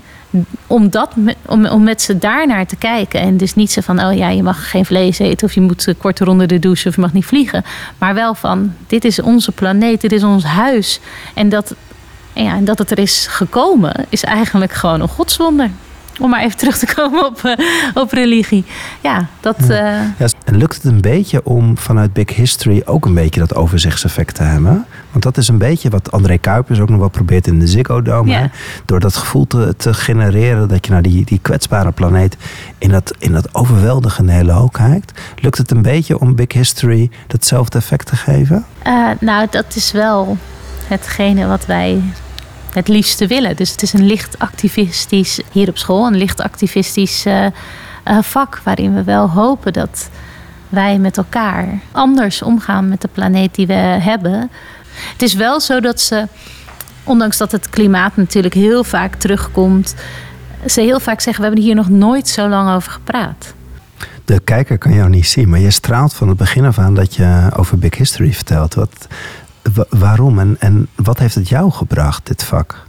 om, 0.68 0.90
dat, 0.90 1.12
om, 1.46 1.66
om 1.66 1.84
met 1.84 2.02
ze 2.02 2.18
daarnaar 2.18 2.66
te 2.66 2.76
kijken. 2.76 3.20
En 3.20 3.38
dus 3.38 3.56
niet 3.56 3.72
zo 3.72 3.82
van, 3.82 4.04
oh 4.04 4.16
ja, 4.16 4.30
je 4.30 4.44
mag 4.44 4.70
geen 4.70 4.86
vlees 4.86 5.20
eten... 5.20 5.48
of 5.48 5.54
je 5.54 5.62
moet 5.62 5.94
korter 5.98 6.28
onder 6.28 6.48
de 6.48 6.60
douche 6.60 6.88
of 6.88 6.96
je 6.96 7.02
mag 7.02 7.14
niet 7.14 7.26
vliegen. 7.26 7.64
Maar 7.98 8.14
wel 8.14 8.36
van, 8.36 8.74
dit 8.88 9.06
is 9.06 9.22
onze 9.22 9.52
planeet, 9.52 10.02
dit 10.02 10.12
is 10.12 10.24
ons 10.24 10.44
huis. 10.44 11.00
En 11.34 11.50
dat, 11.50 11.76
ja, 12.34 12.56
en 12.56 12.66
dat 12.66 12.78
het 12.78 12.92
er 12.92 13.00
is 13.00 13.28
gekomen, 13.30 14.06
is 14.10 14.24
eigenlijk 14.24 14.72
gewoon 14.72 15.02
een 15.02 15.08
godswonder. 15.08 15.70
Om 16.20 16.30
maar 16.30 16.42
even 16.42 16.58
terug 16.58 16.78
te 16.78 16.94
komen 16.96 17.26
op, 17.26 17.42
uh, 17.46 17.54
op 18.04 18.12
religie. 18.12 18.66
Ja, 19.02 19.28
dat. 19.40 19.60
Uh... 19.62 19.68
Ja, 19.68 20.28
en 20.46 20.58
lukt 20.58 20.76
het 20.76 20.84
een 20.84 21.02
beetje 21.02 21.46
om 21.46 21.78
vanuit 21.78 22.14
Big 22.14 22.36
History 22.36 22.82
ook 22.86 23.06
een 23.06 23.14
beetje 23.14 23.40
dat 23.40 23.56
overzichtseffect 23.56 24.36
te 24.36 24.44
hebben? 24.44 24.86
Want 25.12 25.24
dat 25.24 25.38
is 25.38 25.48
een 25.48 25.58
beetje 25.58 25.90
wat 25.90 26.12
André 26.12 26.38
Kuipers 26.38 26.80
ook 26.80 26.90
nog 26.90 27.00
wel 27.00 27.10
probeert 27.10 27.48
in 27.48 27.60
de 27.60 27.68
Ziggo 27.68 28.02
Dome. 28.02 28.32
Ja. 28.32 28.50
Door 28.86 29.00
dat 29.00 29.16
gevoel 29.16 29.48
te, 29.48 29.74
te, 29.78 29.94
genereren 29.94 30.68
dat 30.68 30.86
je 30.86 30.92
naar 30.92 31.02
die, 31.02 31.26
die 31.26 31.40
kwetsbare 31.42 31.92
planeet 31.92 32.38
in 32.78 32.90
dat, 32.90 33.14
in 33.20 33.32
dat 33.32 33.56
overweldigende 33.56 34.32
hele 34.32 34.70
kijkt. 34.72 35.22
Lukt 35.42 35.58
het 35.58 35.72
een 35.72 35.82
beetje 35.82 36.20
om 36.20 36.36
Big 36.36 36.52
History 36.54 37.10
datzelfde 37.28 37.78
effect 37.78 38.08
te 38.08 38.16
geven? 38.16 38.66
Uh, 38.88 39.10
nou, 39.20 39.48
dat 39.50 39.76
is 39.76 39.92
wel 39.92 40.38
hetgene 40.88 41.48
wat 41.48 41.66
wij 41.66 42.02
het 42.74 42.88
liefste 42.88 43.28
willen. 43.28 43.56
Dus 43.56 43.72
het 43.72 43.82
is 43.82 43.94
een 43.94 44.06
licht 44.06 44.40
activistisch, 44.40 45.40
hier 45.52 45.70
op 45.70 45.78
school, 45.78 46.08
een 46.08 46.18
licht 46.18 46.42
activistisch 46.42 47.26
uh, 47.26 47.46
uh, 47.46 48.18
vak. 48.22 48.62
Waarin 48.64 48.94
we 48.94 49.04
wel 49.04 49.30
hopen 49.30 49.74
dat 49.74 50.10
wij 50.70 51.00
met 51.00 51.18
elkaar 51.18 51.80
anders 51.92 52.42
omgaan 52.42 52.90
met 52.90 53.02
de 53.02 53.10
planeet 53.12 53.56
die 53.56 53.68
we 53.68 53.74
hebben. 53.74 54.52
Het 55.12 55.22
is 55.22 55.34
wel 55.34 55.60
zo 55.60 55.80
dat 55.80 56.02
ze, 56.02 56.28
ondanks 57.04 57.38
dat 57.38 57.52
het 57.52 57.70
klimaat 57.70 58.16
natuurlijk 58.16 58.54
heel 58.54 58.84
vaak 58.84 59.16
terugkomt, 59.16 59.96
ze 60.66 60.82
heel 60.82 61.00
vaak 61.00 61.22
zeggen: 61.22 61.42
We 61.42 61.48
hebben 61.48 61.66
hier 61.66 61.76
nog 61.76 61.90
nooit 61.90 62.28
zo 62.28 62.50
lang 62.50 62.76
over 62.76 62.92
gepraat. 62.92 63.54
De 64.26 64.40
kijker 64.40 64.78
kan 64.78 64.94
jou 64.94 65.10
niet 65.10 65.28
zien, 65.28 65.50
maar 65.50 65.60
je 65.60 65.72
straalt 65.72 66.14
van 66.14 66.28
het 66.28 66.38
begin 66.38 66.66
af 66.66 66.80
aan 66.80 66.94
dat 66.94 67.16
je 67.16 67.50
over 67.56 67.78
Big 67.78 67.96
History 67.96 68.34
vertelt. 68.34 68.74
Wat, 68.74 69.08
waarom 69.90 70.40
en, 70.40 70.56
en 70.60 70.88
wat 70.96 71.20
heeft 71.20 71.36
het 71.36 71.50
jou 71.50 71.72
gebracht, 71.72 72.28
dit 72.28 72.44
vak? 72.44 72.86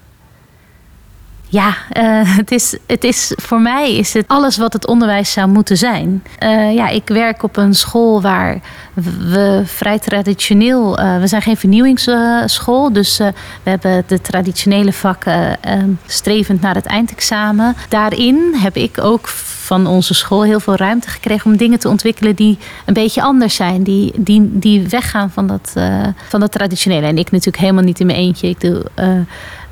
Ja, 1.55 1.69
uh, 1.69 2.37
het, 2.37 2.51
is, 2.51 2.77
het 2.87 3.05
is, 3.05 3.33
voor 3.37 3.61
mij 3.61 3.97
is 3.97 4.13
het 4.13 4.29
alles 4.29 4.57
wat 4.57 4.73
het 4.73 4.87
onderwijs 4.87 5.33
zou 5.33 5.49
moeten 5.49 5.77
zijn. 5.77 6.25
Uh, 6.43 6.75
ja, 6.75 6.89
ik 6.89 7.09
werk 7.09 7.43
op 7.43 7.57
een 7.57 7.75
school 7.75 8.23
waar 8.23 8.61
we 8.95 9.63
vrij 9.65 9.99
traditioneel... 9.99 11.01
Uh, 11.01 11.19
we 11.19 11.27
zijn 11.27 11.43
geen 11.43 11.57
vernieuwingsschool, 11.57 12.93
dus 12.93 13.19
we 13.19 13.33
hebben 13.63 14.05
de 14.07 14.21
traditionele 14.21 14.93
vakken 14.93 15.59
strevend 16.07 16.61
naar 16.61 16.75
het 16.75 16.87
eindexamen. 16.87 17.77
Daarin 17.89 18.55
heb 18.57 18.77
ik 18.77 18.99
ook 19.01 19.29
van 19.75 19.87
onze 19.87 20.15
school 20.15 20.43
heel 20.43 20.61
veel 20.61 20.77
ruimte 20.77 21.09
gekregen 21.09 21.51
om 21.51 21.57
dingen 21.57 21.79
te 21.79 21.89
ontwikkelen 21.89 22.35
die 22.35 22.59
een 22.85 22.95
beetje 22.95 23.23
anders 23.23 23.55
zijn. 23.55 23.83
Die, 23.83 24.13
die, 24.17 24.59
die 24.59 24.89
weggaan 24.89 25.31
van 25.31 25.47
dat, 25.47 25.73
uh, 25.77 26.07
van 26.29 26.41
dat 26.41 26.53
traditionele. 26.53 27.07
En 27.07 27.19
ik 27.19 27.31
natuurlijk 27.31 27.63
helemaal 27.63 27.83
niet 27.83 28.01
in 28.01 28.07
mijn 28.07 28.19
eentje. 28.19 28.49
Ik 28.49 28.61
doe, 28.61 28.85
uh, 28.99 29.09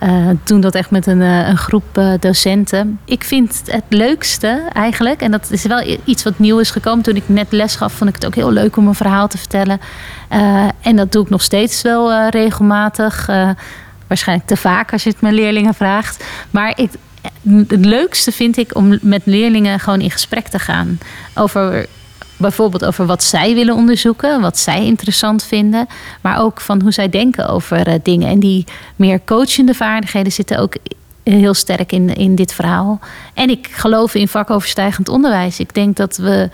uh, 0.03 0.29
doen 0.45 0.61
dat 0.61 0.75
echt 0.75 0.91
met 0.91 1.07
een, 1.07 1.21
een 1.21 1.57
groep 1.57 2.01
docenten. 2.21 2.99
Ik 3.05 3.25
vind 3.25 3.62
het 3.65 3.85
leukste 3.88 4.62
eigenlijk, 4.73 5.21
en 5.21 5.31
dat 5.31 5.51
is 5.51 5.65
wel 5.65 5.99
iets 6.05 6.23
wat 6.23 6.38
nieuw 6.38 6.59
is 6.59 6.71
gekomen. 6.71 7.05
Toen 7.05 7.17
ik 7.17 7.23
net 7.27 7.53
les 7.53 7.77
gaf, 7.77 7.93
vond 7.93 8.11
ik 8.11 8.17
het 8.17 8.27
ook 8.27 8.35
heel 8.35 8.53
leuk 8.53 8.77
om 8.77 8.88
een 8.88 8.95
verhaal 8.95 9.29
te 9.29 9.38
vertellen. 9.38 9.81
en 10.81 10.97
dat 10.97 11.12
doe 11.12 11.23
ik 11.25 11.31
nog 11.31 11.43
steeds 11.43 11.83
wel 11.83 12.29
regelmatig. 12.29 13.27
waarschijnlijk 14.07 14.49
te 14.49 14.57
vaak 14.57 14.93
als 14.93 15.03
je 15.03 15.11
het 15.11 15.21
mijn 15.21 15.35
leerlingen 15.35 15.75
vraagt. 15.75 16.25
Maar 16.51 16.73
ik, 16.77 16.91
het 17.69 17.85
leukste 17.85 18.33
vind 18.33 18.57
ik 18.57 18.75
om 18.77 18.99
met 19.01 19.23
leerlingen 19.25 19.81
gewoon 19.81 20.01
in 20.01 20.11
gesprek 20.11 20.49
te 20.49 20.59
gaan. 20.59 20.99
Over 21.35 21.87
bijvoorbeeld 22.37 22.85
over 22.85 23.07
wat 23.07 23.23
zij 23.23 23.55
willen 23.55 23.75
onderzoeken, 23.75 24.41
wat 24.41 24.59
zij 24.59 24.85
interessant 24.85 25.45
vinden, 25.45 25.87
maar 26.21 26.41
ook 26.41 26.61
van 26.61 26.83
hoe 26.83 26.93
zij 26.93 27.09
denken 27.09 27.49
over 27.49 27.89
uh, 27.89 27.95
dingen. 28.03 28.29
En 28.29 28.41
die 28.41 28.65
meer 28.97 29.21
coachende 29.25 29.75
vaardigheden 29.75 30.33
zitten 30.33 30.59
ook 30.59 30.77
heel 31.23 31.55
sterk 31.55 31.93
in, 31.93 32.15
in 32.15 32.35
dit 32.35 32.53
verhaal. 32.53 33.01
En 33.35 33.51
ik 33.51 33.69
geloof 33.71 34.15
in 34.15 34.29
vakoverstijgend 34.29 35.09
onderwijs. 35.09 35.61
Ik 35.61 35.75
denk 35.75 35.97
dat 35.97 36.17
we. 36.17 36.51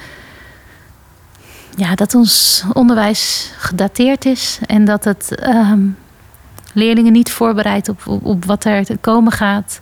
Ja, 1.77 1.95
dat 1.95 2.15
ons 2.15 2.65
onderwijs 2.73 3.53
gedateerd 3.59 4.25
is 4.25 4.59
en 4.67 4.85
dat 4.85 5.05
het 5.05 5.47
um, 5.47 5.97
leerlingen 6.73 7.13
niet 7.13 7.31
voorbereidt 7.31 7.89
op, 7.89 8.07
op, 8.07 8.25
op 8.25 8.45
wat 8.45 8.65
er 8.65 8.85
te 8.85 8.97
komen 9.01 9.33
gaat. 9.33 9.81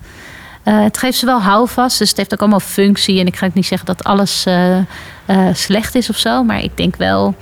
Uh, 0.69 0.83
het 0.83 0.99
geeft 0.99 1.19
ze 1.19 1.27
wel 1.27 1.41
houvast, 1.41 1.99
dus 1.99 2.09
het 2.09 2.17
heeft 2.17 2.33
ook 2.33 2.41
allemaal 2.41 2.61
functie. 2.61 3.21
En 3.21 3.27
ik 3.27 3.37
ga 3.37 3.47
ook 3.47 3.55
niet 3.55 3.67
zeggen 3.67 3.87
dat 3.87 4.05
alles 4.05 4.47
uh, 4.47 4.77
uh, 4.77 4.85
slecht 5.53 5.95
is 5.95 6.11
of 6.11 6.17
zo. 6.17 6.43
Maar 6.43 6.63
ik 6.63 6.77
denk 6.77 6.97
wel 6.97 7.35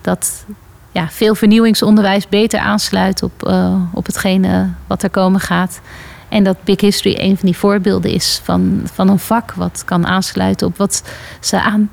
dat 0.00 0.44
ja, 0.92 1.08
veel 1.08 1.34
vernieuwingsonderwijs 1.34 2.28
beter 2.28 2.60
aansluit 2.60 3.22
op, 3.22 3.52
op 3.92 4.06
hetgene 4.06 4.68
wat 4.86 5.02
er 5.02 5.10
komen 5.10 5.40
gaat. 5.40 5.80
En 6.28 6.44
dat 6.44 6.56
Big 6.64 6.80
History 6.80 7.16
een 7.18 7.36
van 7.36 7.46
die 7.46 7.56
voorbeelden 7.56 8.10
is 8.10 8.40
van, 8.44 8.80
van 8.92 9.08
een 9.08 9.18
vak 9.18 9.52
wat 9.52 9.82
kan 9.84 10.06
aansluiten 10.06 10.66
op 10.66 10.76
wat 10.76 11.02
ze 11.40 11.60
aan 11.60 11.90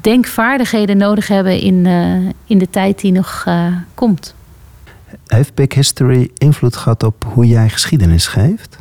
denkvaardigheden 0.00 0.96
nodig 0.96 1.28
hebben 1.28 1.60
in, 1.60 1.86
in 2.46 2.58
de 2.58 2.70
tijd 2.70 3.00
die 3.00 3.12
nog 3.12 3.44
komt. 3.94 4.34
Heeft 5.26 5.54
Big 5.54 5.74
History 5.74 6.30
invloed 6.34 6.76
gehad 6.76 7.02
op 7.02 7.26
hoe 7.32 7.46
jij 7.46 7.68
geschiedenis 7.68 8.26
geeft? 8.26 8.78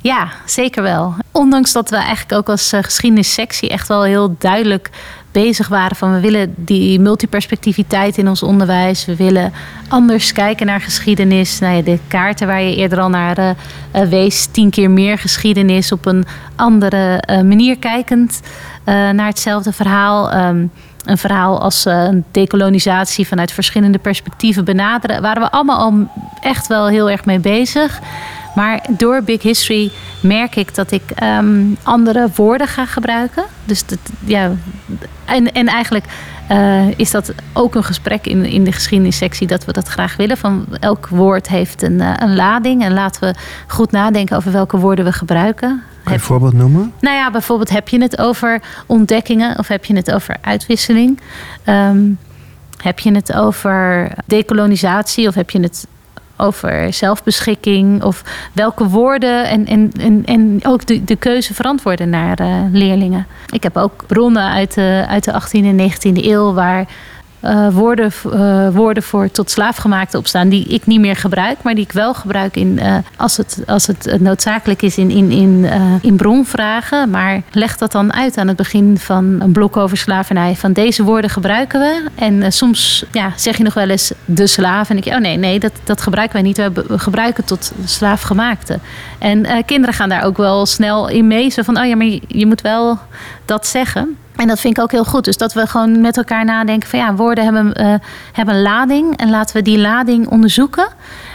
Ja, 0.00 0.28
zeker 0.44 0.82
wel. 0.82 1.14
Ondanks 1.32 1.72
dat 1.72 1.90
we 1.90 1.96
eigenlijk 1.96 2.32
ook 2.32 2.48
als 2.48 2.72
uh, 2.72 2.82
geschiedenissectie 2.82 3.68
echt 3.68 3.88
wel 3.88 4.02
heel 4.02 4.36
duidelijk 4.38 4.90
bezig 5.32 5.68
waren 5.68 5.96
van 5.96 6.12
we 6.12 6.20
willen 6.20 6.54
die 6.56 7.00
multiperspectiviteit 7.00 8.18
in 8.18 8.28
ons 8.28 8.42
onderwijs. 8.42 9.04
We 9.04 9.16
willen 9.16 9.52
anders 9.88 10.32
kijken 10.32 10.66
naar 10.66 10.80
geschiedenis. 10.80 11.58
Nou 11.58 11.76
ja, 11.76 11.82
de 11.82 11.98
kaarten 12.08 12.46
waar 12.46 12.62
je 12.62 12.76
eerder 12.76 13.00
al 13.00 13.08
naar 13.08 13.38
uh, 13.38 13.54
wees, 14.02 14.46
tien 14.46 14.70
keer 14.70 14.90
meer 14.90 15.18
geschiedenis 15.18 15.92
op 15.92 16.06
een 16.06 16.24
andere 16.56 17.22
manier 17.26 17.78
kijkend 17.78 18.40
naar 18.84 19.26
hetzelfde 19.26 19.72
verhaal. 19.72 20.34
Um, 20.34 20.70
een 21.04 21.18
verhaal 21.18 21.60
als 21.60 21.84
een 21.84 22.24
decolonisatie 22.30 23.26
vanuit 23.26 23.52
verschillende 23.52 23.98
perspectieven 23.98 24.64
benaderen, 24.64 25.22
waren 25.22 25.42
we 25.42 25.50
allemaal 25.50 25.78
al 25.78 26.08
echt 26.40 26.66
wel 26.66 26.88
heel 26.88 27.10
erg 27.10 27.24
mee 27.24 27.38
bezig. 27.38 28.00
Maar 28.56 28.86
door 28.90 29.22
Big 29.22 29.42
History 29.42 29.90
merk 30.20 30.56
ik 30.56 30.74
dat 30.74 30.90
ik 30.90 31.02
um, 31.22 31.76
andere 31.82 32.28
woorden 32.34 32.66
ga 32.66 32.86
gebruiken. 32.86 33.44
Dus 33.64 33.86
dat, 33.86 33.98
ja, 34.24 34.50
en, 35.24 35.52
en 35.52 35.66
eigenlijk 35.66 36.04
uh, 36.50 36.98
is 36.98 37.10
dat 37.10 37.32
ook 37.52 37.74
een 37.74 37.84
gesprek 37.84 38.26
in, 38.26 38.44
in 38.44 38.64
de 38.64 38.72
geschiedenissectie 38.72 39.46
dat 39.46 39.64
we 39.64 39.72
dat 39.72 39.88
graag 39.88 40.16
willen. 40.16 40.36
Van 40.36 40.66
elk 40.80 41.08
woord 41.08 41.48
heeft 41.48 41.82
een, 41.82 41.92
uh, 41.92 42.12
een 42.16 42.34
lading. 42.34 42.82
En 42.84 42.92
laten 42.92 43.20
we 43.20 43.34
goed 43.66 43.90
nadenken 43.90 44.36
over 44.36 44.52
welke 44.52 44.78
woorden 44.78 45.04
we 45.04 45.12
gebruiken. 45.12 45.82
Kan 46.02 46.12
je 46.12 46.18
een 46.18 46.24
voorbeeld 46.24 46.52
noemen? 46.52 46.92
Nou 47.00 47.16
ja, 47.16 47.30
bijvoorbeeld 47.30 47.70
heb 47.70 47.88
je 47.88 48.00
het 48.00 48.18
over 48.18 48.60
ontdekkingen 48.86 49.58
of 49.58 49.68
heb 49.68 49.84
je 49.84 49.96
het 49.96 50.12
over 50.12 50.36
uitwisseling? 50.40 51.20
Um, 51.68 52.18
heb 52.82 52.98
je 52.98 53.14
het 53.14 53.34
over 53.34 54.10
decolonisatie 54.26 55.28
of 55.28 55.34
heb 55.34 55.50
je 55.50 55.60
het 55.60 55.86
over 56.36 56.92
zelfbeschikking 56.92 58.02
of 58.02 58.22
welke 58.52 58.88
woorden 58.88 59.48
en, 59.48 59.66
en, 59.66 60.24
en, 60.24 60.60
ook 60.62 60.86
de, 60.86 61.04
de 61.04 61.16
keuze 61.16 61.54
verantwoorden 61.54 62.08
naar 62.08 62.40
uh, 62.40 62.62
leerlingen. 62.72 63.26
Ik 63.52 63.62
heb 63.62 63.76
ook 63.76 64.06
bronnen 64.06 64.50
uit 64.50 64.74
de, 64.74 65.04
uit 65.08 65.24
de 65.24 65.32
18e 65.32 65.64
en 65.64 65.90
19e 65.90 66.24
eeuw 66.24 66.52
waar 66.52 66.86
uh, 67.44 67.68
woorden, 67.68 68.12
uh, 68.26 68.68
woorden 68.68 69.02
voor 69.02 69.30
tot 69.30 69.50
slaafgemaakte 69.50 70.18
opstaan 70.18 70.48
die 70.48 70.64
ik 70.64 70.86
niet 70.86 71.00
meer 71.00 71.16
gebruik, 71.16 71.62
maar 71.62 71.74
die 71.74 71.84
ik 71.84 71.92
wel 71.92 72.14
gebruik 72.14 72.56
in, 72.56 72.78
uh, 72.82 72.96
als, 73.16 73.36
het, 73.36 73.62
als 73.66 73.86
het 73.86 74.16
noodzakelijk 74.20 74.82
is 74.82 74.98
in, 74.98 75.10
in, 75.10 75.30
in, 75.30 75.70
in 76.02 76.16
bronvragen. 76.16 77.10
Maar 77.10 77.42
leg 77.50 77.76
dat 77.76 77.92
dan 77.92 78.12
uit 78.12 78.38
aan 78.38 78.48
het 78.48 78.56
begin 78.56 78.98
van 78.98 79.36
een 79.40 79.52
blok 79.52 79.76
over 79.76 79.96
slavernij. 79.96 80.54
Van 80.54 80.72
deze 80.72 81.02
woorden 81.02 81.30
gebruiken 81.30 81.80
we. 81.80 82.04
En 82.14 82.52
soms 82.52 83.04
ja, 83.12 83.32
zeg 83.36 83.56
je 83.56 83.62
nog 83.62 83.74
wel 83.74 83.88
eens 83.88 84.12
de 84.24 84.46
slaaf. 84.46 84.90
En 84.90 84.96
ik, 84.96 85.06
oh 85.06 85.18
nee, 85.18 85.36
nee, 85.36 85.58
dat, 85.58 85.72
dat 85.84 86.02
gebruiken 86.02 86.36
wij 86.36 86.46
niet. 86.46 86.56
We, 86.56 86.98
gebruiken 86.98 87.44
tot 87.44 87.72
slaafgemaakte. 87.84 88.78
En 89.18 89.64
kinderen 89.64 89.94
gaan 89.94 90.08
daar 90.08 90.24
ook 90.24 90.36
wel 90.36 90.66
snel 90.66 91.08
in 91.08 91.26
mee. 91.26 91.52
Van, 91.52 91.78
oh 91.78 91.86
ja, 91.86 91.96
maar 91.96 92.18
je 92.28 92.46
moet 92.46 92.60
wel 92.60 92.98
dat 93.44 93.66
zeggen. 93.66 94.16
En 94.36 94.46
dat 94.46 94.60
vind 94.60 94.76
ik 94.76 94.82
ook 94.82 94.90
heel 94.90 95.04
goed. 95.04 95.24
Dus 95.24 95.36
dat 95.36 95.52
we 95.52 95.66
gewoon 95.66 96.00
met 96.00 96.16
elkaar 96.16 96.44
nadenken 96.44 96.88
van 96.88 96.98
ja, 96.98 97.14
woorden 97.14 97.44
hebben, 97.44 97.80
uh, 97.80 97.94
hebben 98.32 98.54
een 98.54 98.62
lading. 98.62 99.16
En 99.16 99.30
laten 99.30 99.56
we 99.56 99.62
die 99.62 99.78
lading 99.78 100.28
onderzoeken. 100.28 100.88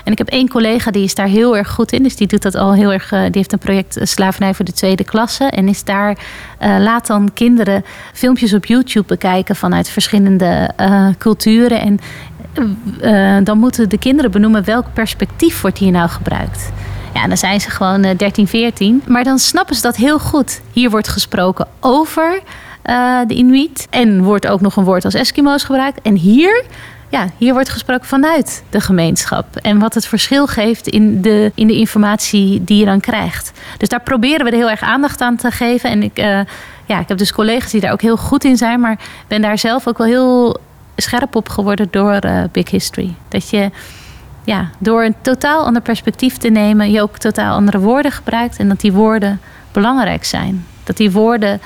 En 0.04 0.12
ik 0.12 0.18
heb 0.18 0.28
één 0.28 0.50
collega 0.50 0.92
die 0.92 1.04
is 1.04 1.16
daar 1.16 1.28
heel 1.28 1.58
erg 1.58 1.70
goed 1.70 1.92
in. 1.92 2.04
Dus 2.04 2.16
die 2.16 2.28
doet 2.28 2.42
dat 2.42 2.56
al 2.56 2.74
heel 2.74 2.94
erg. 2.94 3.12
Uh, 3.12 3.22
die 3.22 3.30
heeft 3.32 3.54
een 3.54 3.60
project 3.60 3.98
uh, 3.98 4.06
Slavernij 4.06 4.54
voor 4.54 4.66
de 4.66 4.74
tweede 4.74 5.04
klasse. 5.04 5.44
En 5.44 5.68
is 5.68 5.84
daar, 5.84 6.18
laat 6.60 7.08
dan 7.08 7.34
kinderen 7.34 7.84
filmpjes 8.14 8.54
op 8.54 8.66
YouTube 8.66 9.08
bekijken 9.08 9.56
vanuit 9.56 9.90
verschillende 9.90 10.70
culturen. 11.18 11.82
En 11.82 12.00
dan 13.44 13.58
moeten 13.58 13.90
de 13.90 13.98
kinderen 13.98 14.32
benoemen 14.32 14.64
welk 14.64 14.86
perspectief 14.94 15.62
wordt 15.62 15.78
hier 15.78 15.92
nou 15.92 16.10
gebruikt. 16.10 16.72
Ja, 17.14 17.28
dan 17.28 17.38
zijn 17.38 17.62
ze 17.62 17.70
gewoon 17.70 18.02
13, 18.02 18.48
14. 18.48 19.04
Maar 19.08 19.24
dan 19.24 19.40
snappen 19.40 19.76
ze 19.76 19.82
dat 19.82 19.96
heel 19.96 20.20
goed. 20.20 20.62
Hier 20.72 20.90
wordt 20.90 21.08
gesproken 21.08 21.68
over 21.80 22.42
uh, 22.86 23.20
de 23.28 23.34
Inuit. 23.34 23.88
En 23.90 24.24
wordt 24.24 24.48
ook 24.48 24.62
nog 24.62 24.76
een 24.76 24.84
woord 24.84 25.06
als 25.06 25.14
Eskimo's 25.14 25.64
gebruikt. 25.64 26.02
En 26.02 26.16
hier, 26.16 26.64
ja, 27.10 27.28
hier 27.38 27.54
wordt 27.54 27.70
gesproken 27.70 28.06
vanuit 28.06 28.64
de 28.70 28.82
gemeenschap. 28.82 29.56
En 29.56 29.80
wat 29.80 29.94
het 29.94 30.06
verschil 30.06 30.48
geeft 30.48 30.88
in 30.88 31.22
de, 31.22 31.52
in 31.56 31.68
de 31.68 31.76
informatie 31.76 32.64
die 32.64 32.78
je 32.78 32.86
dan 32.86 33.00
krijgt. 33.00 33.52
Dus 33.78 33.90
daar 33.90 34.02
proberen 34.02 34.46
we 34.46 34.52
er 34.52 34.58
heel 34.58 34.70
erg 34.70 34.82
aandacht 34.82 35.22
aan 35.22 35.36
te 35.36 35.52
geven. 35.52 35.90
En 35.90 36.04
ik, 36.04 36.20
uh, 36.20 36.40
ja, 36.86 37.00
ik 37.00 37.08
heb 37.08 37.18
dus 37.18 37.34
collega's 37.34 37.72
die 37.72 37.82
daar 37.82 37.92
ook 37.92 38.02
heel 38.02 38.18
goed 38.18 38.44
in 38.44 38.58
zijn. 38.58 38.80
Maar 38.80 39.00
ben 39.28 39.42
daar 39.42 39.58
zelf 39.58 39.88
ook 39.88 39.98
wel 39.98 40.08
heel 40.08 40.58
scherp 40.96 41.36
op 41.36 41.50
geworden 41.50 41.88
door 41.92 42.26
uh, 42.26 42.44
Big 42.52 42.70
History. 42.70 43.14
Dat 43.28 43.50
je 43.50 43.70
ja, 44.44 44.70
door 44.78 45.04
een 45.04 45.16
totaal 45.22 45.66
ander 45.66 45.82
perspectief 45.82 46.38
te 46.38 46.50
nemen, 46.50 46.92
je 46.92 47.02
ook 47.02 47.18
totaal 47.18 47.56
andere 47.56 47.80
woorden 47.80 48.12
gebruikt. 48.12 48.58
En 48.58 48.68
dat 48.68 48.80
die 48.80 48.92
woorden 48.92 49.42
belangrijk 49.72 50.26
zijn. 50.26 50.66
Dat 50.84 50.98
die 50.98 51.12
woorden 51.12 51.62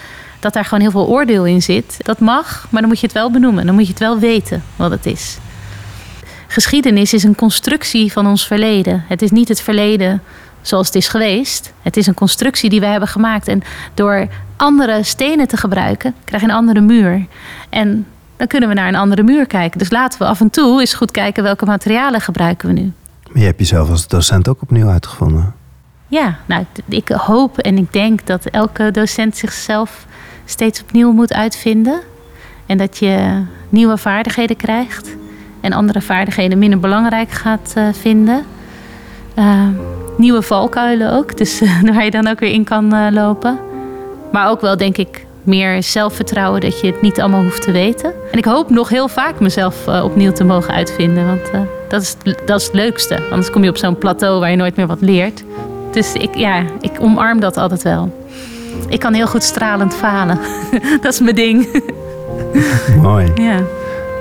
dat 0.45 0.53
daar 0.53 0.63
gewoon 0.63 0.79
heel 0.79 0.91
veel 0.91 1.07
oordeel 1.07 1.45
in 1.45 1.61
zit. 1.61 1.97
Dat 1.97 2.19
mag, 2.19 2.67
maar 2.69 2.81
dan 2.81 2.89
moet 2.89 2.99
je 2.99 3.05
het 3.05 3.15
wel 3.15 3.31
benoemen. 3.31 3.65
Dan 3.65 3.75
moet 3.75 3.83
je 3.83 3.89
het 3.89 3.99
wel 3.99 4.19
weten 4.19 4.63
wat 4.75 4.91
het 4.91 5.05
is. 5.05 5.37
Geschiedenis 6.47 7.13
is 7.13 7.23
een 7.23 7.35
constructie 7.35 8.11
van 8.11 8.27
ons 8.27 8.47
verleden. 8.47 9.03
Het 9.07 9.21
is 9.21 9.31
niet 9.31 9.47
het 9.47 9.61
verleden 9.61 10.21
zoals 10.61 10.85
het 10.85 10.95
is 10.95 11.07
geweest. 11.07 11.73
Het 11.81 11.97
is 11.97 12.07
een 12.07 12.13
constructie 12.13 12.69
die 12.69 12.79
we 12.79 12.85
hebben 12.85 13.09
gemaakt. 13.09 13.47
En 13.47 13.63
door 13.93 14.27
andere 14.55 15.03
stenen 15.03 15.47
te 15.47 15.57
gebruiken, 15.57 16.15
krijg 16.23 16.41
je 16.41 16.49
een 16.49 16.55
andere 16.55 16.81
muur. 16.81 17.25
En 17.69 18.07
dan 18.37 18.47
kunnen 18.47 18.69
we 18.69 18.75
naar 18.75 18.87
een 18.87 18.95
andere 18.95 19.23
muur 19.23 19.45
kijken. 19.45 19.79
Dus 19.79 19.91
laten 19.91 20.19
we 20.19 20.25
af 20.25 20.39
en 20.39 20.49
toe 20.49 20.79
eens 20.79 20.93
goed 20.93 21.11
kijken 21.11 21.43
welke 21.43 21.65
materialen 21.65 22.21
gebruiken 22.21 22.67
we 22.67 22.73
nu. 22.73 22.91
Maar 23.31 23.41
je 23.41 23.47
hebt 23.47 23.59
jezelf 23.59 23.89
als 23.89 24.07
docent 24.07 24.47
ook 24.47 24.61
opnieuw 24.61 24.87
uitgevonden. 24.87 25.53
Ja, 26.07 26.37
nou, 26.45 26.65
ik 26.89 27.07
hoop 27.09 27.57
en 27.57 27.77
ik 27.77 27.93
denk 27.93 28.25
dat 28.25 28.45
elke 28.45 28.91
docent 28.91 29.37
zichzelf 29.37 30.05
steeds 30.45 30.81
opnieuw 30.81 31.11
moet 31.11 31.33
uitvinden. 31.33 31.99
En 32.65 32.77
dat 32.77 32.97
je 32.97 33.43
nieuwe 33.69 33.97
vaardigheden 33.97 34.55
krijgt. 34.55 35.15
En 35.61 35.73
andere 35.73 36.01
vaardigheden 36.01 36.57
minder 36.57 36.79
belangrijk 36.79 37.31
gaat 37.31 37.73
uh, 37.77 37.87
vinden. 37.91 38.45
Uh, 39.39 39.67
nieuwe 40.17 40.41
valkuilen 40.41 41.11
ook. 41.11 41.37
Dus 41.37 41.61
uh, 41.61 41.81
waar 41.93 42.03
je 42.03 42.11
dan 42.11 42.27
ook 42.27 42.39
weer 42.39 42.51
in 42.51 42.63
kan 42.63 43.13
lopen. 43.13 43.59
Maar 44.31 44.49
ook 44.49 44.61
wel, 44.61 44.77
denk 44.77 44.97
ik, 44.97 45.25
meer 45.43 45.83
zelfvertrouwen 45.83 46.61
dat 46.61 46.79
je 46.79 46.87
het 46.87 47.01
niet 47.01 47.19
allemaal 47.19 47.43
hoeft 47.43 47.61
te 47.61 47.71
weten. 47.71 48.13
En 48.31 48.37
ik 48.37 48.45
hoop 48.45 48.69
nog 48.69 48.89
heel 48.89 49.07
vaak 49.07 49.39
mezelf 49.39 49.87
opnieuw 49.87 50.31
te 50.31 50.43
mogen 50.43 50.73
uitvinden. 50.73 51.25
Want 51.25 51.51
dat, 51.89 52.01
is, 52.01 52.15
dat 52.45 52.59
is 52.59 52.65
het 52.65 52.75
leukste. 52.75 53.21
Anders 53.29 53.49
kom 53.49 53.63
je 53.63 53.69
op 53.69 53.77
zo'n 53.77 53.97
plateau 53.97 54.39
waar 54.39 54.49
je 54.49 54.55
nooit 54.55 54.75
meer 54.75 54.87
wat 54.87 55.01
leert. 55.01 55.43
Dus 55.91 56.13
ik, 56.13 56.35
ja, 56.35 56.63
ik 56.81 56.91
omarm 56.99 57.39
dat 57.39 57.57
altijd 57.57 57.83
wel. 57.83 58.24
Ik 58.87 58.99
kan 58.99 59.13
heel 59.13 59.27
goed 59.27 59.43
stralend 59.43 59.95
falen. 59.95 60.39
dat 61.01 61.13
is 61.13 61.19
mijn 61.19 61.35
ding. 61.35 61.83
Mooi. 63.01 63.31
Ja. 63.35 63.61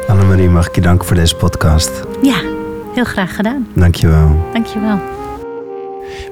Annemarie, 0.06 0.48
mag 0.48 0.68
ik 0.68 0.74
je 0.74 0.80
danken 0.80 1.06
voor 1.06 1.16
deze 1.16 1.36
podcast? 1.36 2.02
Ja, 2.22 2.40
heel 2.94 3.04
graag 3.04 3.36
gedaan. 3.36 3.68
Dankjewel. 3.74 4.48
Dankjewel. 4.52 4.98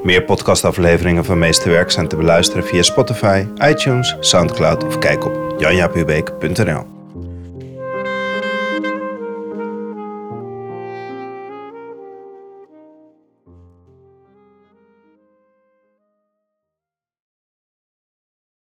Meer 0.02 0.22
podcastafleveringen 0.22 1.24
van 1.24 1.38
Meesterwerk 1.38 1.90
zijn 1.90 2.08
te 2.08 2.16
beluisteren 2.16 2.64
via 2.64 2.82
Spotify, 2.82 3.46
iTunes, 3.68 4.16
Soundcloud 4.20 4.84
of 4.84 4.98
kijk 4.98 5.24
op 5.24 5.54
janjapubeek.nl. 5.58 6.91